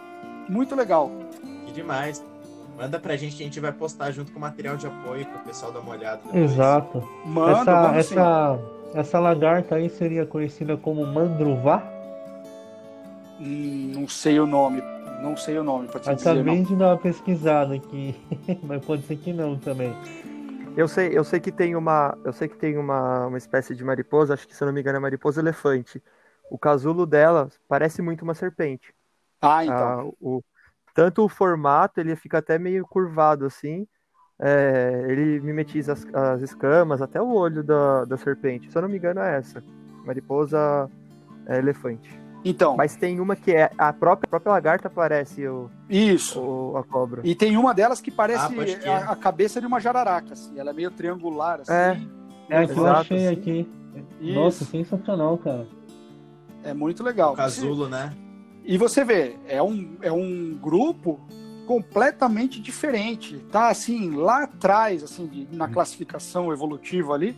[0.48, 1.12] Muito legal.
[1.64, 2.24] Que demais.
[2.76, 5.70] Manda pra gente que a gente vai postar junto com material de apoio pro pessoal
[5.70, 6.20] dar uma olhada.
[6.24, 6.50] depois.
[6.50, 7.08] Exato.
[7.24, 8.14] Manda, essa, sim.
[8.16, 8.58] essa,
[8.94, 11.84] essa lagarta aí seria conhecida como mandruvá.
[13.40, 14.82] Hum, não sei o nome.
[15.22, 16.30] Não sei o nome, pra te dizer.
[16.30, 18.12] Acabei de dar uma pesquisada aqui,
[18.64, 19.94] mas pode ser que não também.
[20.74, 23.84] Eu sei, eu sei que tem uma, eu sei que tem uma, uma espécie de
[23.84, 26.02] mariposa, acho que se eu não me engano é mariposa elefante.
[26.50, 28.94] O casulo dela parece muito uma serpente.
[29.40, 29.76] Ah, então.
[29.76, 30.42] Ah, o,
[30.94, 33.86] tanto o formato, ele fica até meio curvado assim.
[34.38, 38.70] É, ele mimetiza as, as escamas, até o olho da, da serpente.
[38.70, 39.62] Se eu não me engano é essa.
[40.04, 40.90] Mariposa
[41.46, 42.21] é, elefante.
[42.44, 46.40] Então, Mas tem uma que é a própria, a própria lagarta parece o, isso.
[46.40, 47.20] o- a cobra.
[47.24, 48.44] E tem uma delas que parece
[48.84, 50.58] Ah, a, a cabeça de uma jararaca, assim.
[50.58, 51.72] Ela é meio triangular, assim.
[51.72, 52.00] É.
[52.50, 53.28] É que eu Exato, achei sim.
[53.28, 53.68] aqui.
[54.20, 54.34] Isso.
[54.34, 55.66] Nossa, sensacional, cara.
[56.64, 57.32] É muito legal.
[57.32, 58.12] O casulo, né?
[58.64, 61.20] E você vê, é um, é um grupo
[61.66, 63.38] completamente diferente.
[63.50, 67.36] Tá assim, lá atrás, assim, de- na classificação evolutiva ali,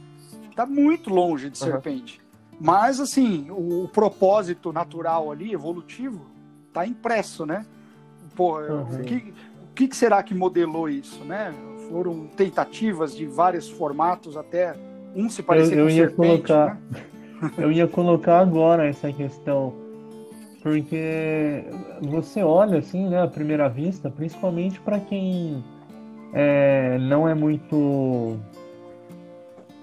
[0.56, 2.20] tá muito longe de serpente.
[2.60, 6.26] Mas, assim, o, o propósito natural ali, evolutivo,
[6.72, 7.64] tá impresso, né?
[8.34, 8.82] Pô, Uhum.
[9.00, 9.16] o, que,
[9.62, 11.52] o que que será que modelou isso, né?
[11.90, 14.74] Foram tentativas de vários formatos até
[15.14, 16.80] um se parecer eu com ia serpente, colocar- né?
[17.58, 19.74] Eu ia colocar agora essa questão,
[20.62, 21.64] porque
[22.00, 25.62] você olha assim, né, à primeira vista, principalmente para quem
[26.32, 28.38] é, não é muito,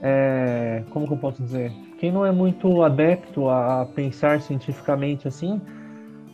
[0.02, 5.62] é, como que eu posso dizer, quem não é muito adepto a pensar cientificamente assim,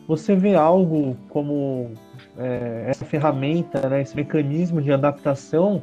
[0.08, 1.90] você vê algo como
[2.38, 5.82] é, essa ferramenta, né, esse mecanismo de adaptação,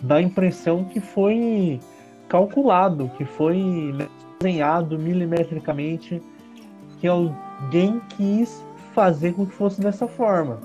[0.00, 1.78] dá a impressão que foi
[2.26, 3.62] calculado, que foi
[4.40, 6.22] desenhado milimetricamente,
[6.98, 8.64] que alguém quis
[8.94, 10.58] fazer com que fosse dessa forma.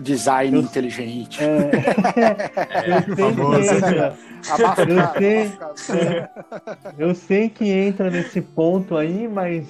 [0.00, 1.42] Design Eu- inteligente.
[1.42, 1.70] É,
[2.16, 4.14] É, eu sei que entra,
[4.48, 5.46] Abafado, Eu sei.
[5.46, 5.98] abafado.
[5.98, 6.28] é,
[6.98, 9.66] eu sei que entra nesse ponto aí, mas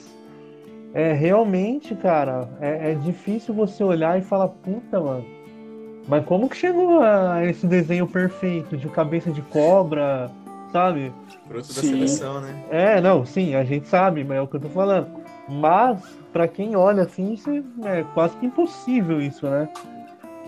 [0.94, 5.24] é realmente, cara, é, é difícil você olhar e falar, puta, mano.
[6.06, 10.30] Mas como que chegou a esse desenho perfeito de cabeça de cobra,
[10.72, 11.12] sabe?
[11.46, 11.88] Fruto da Sim.
[11.90, 12.54] seleção, né?
[12.70, 15.06] É, não, sim, a gente sabe, mas é o que eu tô falando.
[15.48, 15.98] Mas,
[16.32, 17.50] pra quem olha assim, isso
[17.84, 19.68] é quase que impossível isso, né?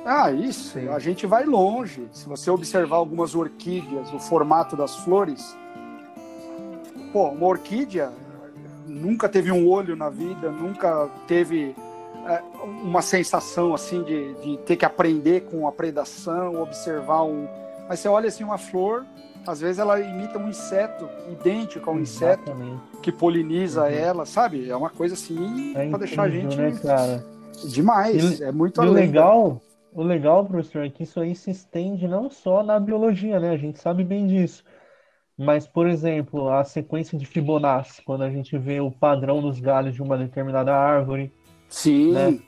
[0.05, 0.78] Ah, isso.
[0.81, 0.89] Sim.
[0.89, 2.09] A gente vai longe.
[2.12, 5.56] Se você observar algumas orquídeas, o formato das flores,
[7.12, 8.10] pô, uma orquídea
[8.86, 11.74] nunca teve um olho na vida, nunca teve
[12.27, 12.43] é,
[12.82, 17.47] uma sensação assim de, de ter que aprender com a predação, observar um.
[17.89, 19.05] Mas você olha assim uma flor,
[19.47, 22.81] às vezes ela imita um inseto idêntico ao inseto Exatamente.
[23.02, 23.89] que poliniza Uhum.
[23.89, 24.68] ela, sabe?
[24.70, 27.24] É uma coisa assim É pra deixar a gente né, cara?
[27.64, 28.40] demais.
[28.40, 29.60] é muito E legal,
[29.93, 33.51] o legal, professor, é que isso aí se estende não só na biologia, né?
[33.51, 34.65] A gente sabe bem disso.
[35.37, 39.95] Mas, por exemplo, a sequência de Fibonacci, quando a gente vê o padrão nos galhos
[39.95, 41.33] de uma determinada árvore,
[41.69, 42.12] Sim.
[42.12, 42.39] né?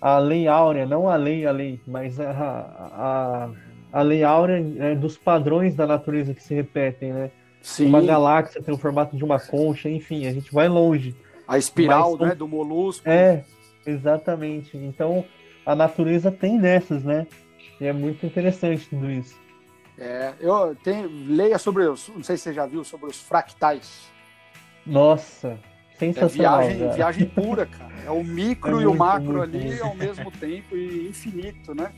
[0.00, 3.50] a lei áurea, não a lei, a lei, mas a, a,
[3.90, 7.30] a lei áurea é dos padrões da natureza que se repetem, né?
[7.62, 7.86] Sim.
[7.86, 11.16] Uma galáxia tem o formato de uma concha, enfim, a gente vai longe.
[11.48, 13.08] A espiral são- né, do molusco.
[13.08, 13.44] É,
[13.86, 14.76] exatamente.
[14.76, 15.24] Então,
[15.66, 17.26] a natureza tem dessas, né?
[17.80, 19.34] E é muito interessante tudo isso.
[19.98, 24.10] É, eu tenho, leia sobre os, não sei se você já viu, sobre os fractais.
[24.86, 25.58] Nossa,
[25.94, 26.92] É sensacional, viagem, cara.
[26.92, 27.92] viagem pura, cara.
[28.04, 31.92] É o micro É e o macro ali ao mesmo tempo e infinito, né?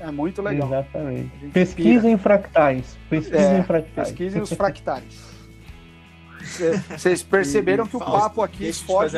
[0.00, 0.68] É muito legal.
[0.68, 1.30] Exatamente.
[1.52, 2.96] Pesquisem fractais.
[3.08, 4.08] Pesquisem É, fractais.
[4.08, 5.33] Pesquisem os fractais.
[6.44, 9.16] Cê- Vocês perceberam que o papo aqui foge.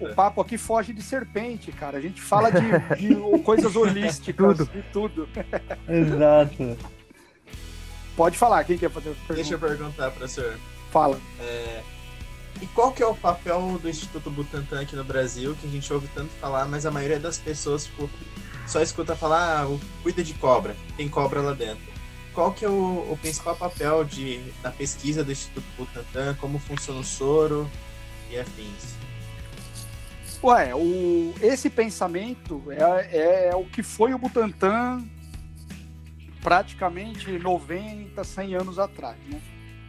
[0.00, 1.98] O papo aqui foge de serpente, cara.
[1.98, 2.60] A gente fala de,
[2.96, 4.70] de coisas holísticas Tudo.
[4.74, 5.28] e tudo.
[5.88, 6.78] Exato.
[8.16, 9.34] Pode falar, quem quer fazer pergunta?
[9.34, 10.56] Deixa eu perguntar, professor.
[10.90, 11.18] Fala.
[12.60, 15.90] E qual que é o papel do Instituto Butantan aqui no Brasil, que a gente
[15.92, 18.10] ouve tanto falar, mas a maioria das pessoas tipo,
[18.66, 21.89] só escuta falar, ah, cuida de cobra, tem cobra lá dentro.
[22.40, 26.98] Qual que é o, o principal papel de, da pesquisa do Instituto Butantan, como funciona
[27.00, 27.68] o soro
[28.30, 28.94] e afins?
[30.42, 35.04] Ué, o, esse pensamento é, é o que foi o Butantan
[36.42, 39.38] praticamente 90, 100 anos atrás, né?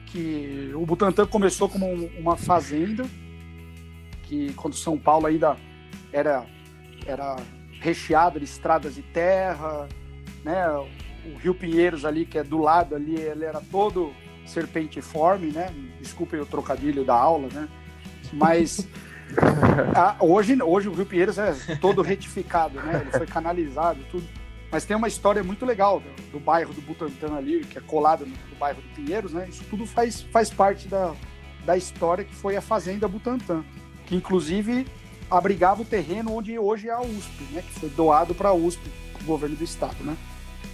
[0.08, 3.06] Que o Butantan começou como um- uma fazenda,
[4.24, 5.56] que quando São Paulo ainda
[6.12, 6.46] era,
[7.06, 7.38] era
[7.80, 9.88] recheado de estradas de terra,
[10.44, 10.66] né?
[11.26, 14.14] O Rio Pinheiros ali, que é do lado ali, ele era todo
[14.46, 15.74] serpentiforme, né?
[16.00, 17.68] Desculpem o trocadilho da aula, né?
[18.34, 18.88] Mas
[19.96, 23.02] ah, hoje, hoje o Rio Pinheiros é todo retificado, né?
[23.02, 24.28] Ele foi canalizado, tudo.
[24.72, 28.26] Mas tem uma história muito legal do, do bairro do Butantã ali, que é colado
[28.26, 29.48] no, no bairro do Pinheiros, né?
[29.50, 31.14] Isso tudo faz, faz parte da,
[31.66, 33.64] da história que foi a Fazenda Butantã,
[34.06, 34.88] que inclusive
[35.30, 37.62] abrigava o terreno onde hoje é a USP, né?
[37.62, 38.82] Que foi doado para a USP,
[39.22, 40.16] o governo do estado, né?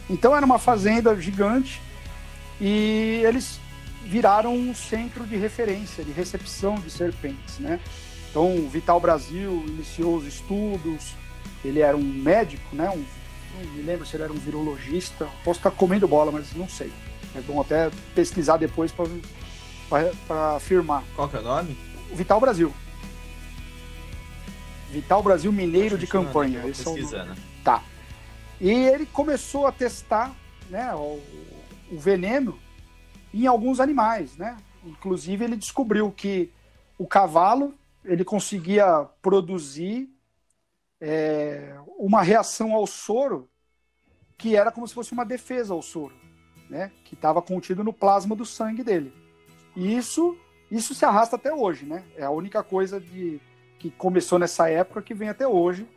[0.09, 1.81] Então era uma fazenda gigante
[2.59, 3.59] e eles
[4.05, 7.79] viraram um centro de referência, de recepção de serpentes, né?
[8.29, 11.13] Então, o Vital Brasil iniciou os estudos.
[11.63, 12.89] Ele era um médico, né?
[12.89, 13.03] Um,
[13.63, 15.27] não me lembro se ele era um virologista.
[15.43, 16.91] Posso estar comendo bola, mas não sei.
[17.35, 21.03] É bom até pesquisar depois para afirmar.
[21.15, 21.77] Qual que é o nome?
[22.11, 22.73] O Vital Brasil.
[24.91, 26.61] Vital Brasil Mineiro de Continuando, Campanha.
[26.61, 27.35] vou Esse é o pesquisando.
[27.63, 27.83] Tá.
[28.59, 30.35] E ele começou a testar
[30.69, 31.21] né, o,
[31.91, 32.57] o veneno
[33.33, 34.57] em alguns animais, né?
[34.83, 36.51] Inclusive ele descobriu que
[36.97, 37.73] o cavalo
[38.03, 40.09] ele conseguia produzir
[40.99, 43.49] é, uma reação ao soro
[44.37, 46.15] que era como se fosse uma defesa ao soro,
[46.69, 46.91] né?
[47.03, 49.13] Que estava contido no plasma do sangue dele.
[49.75, 50.37] E isso,
[50.71, 52.03] isso se arrasta até hoje, né?
[52.15, 53.39] É a única coisa de,
[53.79, 55.87] que começou nessa época que vem até hoje.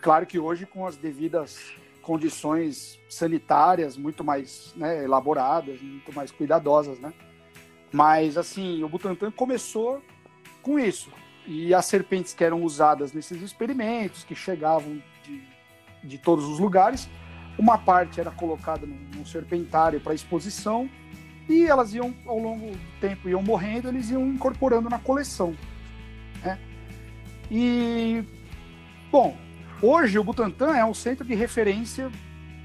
[0.00, 1.72] Claro que hoje com as devidas
[2.08, 7.12] condições sanitárias muito mais né, elaboradas, muito mais cuidadosas, né?
[7.92, 10.02] Mas assim, o Butantan começou
[10.62, 11.12] com isso.
[11.46, 15.42] E as serpentes que eram usadas nesses experimentos, que chegavam de,
[16.02, 17.10] de todos os lugares,
[17.58, 20.88] uma parte era colocada num, num serpentário para exposição
[21.46, 25.54] e elas iam, ao longo do tempo, iam morrendo, eles iam incorporando na coleção.
[26.42, 26.58] Né?
[27.50, 28.24] E,
[29.12, 29.36] bom,
[29.82, 32.10] hoje o Butantan é um centro de referência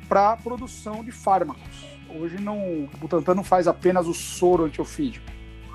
[0.08, 1.86] para a produção de fármacos.
[2.10, 5.26] Hoje não, o Butantan não faz apenas o soro antiofídico.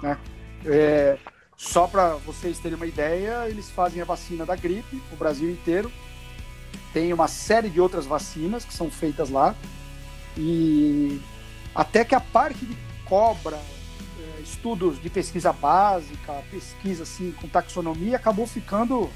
[0.02, 0.16] Né?
[0.65, 1.19] É,
[1.56, 5.90] só para vocês terem uma ideia, eles fazem a vacina da gripe, o Brasil inteiro.
[6.93, 9.55] Tem uma série de outras vacinas que são feitas lá.
[10.36, 11.20] E
[11.74, 18.16] até que a parte de cobra, eh, estudos de pesquisa básica, pesquisa assim com taxonomia,
[18.16, 19.10] acabou ficando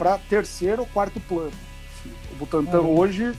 [0.00, 1.52] para terceiro ou quarto plano.
[2.32, 2.98] O Butantan Uhum.
[2.98, 3.34] hoje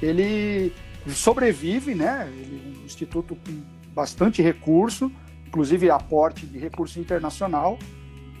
[0.00, 0.72] ele
[1.08, 2.32] sobrevive, né?
[2.34, 3.62] Ele é um instituto com
[3.94, 5.12] bastante recurso
[5.56, 7.78] inclusive aporte de recurso internacional,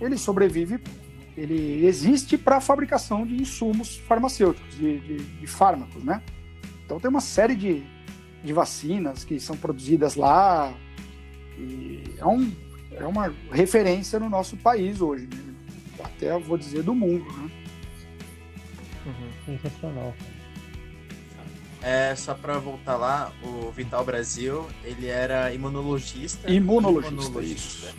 [0.00, 0.78] ele sobrevive,
[1.34, 6.22] ele existe para a fabricação de insumos farmacêuticos, de, de, de, fármacos, né?
[6.84, 7.82] Então tem uma série de,
[8.44, 10.72] de vacinas que são produzidas lá
[11.58, 12.52] e é, um,
[12.92, 15.54] é uma referência no nosso país hoje, né?
[16.04, 17.50] até vou dizer do mundo, né?
[19.06, 19.30] Uhum.
[19.46, 20.14] Sensacional.
[21.82, 26.50] É, só para voltar lá, o Vital Brasil, ele era imunologista.
[26.50, 27.86] Imunologista, imunologista.
[27.86, 27.94] isso.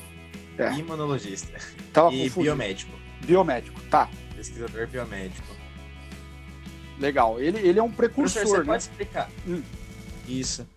[0.58, 0.74] É.
[0.74, 1.60] Imunologista.
[1.94, 2.44] Tava e confundido.
[2.44, 2.92] biomédico.
[3.26, 4.10] Biomédico, tá.
[4.36, 5.48] Pesquisador biomédico.
[7.00, 7.40] Legal.
[7.40, 8.66] Ele, ele é um precursor, Professor, você né?
[8.66, 9.32] pode explicar?
[9.48, 9.64] Hum.
[10.28, 10.68] Isso.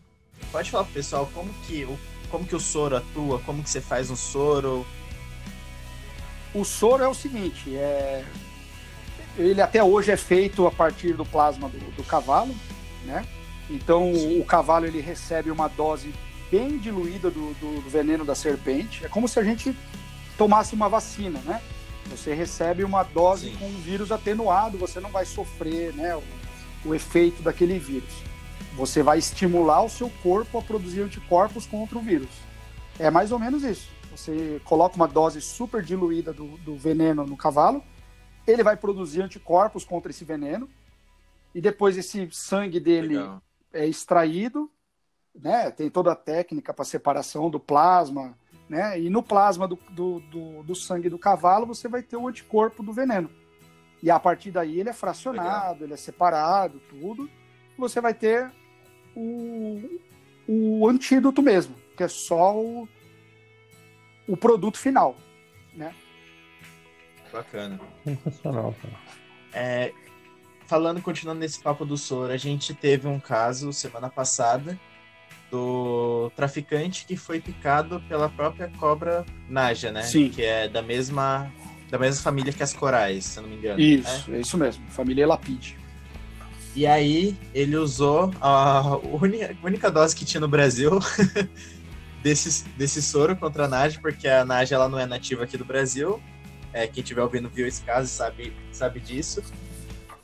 [0.53, 1.99] Pode falar pro pessoal como que, o,
[2.31, 4.87] como que o soro atua, como que você faz um soro?
[6.55, 8.25] O soro é o seguinte, é...
[9.37, 12.55] ele até hoje é feito a partir do plasma do, do cavalo,
[13.05, 13.25] né?
[13.69, 14.41] Então Sim.
[14.41, 16.13] o cavalo ele recebe uma dose
[16.51, 19.05] bem diluída do, do, do, veneno da serpente.
[19.05, 19.77] É como se a gente
[20.37, 21.61] tomasse uma vacina, né?
[22.07, 23.57] Você recebe uma dose Sim.
[23.57, 26.23] com um vírus atenuado, você não vai sofrer né, o,
[26.85, 28.13] o efeito daquele vírus.
[28.77, 32.31] Você vai estimular o seu corpo a produzir anticorpos contra o vírus.
[32.99, 33.89] É mais ou menos isso.
[34.11, 37.83] Você coloca uma dose super diluída do, do veneno no cavalo,
[38.51, 40.69] ele vai produzir anticorpos contra esse veneno,
[41.55, 43.43] e depois esse sangue dele Legal.
[43.73, 44.71] é extraído,
[45.35, 45.71] né?
[45.71, 48.37] Tem toda a técnica para separação do plasma,
[48.69, 49.01] né?
[49.01, 52.83] E no plasma do, do, do, do, sangue do cavalo você vai ter o anticorpo
[52.83, 53.31] do veneno.
[54.03, 55.85] E a partir daí ele é fracionado, Legal.
[55.85, 57.29] ele é separado, tudo.
[57.77, 58.51] Você vai ter
[59.17, 60.01] o,
[60.47, 62.89] o antídoto mesmo, que é só o,
[64.29, 65.17] o produto final,
[65.75, 65.95] né?
[67.33, 67.81] Bacana.
[68.05, 68.95] Sensacional, cara.
[69.53, 69.93] É,
[70.67, 74.79] falando, continuando nesse papo do soro, a gente teve um caso semana passada
[75.51, 80.03] do traficante que foi picado pela própria cobra Naja, né?
[80.03, 80.29] Sim.
[80.31, 81.51] Que é da mesma
[81.91, 83.81] da mesma família que as corais, se eu não me engano.
[83.81, 84.39] Isso, né?
[84.39, 85.77] é isso mesmo, família Lapide.
[86.77, 91.01] E aí ele usou a única, única dose que tinha no Brasil
[92.23, 95.65] desse, desse soro contra a Naja, porque a Naja ela não é nativa aqui do
[95.65, 96.23] Brasil.
[96.73, 99.43] É, quem estiver ouvindo viu esse caso sabe, sabe disso.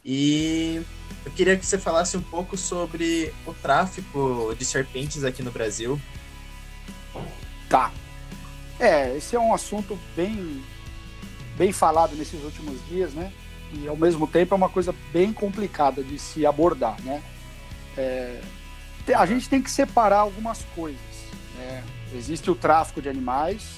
[0.05, 0.83] E
[1.25, 6.01] eu queria que você falasse um pouco sobre o tráfico de serpentes aqui no Brasil.
[7.69, 7.93] Tá.
[8.79, 10.63] É, esse é um assunto bem,
[11.57, 13.33] bem falado nesses últimos dias, né?
[13.73, 17.23] E ao mesmo tempo é uma coisa bem complicada de se abordar, né?
[17.97, 18.41] É,
[19.17, 21.01] a gente tem que separar algumas coisas.
[21.57, 21.83] Né?
[22.15, 23.77] Existe o tráfico de animais,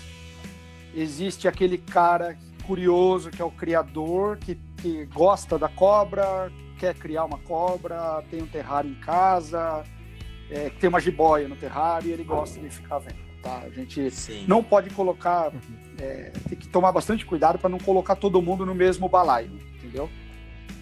[0.94, 2.36] existe aquele cara
[2.68, 8.42] curioso que é o criador, que, que gosta da cobra, quer criar uma cobra, tem
[8.42, 9.82] um terrário em casa,
[10.50, 13.26] é, tem uma jiboia no terrário e ele gosta de ficar vendo.
[13.42, 13.62] Tá?
[13.64, 14.44] A gente Sim.
[14.46, 15.50] não pode colocar,
[15.98, 20.10] é, tem que tomar bastante cuidado para não colocar todo mundo no mesmo balaio, entendeu?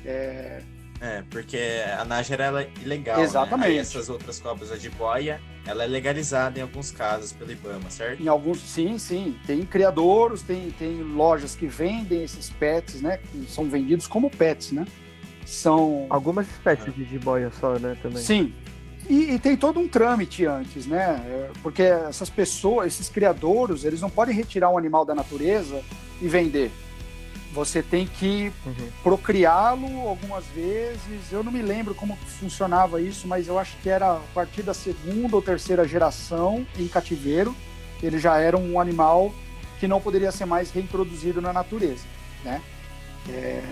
[0.05, 0.63] É,
[1.01, 1.59] é porque
[1.99, 3.21] a Nájera ela é ilegal.
[3.21, 3.75] Exatamente.
[3.75, 3.79] Né?
[3.79, 8.23] essas outras cobras, a jiboia, ela é legalizada em alguns casos pelo IBAMA, certo?
[8.23, 9.37] Em alguns, sim, sim.
[9.47, 13.19] Tem criadouros, tem, tem lojas que vendem esses pets, né?
[13.19, 14.87] Que são vendidos como pets, né?
[15.45, 16.07] São.
[16.09, 17.97] Algumas espécies de jiboia só, né?
[18.03, 18.23] Também.
[18.23, 18.55] Sim.
[19.09, 21.23] E, e, tem todo um trâmite antes, né?
[21.29, 25.81] É, porque essas pessoas, esses criadouros, eles não podem retirar um animal da natureza
[26.21, 26.73] e vender.
[27.57, 28.75] Você tem que uhum.
[29.03, 31.33] procriá-lo algumas vezes.
[31.33, 34.75] Eu não me lembro como funcionava isso, mas eu acho que era a partir da
[34.75, 37.57] segunda ou terceira geração em cativeiro.
[38.03, 39.35] Ele já era um animal
[39.81, 42.05] que não poderia ser mais reintroduzido na natureza,
[42.45, 42.61] né?
[43.27, 43.63] É,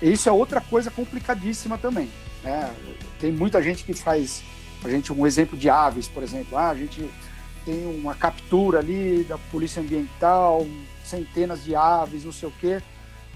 [0.00, 2.08] isso é outra coisa complicadíssima também.
[2.42, 2.74] Né?
[3.20, 4.42] Tem muita gente que faz,
[4.82, 6.56] a gente um exemplo de aves, por exemplo.
[6.56, 7.06] Ah, a gente
[7.66, 10.66] tem uma captura ali da polícia ambiental,
[11.04, 12.80] centenas de aves, não sei o quê.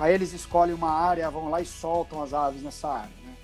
[0.00, 3.12] Aí eles escolhem uma área, vão lá e soltam as aves nessa área.
[3.22, 3.36] Né?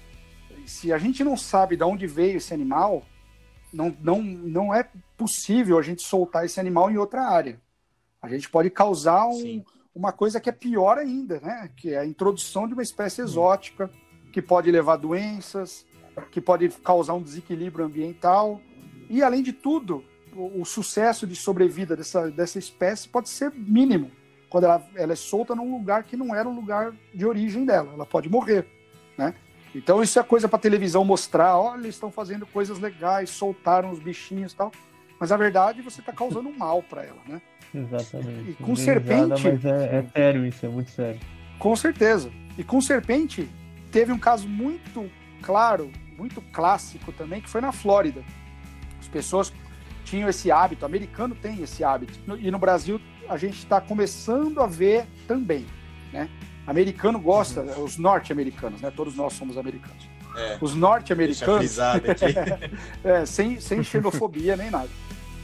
[0.66, 3.05] Se a gente não sabe de onde veio esse animal,
[3.70, 4.89] não, não, não é
[5.19, 7.61] possível a gente soltar esse animal em outra área.
[8.23, 9.62] A gente pode causar um,
[9.95, 11.70] uma coisa que é pior ainda, né?
[11.77, 13.91] Que é a introdução de uma espécie exótica
[14.33, 15.85] que pode levar doenças,
[16.33, 18.62] que pode causar um desequilíbrio ambiental
[19.11, 20.03] e, além de tudo,
[20.35, 24.11] o, o sucesso de sobrevida dessa, dessa espécie pode ser mínimo
[24.48, 27.93] quando ela, ela é solta num lugar que não era o lugar de origem dela.
[27.93, 28.66] Ela pode morrer,
[29.16, 29.35] né?
[29.74, 34.52] Então isso é coisa para televisão mostrar, olha, estão fazendo coisas legais, soltaram os bichinhos
[34.52, 34.73] e tal.
[35.20, 37.40] Mas a verdade você está causando mal para ela, né?
[37.74, 38.51] Exatamente.
[38.51, 39.43] E com serpente.
[39.43, 41.20] Mas é, é sério isso, é muito sério.
[41.59, 42.31] Com certeza.
[42.56, 43.48] E com serpente,
[43.90, 45.10] teve um caso muito
[45.43, 48.23] claro, muito clássico também, que foi na Flórida.
[48.98, 49.52] As pessoas
[50.05, 54.61] tinham esse hábito, o americano tem esse hábito, e no Brasil a gente está começando
[54.61, 55.66] a ver também,
[56.12, 56.28] né?
[56.66, 58.93] Americano gosta, os norte-americanos, né?
[58.94, 60.09] Todos nós somos americanos.
[60.36, 60.59] É.
[60.61, 61.78] Os norte-americanos,
[63.05, 64.89] é, sem, sem xenofobia nem nada.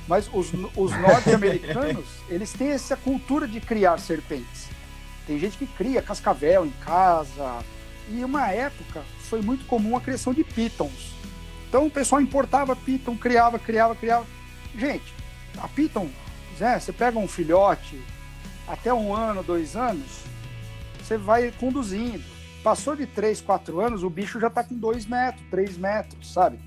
[0.08, 4.68] Mas os, os norte-americanos, eles têm essa cultura de criar serpentes.
[5.26, 7.60] Tem gente que cria cascavel em casa.
[8.10, 11.14] E uma época foi muito comum a criação de pitons.
[11.68, 14.26] Então o pessoal importava piton, criava, criava, criava.
[14.76, 15.14] Gente,
[15.56, 16.10] a piton,
[16.62, 18.00] né, você pega um filhote
[18.68, 20.22] até um ano, dois anos,
[21.02, 22.22] você vai conduzindo.
[22.62, 26.60] Passou de três, quatro anos, o bicho já está com dois metros, três metros, sabe?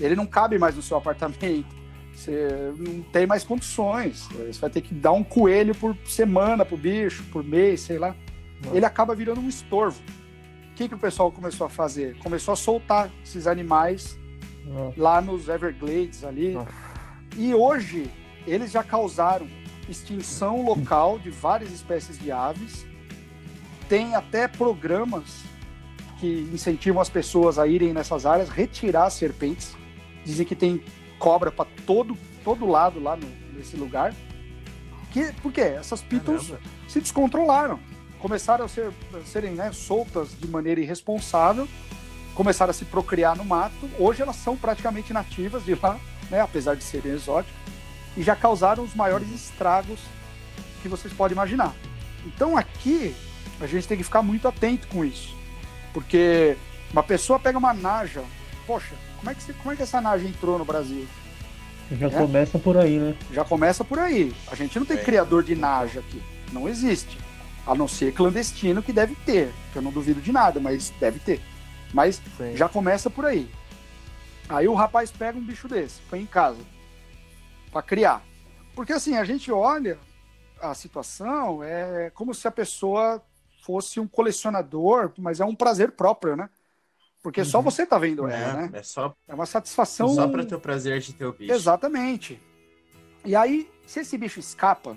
[0.00, 1.76] Ele não cabe mais no seu apartamento.
[2.12, 4.26] Você não tem mais condições.
[4.32, 8.16] Você vai ter que dar um coelho por semana pro bicho, por mês, sei lá.
[8.72, 10.02] Ele acaba virando um estorvo.
[10.72, 12.18] O que, que o pessoal começou a fazer?
[12.18, 14.18] Começou a soltar esses animais
[14.96, 16.58] lá nos Everglades ali.
[17.36, 18.10] E hoje
[18.46, 19.46] eles já causaram
[19.88, 22.84] extinção local de várias espécies de aves.
[23.88, 25.42] Tem até programas
[26.18, 29.76] que incentivam as pessoas a irem nessas áreas, retirar serpentes.
[30.24, 30.82] Dizem que tem
[31.18, 34.14] cobra para todo, todo lado lá no- nesse lugar.
[35.12, 35.60] Que, por quê?
[35.60, 36.60] Essas pitons Caramba.
[36.88, 37.78] se descontrolaram.
[38.18, 41.68] Começaram a, ser, a serem né, soltas de maneira irresponsável,
[42.34, 43.88] começaram a se procriar no mato.
[43.98, 45.98] Hoje elas são praticamente nativas de lá,
[46.30, 47.54] né, apesar de serem exóticas,
[48.16, 49.98] e já causaram os maiores estragos
[50.82, 51.74] que vocês podem imaginar.
[52.24, 53.14] Então aqui
[53.60, 55.34] a gente tem que ficar muito atento com isso,
[55.92, 56.56] porque
[56.92, 58.22] uma pessoa pega uma naja,
[58.66, 61.06] poxa, como é que, você- como é que essa naja entrou no Brasil?
[61.92, 62.10] Já É?
[62.10, 63.14] começa por aí, né?
[63.32, 64.32] Já começa por aí.
[64.50, 65.02] A gente não tem É.
[65.04, 66.20] criador de naja aqui.
[66.52, 67.16] Não existe.
[67.64, 69.52] A não ser clandestino, que deve ter.
[69.72, 71.40] Que eu não duvido de nada, mas deve ter.
[71.94, 72.56] Mas Sim.
[72.56, 73.48] já começa por aí.
[74.48, 76.58] Aí o rapaz pega um bicho desse, põe em casa.
[77.76, 78.24] Pra criar.
[78.74, 79.98] Porque assim, a gente olha
[80.62, 83.22] a situação, é como se a pessoa
[83.60, 86.48] fosse um colecionador, mas é um prazer próprio, né?
[87.22, 88.70] Porque só você tá vendo ela, né?
[88.72, 90.08] É, é só, É uma satisfação.
[90.08, 91.52] só para ter o prazer de ter o bicho.
[91.52, 92.40] Exatamente.
[93.26, 94.96] E aí, se esse bicho escapa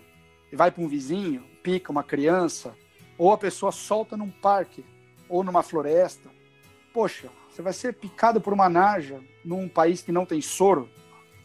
[0.49, 2.73] e vai para um vizinho, pica uma criança,
[3.17, 4.85] ou a pessoa solta num parque
[5.27, 6.29] ou numa floresta,
[6.93, 10.89] poxa, você vai ser picado por uma naja num país que não tem soro,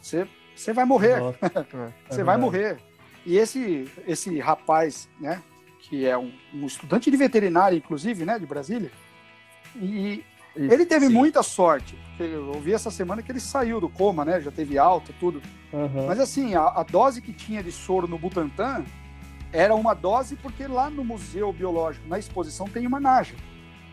[0.00, 1.38] você, você vai morrer, Nossa,
[2.08, 2.76] você é vai morrer.
[3.26, 5.42] E esse, esse rapaz, né,
[5.80, 8.90] que é um, um estudante de veterinária, inclusive, né, de Brasília,
[9.76, 10.22] e
[10.56, 10.72] Isso.
[10.72, 11.12] ele teve sim.
[11.12, 14.78] muita sorte, porque eu ouvi essa semana que ele saiu do coma, né, já teve
[14.78, 15.42] alta, tudo.
[15.72, 16.06] Aham.
[16.06, 18.84] Mas assim, a, a dose que tinha de soro no Butantan
[19.52, 23.34] era uma dose porque lá no Museu Biológico, na exposição, tem uma naja.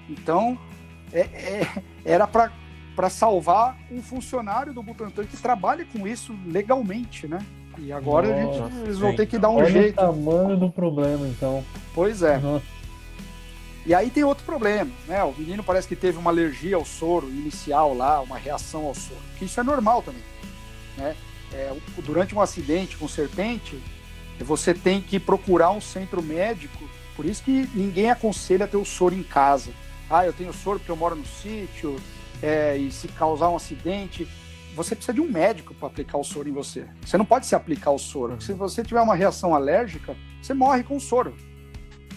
[0.09, 0.57] Então,
[1.13, 2.51] é- é- era para
[3.09, 7.39] salvar um funcionário do Butantan que trabalha com isso legalmente, né?
[7.77, 9.93] E agora a gente, Nossa, eles vão ter que dar um Olha jeito.
[9.93, 11.63] o tamanho do problema, então.
[11.93, 12.38] Pois é.
[12.38, 12.65] Nossa,
[13.85, 15.23] E aí tem outro problema, né?
[15.23, 19.19] O menino parece que teve uma alergia ao soro inicial lá, uma reação ao soro.
[19.39, 20.22] Que isso é normal também,
[20.97, 21.15] né?
[21.53, 21.73] É,
[22.03, 23.77] durante um acidente com serpente,
[24.39, 26.88] você tem que procurar um centro médico.
[27.15, 29.72] Por isso que ninguém aconselha ter o soro em casa.
[30.09, 31.97] Ah, eu tenho soro porque eu moro no sítio,
[32.41, 34.27] é, e se causar um acidente,
[34.76, 36.85] você precisa de um médico para aplicar o soro em você.
[37.05, 38.39] Você não pode se aplicar o soro.
[38.41, 41.35] Se você tiver uma reação alérgica, você morre com o soro.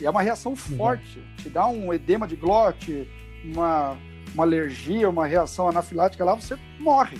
[0.00, 1.22] E é uma reação forte.
[1.38, 3.08] Te dá um edema de glote,
[3.44, 3.96] uma,
[4.32, 7.18] uma alergia, uma reação anafilática lá, você morre.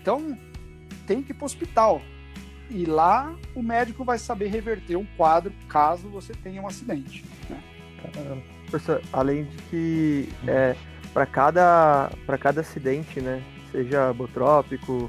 [0.00, 0.36] Então,
[1.06, 2.02] tem que ir para o hospital.
[2.70, 7.24] E lá o médico vai saber reverter um quadro caso você tenha um acidente.
[7.50, 7.62] né?
[9.12, 10.74] além de que é,
[11.14, 15.08] para cada, para cada acidente, né, seja botrópico,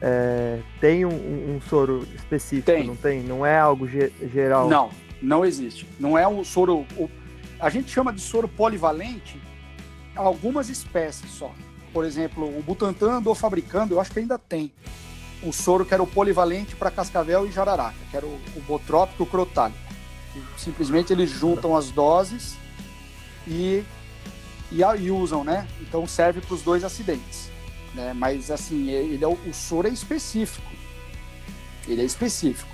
[0.00, 2.84] é, tem um, um- um soro específico, Tem.
[2.86, 3.22] não tem?
[3.22, 4.68] Não é algo ge- geral?
[4.68, 4.90] Não,
[5.22, 5.86] não existe.
[6.00, 6.86] Não é o soro.
[6.96, 7.10] o-
[7.60, 9.40] a gente chama de soro polivalente
[10.16, 11.52] algumas espécies só.
[11.92, 14.72] Por exemplo, o Butantan andou fabricando, eu acho que ainda tem,
[15.42, 19.22] um soro que era o polivalente para cascavel e jararaca, que era o, o botrópico
[19.22, 19.78] e o crotálico.
[20.56, 22.56] Simplesmente eles juntam as doses
[23.46, 23.84] e,
[24.74, 25.66] e, e usam, né?
[25.80, 27.50] Então serve para os dois acidentes.
[27.94, 28.12] Né?
[28.12, 30.66] Mas assim, ele é, o o soro é específico.
[31.86, 32.68] Ele é específico.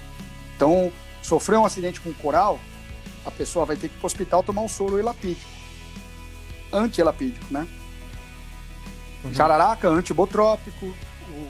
[0.57, 0.91] Então,
[1.23, 2.59] sofreu um acidente com coral,
[3.25, 5.51] a pessoa vai ter que ir para o hospital tomar um soro elapídico.
[6.73, 7.67] Anti-elapídico, né?
[9.25, 9.35] Uhum.
[9.35, 11.49] Jararaca, antibotrópico, o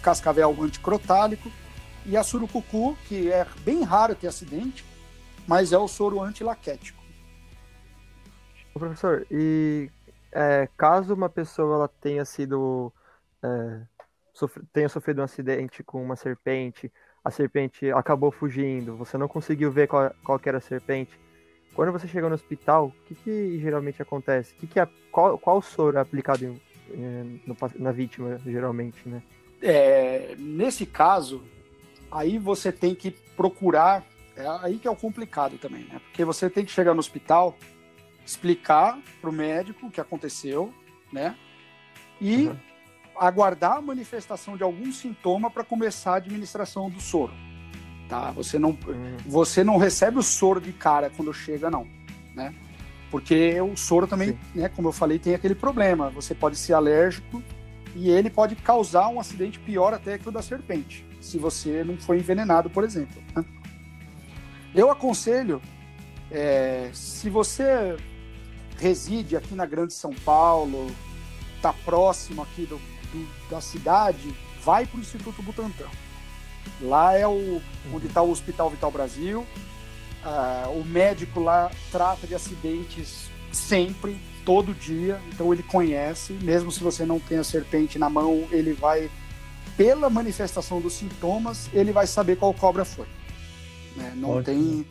[0.00, 1.50] cascavel anticrotálico
[2.06, 4.84] e a surucucu, que é bem raro ter acidente,
[5.46, 7.03] mas é o soro antilaquético.
[8.74, 9.88] Ô, Professor, e
[10.32, 12.92] é, caso uma pessoa ela tenha sido
[13.42, 13.80] é,
[14.72, 16.90] tenha sofrido um acidente com uma serpente,
[17.24, 21.18] a serpente acabou fugindo, você não conseguiu ver qual, qual era a serpente.
[21.74, 24.54] Quando você chega no hospital, o que, que geralmente acontece?
[24.54, 26.60] Que que é, qual, qual soro é aplicado em-
[26.92, 29.22] em- no na vítima, geralmente, né?
[29.62, 31.42] É, nesse caso,
[32.10, 34.04] aí você tem que procurar.
[34.36, 36.00] É aí que é o complicado também, né?
[36.00, 37.56] Porque você tem que chegar no hospital,
[38.24, 40.72] explicar para o médico o que aconteceu,
[41.12, 41.34] né?
[42.20, 42.56] E Uhum.
[43.16, 47.32] aguardar a manifestação de algum sintoma para começar a administração do soro.
[48.08, 48.30] Tá?
[48.32, 51.86] Você não, Hum, você não recebe o soro de cara quando chega, não,
[52.34, 52.54] né?
[53.10, 54.38] Porque o soro também, Sim.
[54.56, 56.10] né, como eu falei, tem aquele problema.
[56.10, 57.42] Você pode ser alérgico
[57.94, 61.96] e ele pode causar um acidente pior até que o da serpente, se você não
[61.96, 63.22] for envenenado, por exemplo.
[63.36, 63.44] né?
[64.74, 65.62] Eu aconselho,
[66.30, 67.96] é, se você
[68.78, 70.90] reside aqui na Grande São Paulo,
[71.56, 74.34] está próximo aqui do, do- da cidade,
[74.64, 75.88] vai para o Instituto Butantan.
[76.80, 77.60] Lá é o,
[77.92, 79.46] onde está o Hospital Vital Brasil.
[80.24, 86.32] Ah, o médico lá trata de acidentes sempre, todo dia, então ele conhece.
[86.42, 89.10] Mesmo se você não tem a serpente na mão, ele vai,
[89.76, 93.06] pela manifestação dos sintomas, ele vai saber qual cobra foi.
[93.96, 94.12] né?
[94.16, 94.44] Não, Ótimo.
[94.44, 94.86] tem,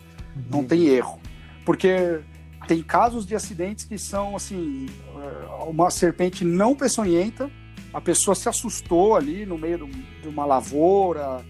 [0.51, 1.19] não tem erro.
[1.65, 2.19] Porque
[2.67, 7.49] tem casos de acidentes que são assim: eh, uma serpente não peçonhenta,
[7.93, 11.43] a pessoa se assustou ali no meio de um- uma lavoura,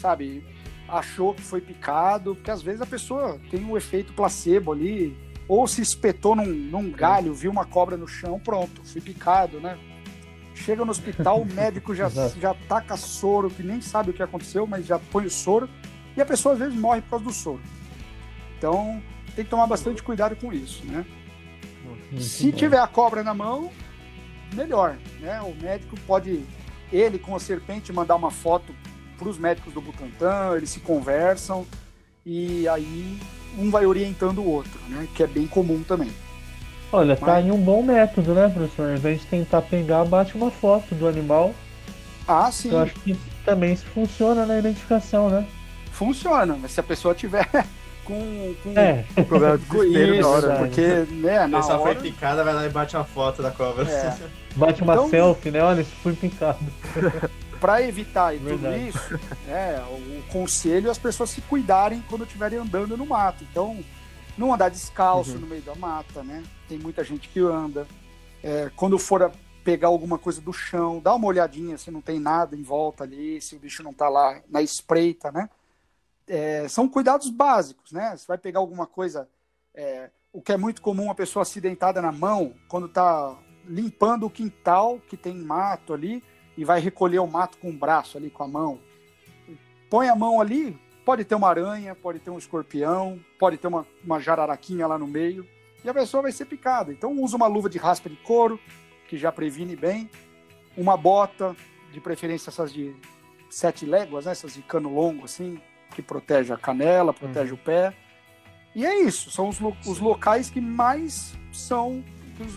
[0.00, 0.44] sabe?
[0.88, 5.16] Achou que foi picado, porque às vezes a pessoa tem um efeito placebo ali,
[5.48, 9.78] ou se espetou num, num galho, viu uma cobra no chão, pronto, fui picado, né?
[10.54, 14.66] Chega no hospital, o médico já, já taca soro, que nem sabe o que aconteceu,
[14.66, 15.68] mas já põe o soro,
[16.16, 17.60] e a pessoa às vezes morre por causa do soro.
[18.56, 19.02] Então
[19.36, 21.04] tem que tomar bastante cuidado com isso, né?
[21.84, 22.56] Muito Se bom.
[22.56, 23.70] tiver a cobra na mão,
[24.54, 25.40] melhor, né?
[25.42, 26.40] O médico pode,
[26.92, 28.74] ele com a serpente, mandar uma foto
[29.18, 31.66] para os médicos do Butantan, eles se conversam
[32.24, 33.18] e aí
[33.58, 35.06] um vai orientando o outro, né?
[35.14, 36.10] Que é bem comum também.
[36.92, 38.90] Olha, tá Mas- aí um bom método, né, professor?
[38.90, 41.54] Ao invés de tentar pegar, bate uma foto do animal.
[42.26, 45.46] Ah, sim, Eu acho que também isso funciona na identificação, né?
[45.92, 47.48] funciona, mas se a pessoa tiver
[48.06, 50.56] com, com, É, o problema de desespero isso, na hora.
[50.58, 53.88] porque né, A na foi hora, picada, vai lá e bate uma foto da cobra.
[53.90, 54.16] É.
[54.56, 55.62] bate uma Então- selfie, né?
[55.62, 56.58] Olha, isso fui picado.
[57.60, 58.88] para evitar tudo Verdade.
[58.88, 63.44] isso, é, o conselho é as pessoas se cuidarem quando estiverem andando no mato.
[63.50, 63.78] Então,
[64.36, 65.38] não andar descalço Uhum.
[65.40, 66.42] no meio da mata, né?
[66.68, 67.86] Tem muita gente que anda.
[68.42, 69.30] É, quando for
[69.64, 73.40] pegar alguma coisa do chão, dá uma olhadinha se não tem nada em volta ali,
[73.40, 75.48] se o bicho não tá lá na espreita, né?
[76.26, 78.16] É, são cuidados básicos, né?
[78.16, 79.28] Você vai pegar alguma coisa,
[79.74, 84.30] é, o que é muito comum a pessoa acidentada na mão, quando tá limpando o
[84.30, 86.22] quintal que tem mato ali,
[86.56, 88.80] e vai recolher o mato com o braço ali, com a mão.
[89.90, 93.86] Põe a mão ali, pode ter uma aranha, pode ter um escorpião, pode ter uma,
[94.02, 95.46] uma jararaquinha lá no meio,
[95.84, 96.92] e a pessoa vai ser picada.
[96.92, 98.58] Então usa uma luva de raspa de couro,
[99.08, 100.10] que já previne bem,
[100.76, 101.54] uma bota,
[101.92, 102.94] de preferência essas de
[103.48, 104.32] sete léguas, né?
[104.32, 105.60] essas de cano longo, assim,
[105.96, 107.94] que protege a canela, protege o pé.
[108.74, 112.04] E é isso, são os, lo- os locais que mais são,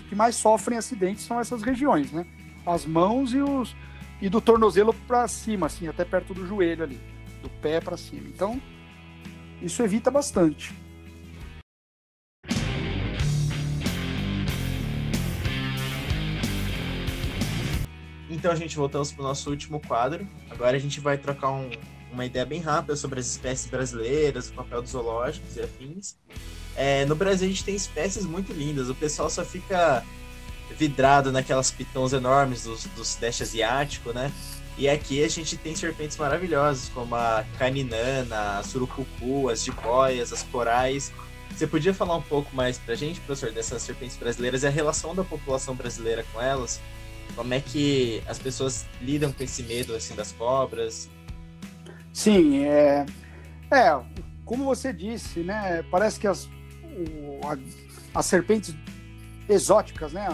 [0.10, 2.28] que mais sofrem acidentes são essas regiões, né?
[2.66, 3.74] As mãos e os,
[4.22, 7.00] e do tornozelo para cima, assim, até perto do joelho ali,
[7.42, 8.28] do pé para cima.
[8.28, 8.62] Então,
[9.62, 10.74] isso evita bastante.
[18.30, 20.28] Então, gente, voltamos para o nosso último quadro.
[20.50, 21.70] Agora a gente vai trocar um-
[22.12, 26.16] uma ideia bem rápida sobre as espécies brasileiras, o papel dos zoológicos e afins.
[26.76, 28.90] É, no Brasil a gente tem espécies muito lindas.
[28.90, 30.04] O pessoal só fica
[30.78, 34.32] vidrado naquelas pitons enormes do, do Sudeste Asiático, né?
[34.78, 40.44] E aqui a gente tem serpentes maravilhosas, como a caninana, a surucucu, as jiboias, as
[40.44, 41.12] corais.
[41.52, 45.14] Você podia falar um pouco mais pra gente, professor, dessas serpentes brasileiras e a relação
[45.14, 46.80] da população brasileira com elas?
[47.36, 51.10] Como é que as pessoas lidam com esse medo assim das cobras?
[52.14, 53.06] Sim, é,
[53.72, 54.00] é
[54.46, 55.84] como você disse, né?
[55.92, 57.58] Parece que as, o- a-
[58.20, 58.76] as serpentes
[59.48, 60.28] exóticas, né?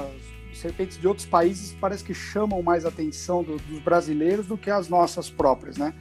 [0.51, 4.69] As serpentes de outros países parece que chamam mais atenção do- dos brasileiros do que
[4.71, 5.93] as nossas próprias, né?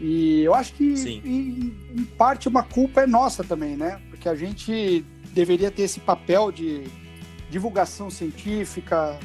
[0.00, 0.94] E eu acho que
[1.24, 4.00] em, em parte uma culpa é nossa também, né?
[4.10, 6.84] Porque a gente deveria ter esse papel de
[7.50, 9.18] divulgação científica,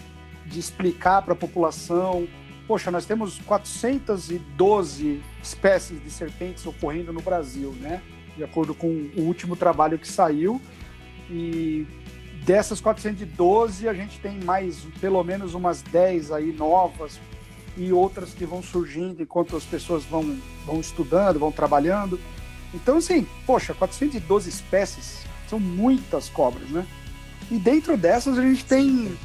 [0.46, 2.28] de explicar para a população.
[2.68, 8.02] Poxa, nós temos 412 espécies de serpentes ocorrendo no Brasil, né?
[8.38, 10.62] De acordo com o último trabalho que saiu.
[11.30, 11.86] E
[12.46, 17.20] dessas 412, a gente tem mais pelo menos umas 10 aí novas
[17.76, 22.20] e outras que vão surgindo enquanto as pessoas vão, vão estudando, vão trabalhando.
[22.74, 26.86] Então, assim, poxa, 412 espécies são muitas cobras, né?
[27.52, 29.18] E dentro dessas a gente tem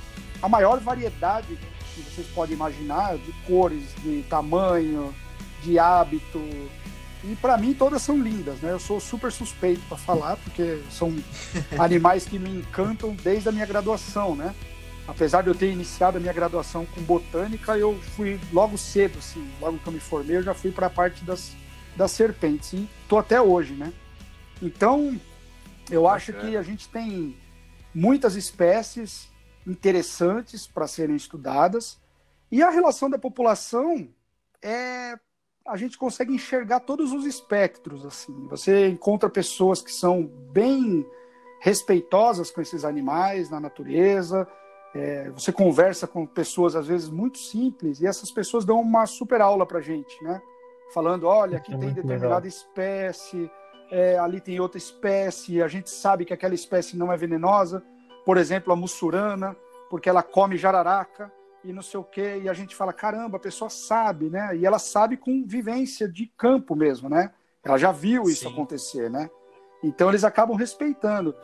[0.43, 1.59] a maior variedade
[2.03, 5.15] que vocês podem imaginar de cores, de tamanho,
[5.63, 6.39] de hábito.
[7.25, 8.73] E para mim todas são lindas, né?
[8.73, 11.15] Eu sou super suspeito para falar porque são
[11.79, 14.55] animais que me encantam desde a minha graduação, né?
[15.07, 19.51] Apesar de eu ter iniciado a minha graduação com botânica, eu fui logo cedo, assim,
[19.59, 21.53] logo que eu me formei, eu já fui para a parte das,
[21.97, 22.75] das serpentes.
[22.75, 23.91] E tô até hoje, né?
[24.61, 25.19] Então,
[25.91, 27.35] eu acho que a gente tem
[27.95, 29.29] muitas espécies
[29.69, 31.99] interessantes para serem estudadas.
[32.51, 34.09] E a relação da população
[34.63, 35.19] é
[35.67, 38.47] a gente consegue enxergar todos os espectros assim.
[38.49, 41.07] Você encontra pessoas que são bem
[41.61, 44.49] respeitosas com esses animais na natureza.
[44.95, 49.43] É, você conversa com pessoas às vezes muito simples e essas pessoas dão uma super
[49.43, 50.41] aula para gente, né?
[50.95, 52.47] Falando, olha, aqui É tem determinada legal.
[52.47, 53.51] espécie,
[53.91, 57.85] é, ali tem outra espécie, a gente sabe que aquela espécie não é venenosa.
[58.25, 59.57] Por exemplo, a mussurana,
[59.91, 61.33] porque ela come jararaca
[61.65, 64.57] e não sei o quê, e a gente fala, caramba, a pessoa sabe, né?
[64.57, 67.33] E ela sabe com vivência de campo mesmo, né?
[67.65, 68.53] Ela já viu isso Sim.
[68.53, 69.29] acontecer, né?
[69.83, 71.35] Então eles acabam respeitando.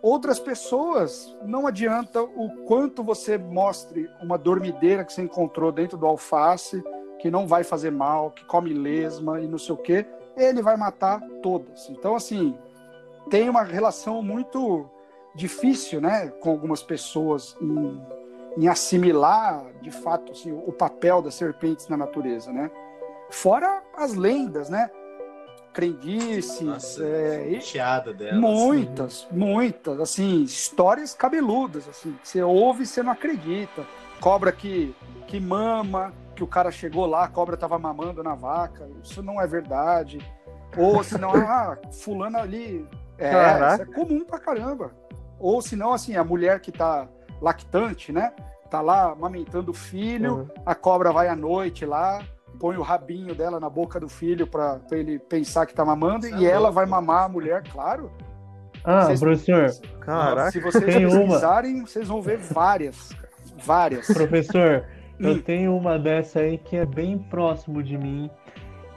[0.00, 6.06] Outras pessoas, não adianta o quanto você mostre uma dormideira que você encontrou dentro do
[6.06, 6.82] alface,
[7.18, 10.06] que não vai fazer mal, que come lesma e não sei o quê,
[10.36, 11.88] ele vai matar todas.
[11.90, 12.56] Então, assim,
[13.28, 14.88] tem uma relação muito
[15.34, 18.02] difícil, né, com algumas pessoas em,
[18.56, 22.70] em assimilar, de fato, assim, o papel das serpentes na natureza, né?
[23.30, 24.90] Fora as lendas, né?
[25.72, 28.40] Crendices, Nossa, é, e- recheada dela.
[28.40, 33.86] Muitas, muitas, assim, histórias cabeludas, assim, que você ouve e você não acredita.
[34.20, 34.94] Cobra que,
[35.28, 39.40] que mama, que o cara chegou lá, a cobra tava mamando na vaca, isso não
[39.40, 40.18] é verdade.
[40.76, 42.84] Ou senão, ah, fulano ali,
[43.18, 44.90] é, é comum pra caramba.
[45.38, 47.06] Ou senão, assim, a mulher que tá
[47.40, 48.32] lactante, né,
[48.70, 50.48] tá lá amamentando o filho, Uhum.
[50.66, 52.20] a cobra vai à noite lá,
[52.58, 56.34] põe o rabinho dela na boca do filho para ele pensar que tá mamando Isso
[56.36, 56.74] é e ela louco.
[56.74, 58.10] vai mamar a mulher, claro.
[58.84, 59.70] Ah, Vocês- professor,
[60.00, 60.50] Caraca.
[60.50, 61.18] Se vocês Tem uma.
[61.20, 63.28] pesquisarem, vocês vão ver várias, cara.
[63.64, 64.06] várias.
[64.06, 64.84] professor,
[65.20, 65.28] Hum.
[65.28, 68.30] eu tenho uma dessa aí que é bem próximo de mim.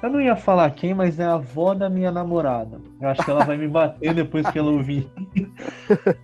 [0.01, 2.81] Eu não ia falar quem, mas é a avó da minha namorada.
[2.99, 5.11] Eu acho que ela vai me bater depois que ela ouvir.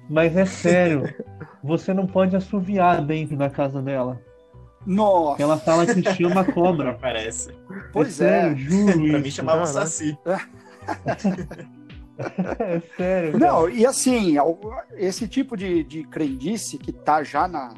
[0.09, 1.03] Mas é sério,
[1.63, 4.19] você não pode assoviar dentro da casa dela.
[4.85, 6.91] Nossa, Ela fala que chama Não cobra.
[6.91, 7.53] aparece.
[7.91, 8.41] pois é é.
[8.41, 9.65] sério, juro Pra mim chamava.
[9.65, 10.17] Saci.
[12.17, 13.31] É sério.
[13.33, 13.37] cara.
[13.37, 14.35] Não, e assim,
[14.95, 17.73] esse tipo de, de crendice que tá já na,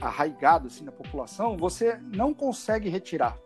[0.00, 3.36] arraigado assim, na população, você não consegue retirar.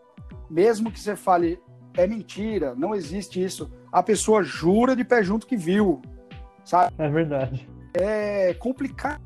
[0.51, 1.59] Mesmo que você fale,
[1.97, 3.71] é mentira, não existe isso.
[3.91, 6.01] A pessoa jura de pé junto que viu.
[6.99, 7.69] É verdade.
[7.95, 9.21] É complicado.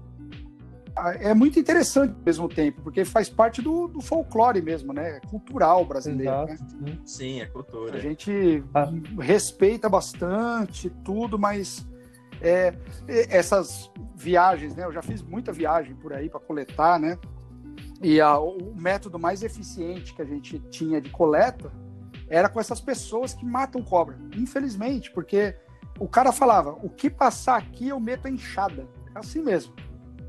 [1.21, 5.21] É muito interessante ao mesmo tempo, porque faz parte do, do folclore mesmo, né?
[5.29, 6.47] Cultural brasileiro.
[6.47, 6.55] né?
[6.55, 6.71] Exato.
[6.71, 7.01] sim.
[7.05, 7.97] Sim, é cultura.
[7.97, 8.91] A gente Ah.
[9.21, 11.87] respeita bastante tudo, mas
[12.41, 12.75] é,
[13.29, 14.85] essas viagens, né?
[14.87, 17.19] Eu já fiz muita viagem por aí para coletar, né?
[18.03, 21.71] E a- o método mais eficiente que a gente tinha de coleta
[22.29, 25.55] era com essas pessoas que matam cobra, infelizmente, porque
[25.99, 28.87] o cara falava: o que passar aqui eu meto a enxada.
[29.15, 29.75] É assim mesmo.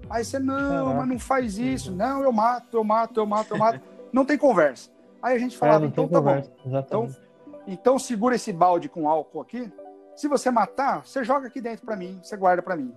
[0.10, 0.56] Aí você, não,
[0.86, 0.98] Caraca.
[1.00, 1.92] mas não faz isso.
[1.92, 3.82] Não, eu mato, eu mato, eu mato, eu mato.
[4.14, 4.90] não tem conversa.
[5.22, 6.28] Aí a gente É, falava: não então tá bom.
[6.30, 6.52] conversa.
[6.66, 7.22] Exatamente.
[7.68, 9.72] Então segura esse balde com álcool aqui.
[10.16, 12.94] Se você matar, você joga aqui dentro pra mim, você guarda pra mim.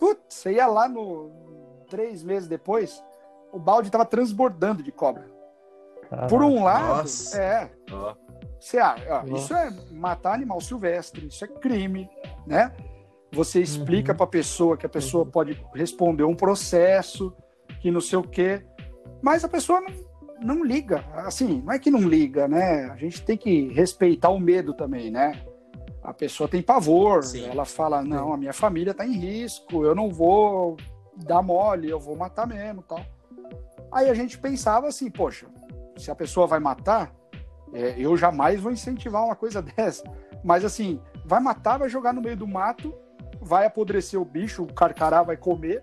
[0.00, 1.30] Putz, você ia lá no
[1.90, 3.04] três meses depois,
[3.52, 5.30] o balde tava transbordando de cobra.
[6.08, 6.28] Caraca.
[6.28, 7.38] Por um lado, Nossa.
[7.40, 8.14] é, Ó,
[8.64, 12.08] você, ah, isso é matar animal silvestre, isso é crime,
[12.46, 12.72] né?
[13.32, 14.16] Você explica Uhum.
[14.16, 15.30] pra pessoa que a pessoa Uhum.
[15.30, 17.34] pode responder um processo,
[17.80, 18.64] que não sei o quê,
[19.22, 21.04] mas a pessoa não, não liga.
[21.14, 22.86] Assim, não é que não liga, né?
[22.90, 25.44] A gente tem que respeitar o medo também, né?
[26.02, 27.46] A pessoa tem pavor, Sim.
[27.46, 30.76] ela fala: não, a minha família está em risco, eu não vou
[31.16, 33.00] dar mole, eu vou matar mesmo tal.
[33.92, 35.46] Aí a gente pensava assim: poxa,
[35.96, 37.12] se a pessoa vai matar,
[37.74, 40.02] é, eu jamais vou incentivar uma coisa dessa.
[40.42, 42.94] Mas assim, vai matar, vai jogar no meio do mato,
[43.40, 45.82] vai apodrecer o bicho, o carcará vai comer.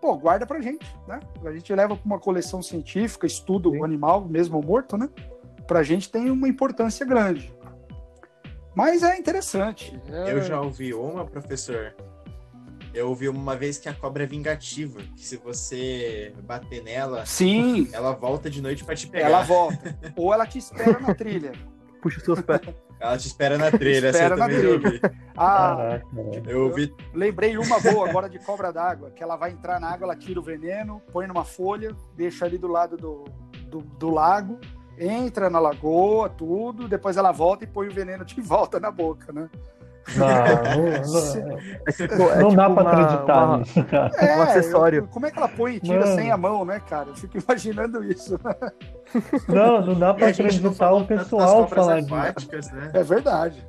[0.00, 1.20] Pô, guarda pra gente, né?
[1.44, 3.78] A gente leva pra uma coleção científica, estuda Sim.
[3.78, 5.08] o animal, mesmo morto, né?
[5.66, 7.52] Pra gente tem uma importância grande.
[8.74, 10.00] Mas é interessante.
[10.10, 11.94] é- eu já ouvi uma, professor,
[12.92, 17.88] Eu ouvi uma vez que a cobra é vingativa, que se você bater nela, Sim,
[17.92, 19.26] ela volta de noite pra te pegar.
[19.26, 19.96] ela volta.
[20.16, 21.52] Ou ela te espera na trilha.
[22.02, 22.60] Puxa os seus pés.
[22.98, 24.70] Ela te espera na trilha, Espera eu na trilha.
[24.72, 25.00] ouvi.
[25.36, 26.00] Ah.
[26.46, 30.06] Eu ouvi lembrei uma boa agora de cobra d'água, que ela vai entrar na água,
[30.06, 33.24] ela tira o veneno, põe numa folha, deixa ali do lado do,
[33.68, 34.58] do, do lago,
[34.98, 39.32] entra na lagoa, tudo, depois ela volta e põe o veneno de volta na boca,
[39.32, 39.48] né?
[40.16, 44.10] Não, não, Se- não, É tipo, é não dá tipo pra acreditar uma- nisso, cara.
[44.16, 44.98] É, Um acessório.
[45.00, 46.14] eu- como é que ela põe e tira Mano.
[46.14, 47.08] sem a mão, né, cara?
[47.10, 48.38] Eu fico imaginando isso.
[49.48, 52.74] Não, não dá pra não acreditar o pessoal falar disso.
[52.74, 52.90] né?
[52.94, 53.66] É verdade.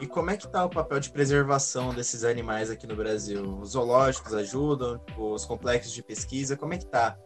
[0.00, 3.58] E como é que tá o papel de preservação desses animais aqui no Brasil?
[3.60, 7.16] Os zoológicos ajudam, os complexos de pesquisa, como é que tá?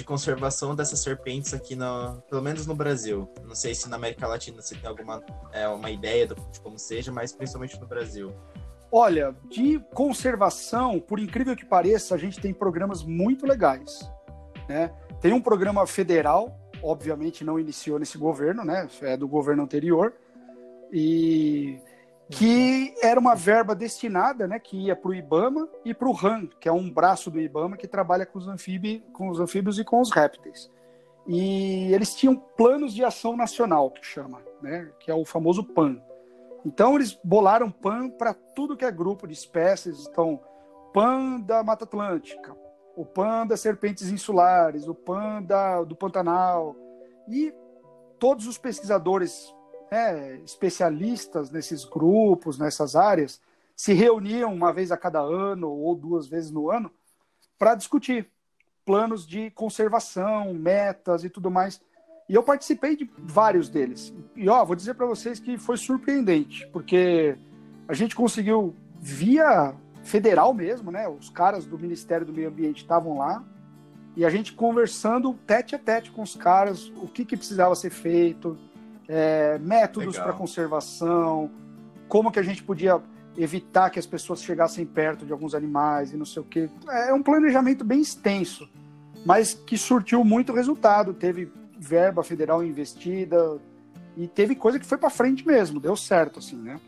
[0.00, 3.28] De conservação dessas serpentes aqui, no, pelo menos no Brasil.
[3.44, 5.22] Não sei se na América Latina você tem alguma
[5.52, 8.32] é, uma ideia do- de como seja, mas principalmente no Brasil.
[8.90, 14.10] Olha, de conservação, por incrível que pareça, a gente tem programas muito legais.
[14.66, 14.90] Né?
[15.20, 18.88] Tem um programa federal, obviamente não iniciou nesse governo, né?
[19.02, 20.14] É do governo anterior,
[20.90, 21.78] e
[22.30, 24.58] que era uma verba destinada, né?
[24.58, 27.76] Que ia para o IBAMA e para o RAM, que é um braço do IBAMA
[27.76, 30.70] que trabalha com os, anfíbi, com os anfíbios e com os répteis.
[31.26, 34.90] E eles tinham planos de ação nacional, que chama, né?
[35.00, 36.00] Que é o famoso PAN.
[36.64, 40.06] Então eles bolaram PAN para tudo que é grupo de espécies.
[40.06, 40.40] Então,
[40.94, 42.56] PAN da Mata Atlântica,
[42.96, 46.76] o PAN das serpentes insulares, o PAN da, do Pantanal.
[47.28, 47.52] E
[48.18, 49.52] todos os pesquisadores
[49.90, 53.40] né, especialistas nesses grupos, nessas áreas,
[53.74, 56.90] se reuniam uma vez a cada ano ou duas vezes no ano
[57.58, 58.30] para discutir
[58.84, 61.80] planos de conservação, metas e tudo mais.
[62.28, 64.14] E eu participei de vários deles.
[64.36, 67.36] E ó, vou dizer para vocês que foi surpreendente, porque
[67.88, 71.08] a gente conseguiu via federal mesmo, né?
[71.08, 73.44] Os caras do Ministério do Meio Ambiente estavam lá
[74.16, 77.90] e a gente conversando tete a tete com os caras, o que, que precisava ser
[77.90, 78.58] feito,
[79.10, 81.50] é, métodos para conservação,
[82.08, 83.02] como que a gente podia
[83.36, 86.70] evitar que as pessoas chegassem perto de alguns animais e não sei o quê.
[86.88, 88.70] É um planejamento bem extenso,
[89.26, 91.12] mas que surtiu muito resultado.
[91.12, 93.58] Teve verba federal investida
[94.16, 96.80] e teve coisa que foi para frente mesmo, deu certo assim, né?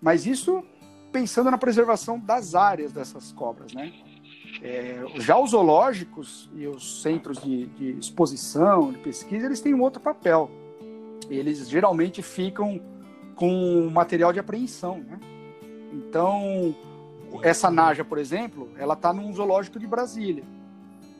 [0.00, 0.62] Mas isso
[1.10, 3.94] pensando na preservação das áreas dessas cobras, né?
[4.62, 9.80] É, já os zoológicos e os centros de, de exposição, de pesquisa, eles têm um
[9.80, 10.50] outro papel.
[11.28, 12.80] Eles geralmente ficam
[13.34, 15.20] com material de apreensão, né?
[15.92, 16.74] Então,
[17.42, 20.44] essa naja, por exemplo, ela está num zoológico de Brasília,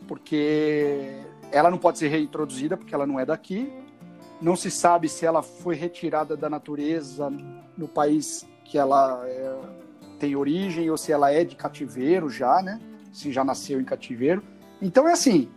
[0.06, 3.72] porque ela não pode ser reintroduzida porque ela não é daqui.
[4.40, 7.30] Não se sabe se ela foi retirada da natureza
[7.76, 9.58] no país que ela é,
[10.18, 12.80] tem origem ou se ela é de cativeiro já, né?
[13.12, 14.42] Se já nasceu em cativeiro.
[14.80, 15.48] Então é assim,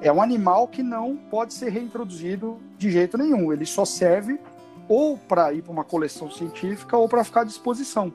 [0.00, 3.52] é um animal que não pode ser reintroduzido de jeito nenhum.
[3.52, 4.40] Ele só serve
[4.88, 8.12] ou para ir para uma coleção científica ou para ficar à disposição.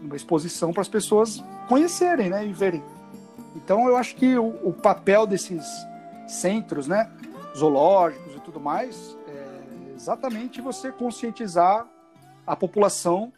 [0.00, 2.82] Uma exposição para as pessoas conhecerem, né, e verem.
[3.56, 5.66] Então eu acho que o, o papel desses
[6.28, 7.10] centros, né,
[7.56, 11.86] zoológicos e tudo mais, é exatamente você conscientizar
[12.46, 13.32] a população,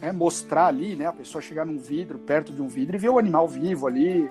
[0.00, 3.08] né, mostrar ali, né, a pessoa chegar num vidro, perto de um vidro e ver
[3.08, 4.28] o animal vivo ali,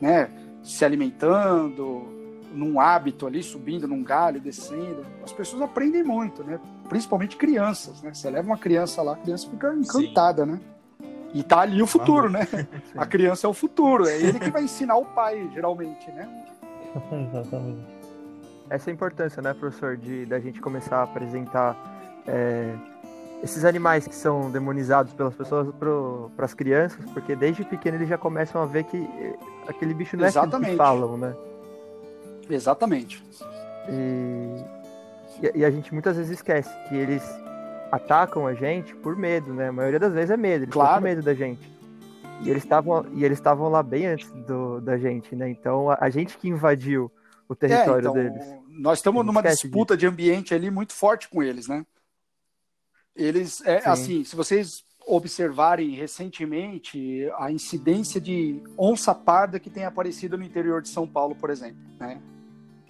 [0.00, 0.30] né,
[0.62, 2.17] se alimentando,
[2.52, 5.04] num hábito ali, subindo num galho, descendo.
[5.22, 6.58] As pessoas aprendem muito, né?
[6.88, 8.12] Principalmente crianças, né?
[8.14, 10.60] Você leva uma criança lá, a criança fica encantada, né?
[11.34, 12.48] E tá ali o futuro, né?
[12.96, 16.26] A criança é o futuro, é ele que vai ensinar o pai, geralmente, né?
[17.28, 17.86] Exatamente.
[18.70, 21.76] Essa é a importância, né, professor, de da gente começar a apresentar
[22.26, 22.74] é,
[23.42, 28.18] esses animais que são demonizados pelas pessoas para as crianças, porque desde pequeno eles já
[28.18, 30.72] começam a ver que eh, aquele bicho não é Exatamente.
[30.72, 31.34] que falam, né?
[32.48, 33.22] Exatamente.
[33.88, 37.22] E, e, a gente muitas vezes esquece que eles
[37.90, 39.68] atacam a gente por medo, né?
[39.68, 41.02] A maioria das vezes é medo, eles Claro.
[41.02, 41.70] medo da gente.
[42.42, 45.48] E eles estavam e eles estavam lá bem antes do, da gente, né?
[45.50, 47.10] Então a, a gente que invadiu
[47.48, 48.44] o É, território então, deles.
[48.68, 51.84] nós estamos numa disputa de ambiente ali muito forte com eles, né?
[53.16, 53.88] Eles, é, Sim.
[53.88, 60.82] assim, se vocês observarem recentemente a incidência de onça parda que tem aparecido no interior
[60.82, 62.20] de São Paulo, por exemplo, né?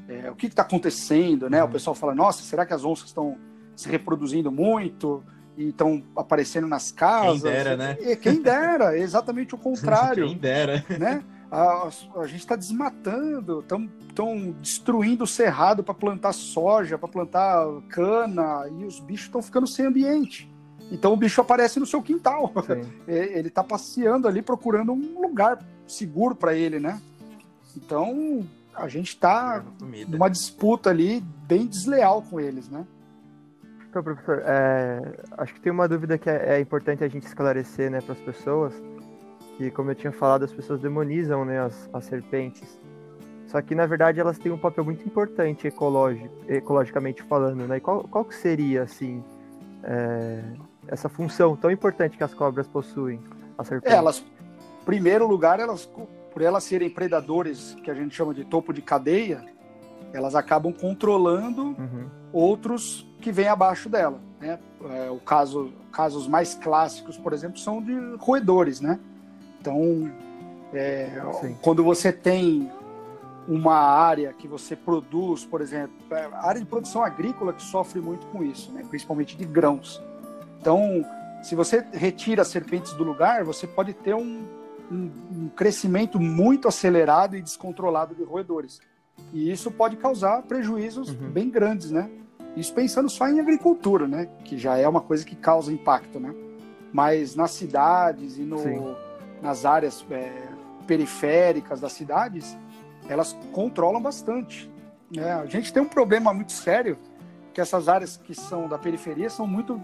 [0.09, 1.63] É, o que está acontecendo, né?
[1.63, 1.73] O Uhum.
[1.73, 3.37] pessoal fala, nossa, será que as onças estão
[3.77, 5.23] se reproduzindo muito
[5.57, 7.43] e estão aparecendo nas casas?
[7.43, 7.97] dera, né?
[8.01, 10.85] E, quem dera, é exatamente o contrário Quem dera.
[10.99, 11.23] né?
[11.51, 13.61] A, a gente está desmatando,
[14.09, 19.67] estão destruindo o cerrado para plantar soja, para plantar cana, e os bichos estão ficando
[19.67, 20.51] sem ambiente.
[20.91, 22.53] Então o bicho aparece no seu quintal.
[22.67, 22.91] Sim.
[23.09, 27.01] É, Ele está passeando ali procurando um lugar seguro para ele, né?
[27.77, 28.47] Então
[28.79, 29.65] a gente está
[30.09, 32.87] numa disputa ali bem desleal com eles, né?
[33.91, 35.01] Então, professor, é,
[35.39, 38.21] acho que tem uma dúvida que é, é importante a gente esclarecer né, para as
[38.21, 38.75] pessoas,
[39.57, 42.79] que como eu tinha falado, as pessoas demonizam né, as, as serpentes.
[43.47, 47.79] Só que, na verdade, elas têm um papel muito importante ecológico, ecologicamente falando, né?
[47.79, 49.25] E qual, qual que seria, assim,
[49.83, 50.43] é,
[50.87, 53.19] essa função tão importante que as cobras possuem,
[53.57, 53.97] as serpentes?
[53.97, 55.89] Elas, em primeiro lugar, elas,
[56.39, 59.45] por elas serem predadores que a gente chama de topo de cadeia,
[60.13, 64.21] elas acabam controlando Uhum, outros que vêm abaixo dela.
[64.41, 64.57] Né?
[64.89, 69.01] É, o caso, casos mais clássicos, por exemplo, são de roedores, né?
[69.61, 70.09] Então,
[70.73, 71.21] é,
[71.61, 72.71] quando você tem
[73.49, 78.01] uma área que você produz, por exemplo, é, a área de produção agrícola que sofre
[78.01, 78.85] muito com isso, né?
[78.89, 80.01] principalmente de grãos.
[80.61, 81.05] Então,
[81.43, 84.47] se você retira as serpentes do lugar, você pode ter um,
[84.91, 85.11] um-
[85.45, 88.81] um crescimento muito acelerado e descontrolado de roedores.
[89.33, 91.31] E isso pode causar prejuízos Uhum.
[91.31, 92.09] bem grandes, né?
[92.57, 94.29] Isso pensando só em agricultura, né?
[94.45, 96.35] Que já é uma coisa que causa impacto, né?
[96.93, 98.95] Mas nas cidades e no, Sim.
[99.43, 100.49] nas áreas é,
[100.87, 102.57] periféricas das cidades,
[103.09, 104.71] elas controlam bastante.
[105.15, 105.33] Né?
[105.33, 106.99] A gente tem um problema muito sério,
[107.53, 109.81] que essas áreas que são da periferia são muito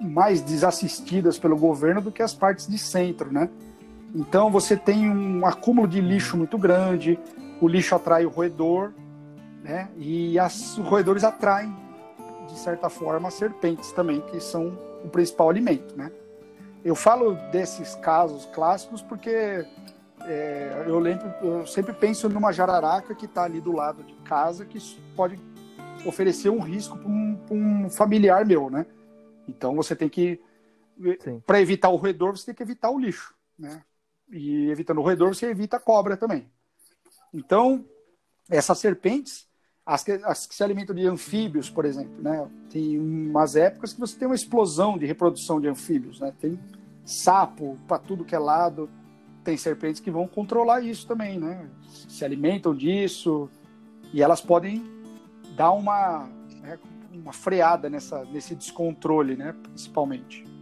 [0.00, 3.48] mais desassistidas pelo governo do que as partes de centro, né?
[4.16, 7.18] Então você tem um acúmulo de lixo muito grande,
[7.60, 8.94] o lixo atrai o roedor,
[9.62, 9.90] né?
[9.94, 11.76] E as, os roedores atraem,
[12.48, 16.10] de certa forma, as serpentes também, que são o principal alimento, né?
[16.82, 19.66] Eu falo desses casos clássicos porque
[20.22, 24.64] é, eu lembro, eu sempre penso numa jararaca que está ali do lado de casa
[24.64, 24.78] que
[25.14, 25.38] pode
[26.06, 28.86] oferecer um risco para um, um familiar meu, né?
[29.46, 30.40] Então você tem que,
[31.46, 33.82] para evitar o roedor, você tem que evitar o lixo, né?
[34.30, 36.50] E evitando o roedor, você evita a cobra também.
[37.32, 37.84] Então,
[38.50, 39.46] essas serpentes,
[39.84, 42.48] as que, as que se alimentam de anfíbios, por exemplo, né?
[42.70, 46.32] Tem umas épocas que você tem uma explosão de reprodução de anfíbios, né?
[46.40, 46.58] Tem
[47.04, 48.90] sapo para tudo que é lado,
[49.44, 51.70] tem serpentes que vão controlar isso também, né?
[52.08, 53.48] Se alimentam disso
[54.12, 54.84] e elas podem
[55.54, 56.28] dar uma
[56.60, 56.78] né,
[57.12, 59.54] uma freada nessa nesse descontrole, né?
[59.62, 60.55] Principalmente.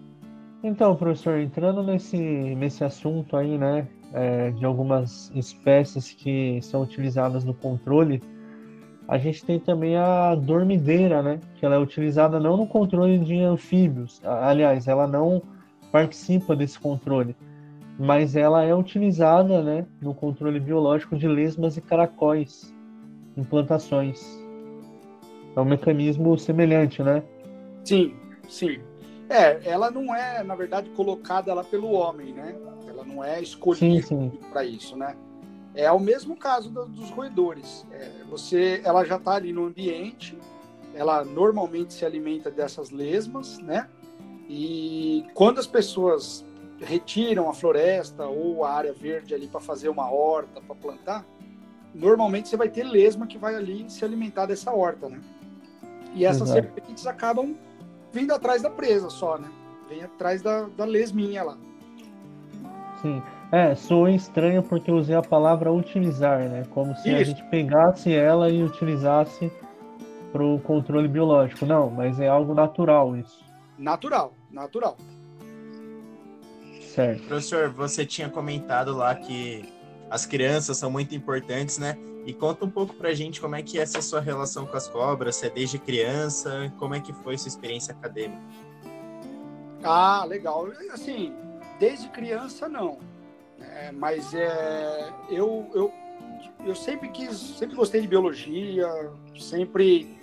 [0.67, 7.45] Então, professor, entrando nesse, nesse assunto aí, né, é, de algumas espécies que são utilizadas
[7.45, 8.23] no controle,
[9.07, 13.39] a gente tem também a dormideira, né, que ela é utilizada não no controle de
[13.41, 15.43] anfíbios, aliás, ela não
[15.93, 17.37] participa desse controle,
[17.99, 22.75] mas ela é utilizada, né, no controle biológico de lesmas e caracóis
[23.37, 24.43] em plantações.
[25.55, 27.23] É um mecanismo semelhante, né?
[27.85, 28.15] Sim,
[28.49, 28.81] sim.
[29.29, 32.55] É, ela não é, na verdade, colocada lá pelo homem, né?
[32.87, 34.07] Ela não é escolhida
[34.51, 35.17] para isso, né?
[35.75, 37.85] É o mesmo caso do- dos roedores.
[37.91, 40.39] É, você, ela já está ali no ambiente,
[40.95, 43.89] ela normalmente se alimenta dessas lesmas, né?
[44.49, 46.45] E quando as pessoas
[46.81, 51.25] retiram a floresta ou a área verde ali para fazer uma horta, para plantar,
[51.95, 55.21] normalmente você vai ter lesma que vai ali se alimentar dessa horta, né?
[56.15, 56.63] E essas Exato.
[56.73, 57.57] serpentes acabam
[58.15, 59.49] vindo atrás da presa só, né?
[59.89, 61.59] Vem atrás da, da lesminha lá.
[63.03, 63.21] Sim.
[63.53, 66.65] É, soou estranho porque eu usei a palavra utilizar, né?
[66.71, 67.33] Como se a Isso.
[67.33, 69.53] gente pegasse ela e utilizasse
[70.33, 71.67] para o controle biológico.
[71.67, 73.45] Não, mas é algo natural isso.
[73.79, 74.97] Natural, natural.
[76.81, 77.27] Certo.
[77.27, 79.69] Professor, você tinha comentado lá que
[80.11, 81.97] as crianças são muito importantes, né?
[82.27, 84.89] E conta um pouco pra gente como é que é essa sua relação com as
[84.89, 88.41] cobras, se é desde criança, como é que foi sua experiência acadêmica?
[89.83, 90.69] Ah, legal.
[90.91, 91.35] Assim,
[91.79, 92.99] desde criança não.
[93.61, 95.93] É, mas é, eu, eu,
[96.65, 98.89] eu sempre quis, sempre gostei de biologia,
[99.39, 100.17] sempre,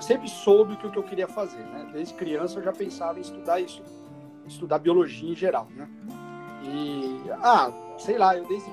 [0.00, 1.88] sempre soube que, o que eu queria fazer, né?
[1.92, 3.82] Desde criança eu já pensava em estudar isso,
[4.46, 5.88] estudar biologia em geral, né?
[6.64, 8.70] E, ah, sei lá, eu desde,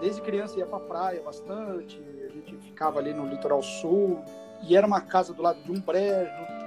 [0.00, 4.22] desde criança ia pra praia bastante, a gente ficava ali no litoral sul,
[4.62, 6.60] e era uma casa do lado de um brejo,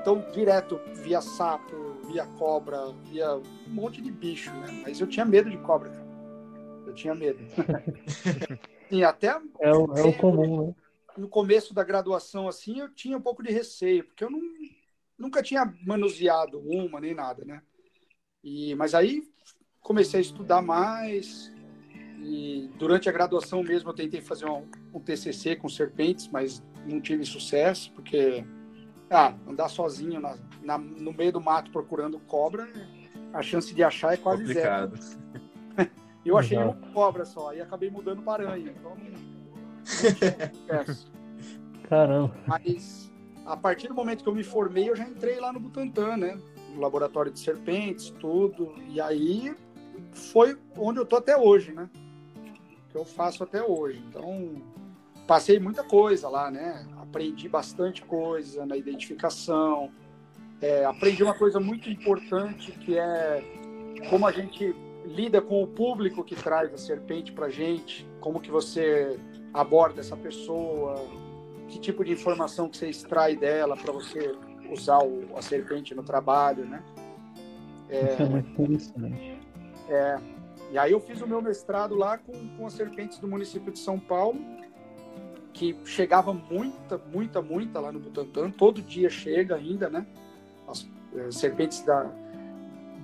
[0.00, 1.76] então, direto, via sapo,
[2.06, 4.80] via cobra, via um monte de bicho, né?
[4.82, 6.06] Mas eu tinha medo de cobra, cara.
[6.86, 7.38] Eu tinha medo.
[8.90, 10.74] e até É o, é o comum, né?
[11.18, 14.40] no começo da graduação, assim, eu tinha um pouco de receio, porque eu não,
[15.18, 17.62] nunca tinha manuseado uma nem nada, né?
[18.42, 19.22] E, mas aí
[19.82, 21.52] comecei a estudar mais,
[22.22, 27.00] e durante a graduação mesmo eu tentei fazer um, um TCC com serpentes, mas não
[27.00, 28.44] tive sucesso, porque
[29.12, 32.68] Ah, andar sozinho na- na- no meio do mato procurando cobra,
[33.32, 34.90] a chance de achar é quase zero.
[34.90, 35.20] Complicado.
[36.24, 36.78] Eu achei Exato.
[36.78, 38.72] uma cobra só e acabei mudando para aranha.
[38.78, 41.10] Então, não, sucesso.
[41.88, 42.32] Caramba.
[42.46, 43.10] Mas
[43.44, 46.38] a partir do momento que eu me formei, eu já entrei lá no Butantan, né?
[46.74, 48.74] No laboratório de serpentes, tudo.
[48.88, 49.52] E aí
[50.12, 51.90] foi onde eu tô até hoje, né?
[52.90, 54.02] Que eu faço até hoje.
[54.08, 54.60] Então,
[55.26, 56.86] passei muita coisa lá, né?
[57.00, 59.90] Aprendi bastante coisa na identificação.
[60.60, 63.42] É, aprendi uma coisa muito importante que é
[64.08, 64.74] como a gente
[65.06, 69.18] lida com o público que traz a serpente pra gente, como que você
[69.54, 70.94] aborda essa pessoa,
[71.68, 74.34] que tipo de informação que você extrai dela para você
[74.70, 76.82] usar o- a serpente no trabalho, né?
[77.90, 79.38] Isso é muito interessante.
[80.70, 83.78] E aí eu fiz o meu mestrado lá com, com as serpentes do município de
[83.78, 84.38] São Paulo,
[85.52, 90.06] que chegava muita, muita, muita lá no Butantã, todo dia chega ainda, né?
[90.68, 92.08] As eh, serpentes da,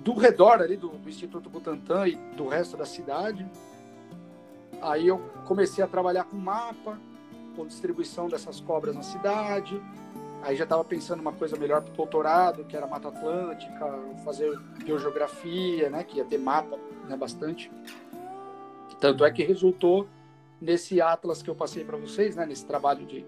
[0.03, 3.45] do redor ali do, do Instituto Butantã e do resto da cidade.
[4.81, 6.97] Aí eu comecei a trabalhar com mapa,
[7.55, 9.81] com distribuição dessas cobras na cidade.
[10.47, 14.57] Aí já estava pensando uma coisa melhor para o doutorado, que era Mata Atlântica, fazer
[14.81, 16.05] biogeografia, né?
[16.05, 17.17] Que ia ter mapa, né?
[17.17, 17.69] Bastante.
[18.97, 20.07] Tanto é que resultou
[20.61, 22.45] nesse atlas que eu passei para vocês, né?
[22.45, 23.25] Nesse trabalho de,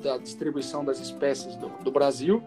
[0.00, 2.40] da distribuição das espécies do, do Brasil.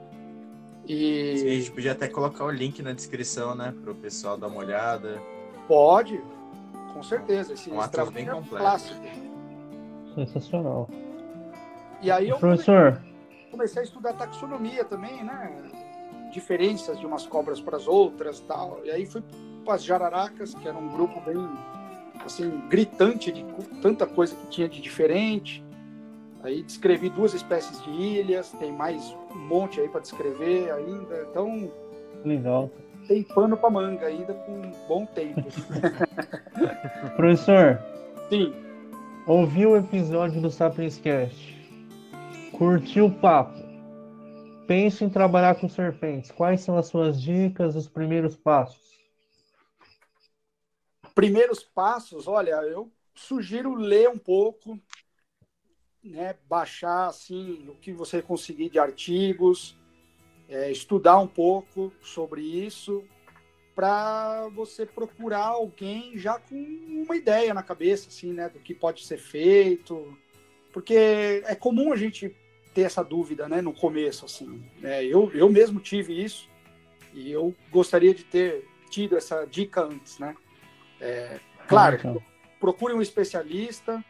[0.87, 3.75] E Sim, a gente podia até colocar o link na descrição, né?
[3.83, 5.21] Para o pessoal dar uma olhada.
[5.67, 6.23] pode,
[6.93, 7.55] com certeza.
[7.55, 8.63] Esse, Um esse atlas trabalho bem é completo.
[8.63, 9.01] clássico.
[10.15, 10.89] Sensacional.
[12.01, 13.01] E aí eu Professor,
[13.57, 15.51] comecei a estudar taxonomia também, né?
[16.31, 18.81] Diferenças de umas cobras para as outras, tal.
[18.85, 19.23] E aí fui
[19.65, 21.35] para as jararacas, que era um grupo bem
[22.23, 23.43] assim gritante de
[23.81, 25.65] tanta coisa que tinha de diferente.
[26.43, 29.03] Aí descrevi duas espécies de ilhas, tem mais
[29.33, 31.27] um monte aí para descrever ainda.
[31.31, 31.71] Então
[32.23, 32.69] legal.
[33.07, 35.41] tem pano para manga ainda com um bom tempo.
[37.17, 37.81] Professor,
[38.29, 38.53] Sim,
[39.25, 41.56] ouviu o episódio do Sapiens Cast?
[42.57, 43.57] Curtiu o papo?
[44.65, 46.31] Pensa em trabalhar com serpentes.
[46.31, 48.87] Quais são as suas dicas, os primeiros passos?
[51.17, 54.79] primeiros passos, olha, eu sugiro ler um pouco,
[56.03, 59.75] né, baixar assim o que você conseguir de artigos,
[60.47, 63.03] é, estudar um pouco sobre isso,
[63.73, 69.03] para você procurar alguém já com uma ideia na cabeça, assim, né, do que pode
[69.03, 70.15] ser feito,
[70.71, 72.35] porque é comum a gente
[72.77, 74.63] ter essa dúvida, né, no começo, assim.
[74.79, 76.47] né, eu, eu mesmo tive isso
[77.11, 80.35] e eu gostaria de ter tido essa dica antes, né?
[81.01, 82.23] É, claro, Então,
[82.59, 84.05] procure um especialista,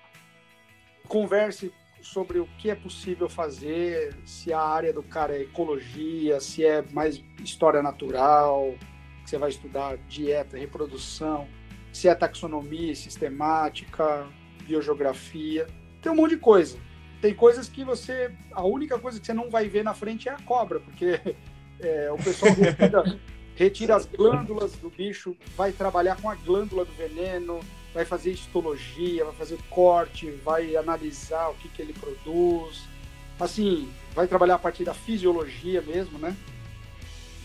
[1.07, 1.71] converse
[2.01, 6.81] sobre o que é possível fazer, se a área do cara é ecologia, se é
[6.91, 8.75] mais história natural,
[9.23, 11.47] que você vai estudar dieta, reprodução,
[11.93, 14.27] se é taxonomia, sistemática,
[14.63, 15.67] biogeografia,
[16.01, 16.77] tem um monte de coisa.
[17.21, 20.31] Tem coisas que você, a única coisa que você não vai ver na frente é
[20.31, 21.19] a cobra, porque
[21.79, 23.19] é, o pessoal retira,
[23.55, 27.59] retira as glândulas do bicho, vai trabalhar com a glândula do veneno,
[27.93, 32.83] vai fazer histologia, vai fazer corte, vai analisar o que, que ele produz.
[33.39, 36.35] Assim, vai trabalhar a partir da fisiologia mesmo, né?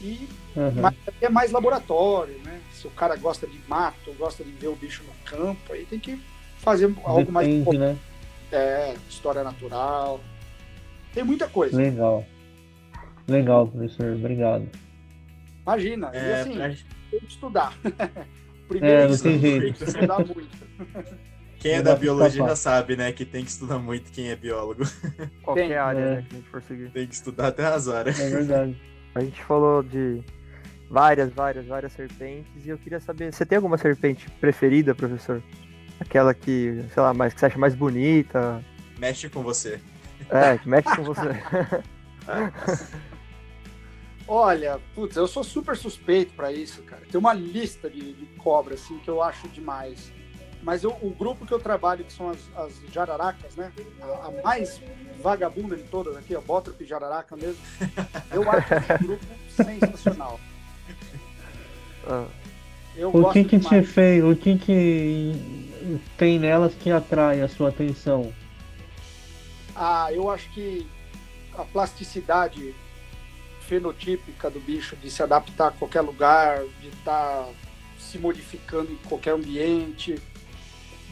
[0.02, 0.28] E
[0.80, 2.60] mas é mais laboratório, né?
[2.72, 5.98] Se o cara gosta de mato, gosta de ver o bicho no campo, aí tem
[5.98, 6.20] que
[6.58, 7.98] fazer algo mais Depende, né?
[8.52, 10.20] É, história natural.
[11.14, 11.76] Tem muita coisa.
[11.76, 12.24] Legal.
[13.28, 14.14] Legal, professor.
[14.14, 14.68] Obrigado.
[15.62, 16.10] Imagina.
[16.12, 17.72] e É, assim, pra- tem que estudar.
[18.70, 19.76] É, Primeiro, não tem jeito.
[19.78, 20.48] que estudar muito.
[21.58, 23.12] Quem é da biologia já sabe, né?
[23.12, 24.82] Que tem que estudar muito quem é biólogo.
[25.42, 26.14] Qualquer Tem, área é.
[26.16, 26.90] né, que a gente for seguir.
[26.90, 28.18] Tem que estudar até as horas.
[28.18, 28.74] É verdade.
[29.14, 30.22] A gente falou de
[30.88, 35.42] várias, várias, várias serpentes e eu queria saber, você tem alguma serpente preferida, professor?
[36.02, 38.62] Aquela que, sei lá, mais, que você acha mais bonita?
[38.98, 39.80] Mexe com você.
[40.28, 41.22] É, que mexe com você.
[44.26, 47.02] Olha, putz, eu sou super suspeito pra isso, cara.
[47.10, 50.12] Tem uma lista de, de cobras, assim, que eu acho demais.
[50.62, 53.72] Mas eu- o grupo que eu trabalho, que são as, as jararacas, né?
[54.00, 54.80] A, a mais
[55.20, 57.60] vagabunda de todas aqui, a Bótrope jararaca mesmo.
[58.30, 59.24] Eu acho esse grupo
[59.56, 60.38] sensacional.
[62.06, 62.26] Ah,
[62.96, 63.90] Eu O gosto que que te demais.
[63.90, 65.61] fez, o que que
[66.16, 68.32] tem nelas que atrai a sua atenção?
[69.74, 70.86] Ah, eu acho que
[71.54, 72.74] a plasticidade
[73.60, 77.48] fenotípica do bicho, de se adaptar a qualquer lugar, de estar
[77.98, 80.20] se modificando em qualquer ambiente,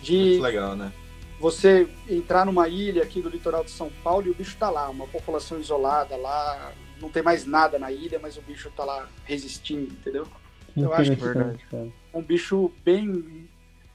[0.03, 0.93] de Muito legal, né?
[1.41, 4.91] você entrar numa ilha aqui do litoral de São Paulo e o bicho está lá,
[4.91, 9.09] uma população isolada lá, não tem mais nada na ilha, mas o bicho tá lá
[9.25, 10.27] resistindo, entendeu?
[10.77, 11.25] Eu acho que.
[11.25, 13.49] É um bicho bem.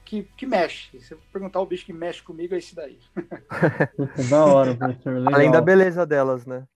[0.06, 0.98] Que, que mexe.
[1.00, 2.98] Se eu perguntar o bicho que mexe comigo, é esse daí.
[4.30, 5.14] Da hora, professor.
[5.18, 5.34] Legal.
[5.34, 6.66] Além da beleza delas, né?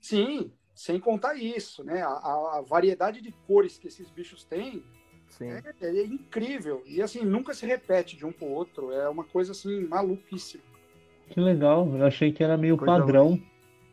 [0.00, 2.02] Sim, sem contar isso, né?
[2.02, 4.82] A, a- variedade de cores que esses bichos têm
[5.28, 5.50] Sim.
[5.50, 6.82] é, é incrível.
[6.86, 8.92] E assim, nunca se repete de um pro outro.
[8.92, 10.62] É uma coisa assim, maluquíssima.
[11.30, 11.86] Que legal.
[11.96, 13.40] Eu achei que era meio Coisa padrão.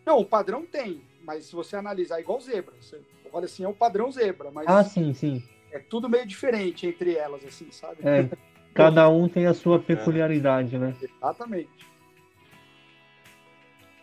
[0.06, 2.74] Não, o padrão tem, mas se você analisar, é igual zebra.
[2.82, 3.00] Você
[3.32, 5.44] olha assim, é o padrão zebra, mas Ah, sim, sim.
[5.72, 7.98] é tudo meio diferente entre elas, assim, sabe?
[8.08, 8.24] É,
[8.74, 10.94] cada um tem a sua peculiaridade, né?
[11.02, 11.70] Exatamente.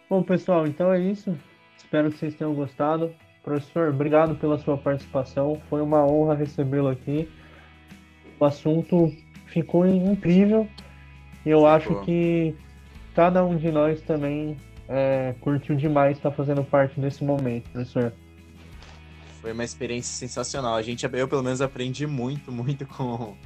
[0.08, 1.36] Bom, pessoal, então é isso.
[1.76, 3.14] Espero que vocês tenham gostado.
[3.42, 5.60] Professor, obrigado pela sua participação.
[5.68, 7.28] Foi uma honra recebê-lo aqui.
[8.38, 9.12] O assunto
[9.46, 10.68] ficou incrível.
[11.44, 11.66] E eu Ficou.
[11.68, 12.54] acho que
[13.14, 14.56] cada um de nós também
[14.88, 18.12] é, curtiu demais estar fazendo parte desse momento, professor.
[19.40, 20.74] Foi uma experiência sensacional.
[20.74, 23.36] A gente, eu pelo menos aprendi muito, muito com,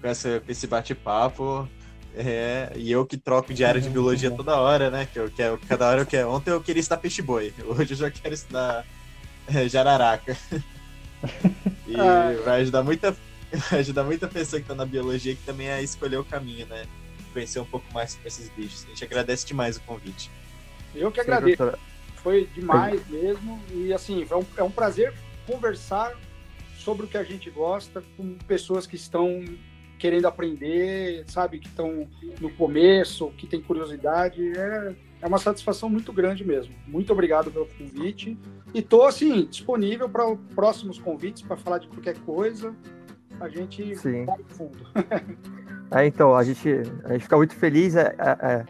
[0.00, 1.68] com, essa- com esse bate-papo.
[2.14, 5.06] É, e eu que troco de área de biologia toda hora, né?
[5.12, 6.30] Que eu quero, cada hora eu quero.
[6.30, 8.84] Ontem eu queria estudar peixe-boi, hoje eu já quero estudar
[9.46, 10.36] é, jararaca.
[11.86, 12.30] E Ah.
[12.44, 13.10] vai ajudar muita,
[13.70, 16.84] vai ajudar muita pessoa que tá na biologia que também a escolher o caminho, né?
[17.32, 18.84] Conhecer um pouco mais sobre esses bichos.
[18.84, 20.30] A gente agradece demais o convite.
[20.94, 21.72] Eu que agradeço.
[22.22, 23.60] Foi demais mesmo.
[23.72, 25.12] E assim, é um, é um prazer
[25.46, 26.12] conversar
[26.78, 29.44] sobre o que a gente gosta com pessoas que estão
[29.98, 32.08] querendo aprender, sabe, que estão
[32.40, 34.56] no começo, que têm curiosidade.
[34.56, 36.74] É, é uma satisfação muito grande mesmo.
[36.86, 38.38] Muito obrigado pelo convite.
[38.72, 42.74] E tô assim, disponível para próximos convites para falar de qualquer coisa.
[43.40, 44.24] A gente Sim.
[44.24, 44.78] vai no fundo.
[45.90, 46.68] É, então, a gente,
[47.04, 47.96] a gente fica muito feliz.
[47.96, 48.64] é, é, é,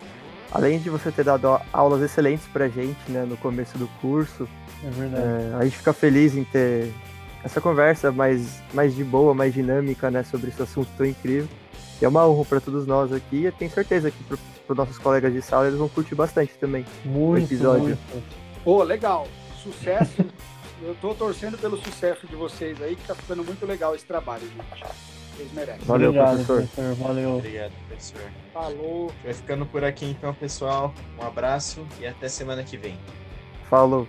[0.52, 4.48] além de você ter dado aulas excelentes pra gente né, no começo do curso,
[4.84, 5.24] É verdade.
[5.26, 6.92] é, a gente fica feliz em ter
[7.48, 11.48] essa conversa mais, mais de boa, mais dinâmica né, sobre esse assunto tão incrível.
[12.00, 13.36] E é uma honra para todos nós aqui.
[13.36, 14.36] E eu tenho certeza que para
[14.68, 16.84] os nossos colegas de sala eles vão curtir bastante também.
[17.04, 17.98] muito, episódio.
[18.12, 18.36] muito.
[18.62, 19.26] Pô, legal.
[19.62, 20.24] Sucesso.
[20.80, 24.46] Eu tô torcendo pelo sucesso de vocês aí, que tá ficando muito legal esse trabalho,
[24.46, 24.84] gente.
[25.34, 25.84] Vocês merecem.
[25.84, 26.94] Valeu, Obrigado, professor.
[26.94, 27.36] Valeu.
[27.38, 28.30] Obrigado, professor.
[28.52, 29.12] Falou.
[29.24, 30.94] Vai ficando por aqui então, pessoal.
[31.20, 32.96] Um abraço e até semana que vem.
[33.68, 34.06] Falou.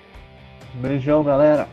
[0.76, 1.68] Beijão, galera.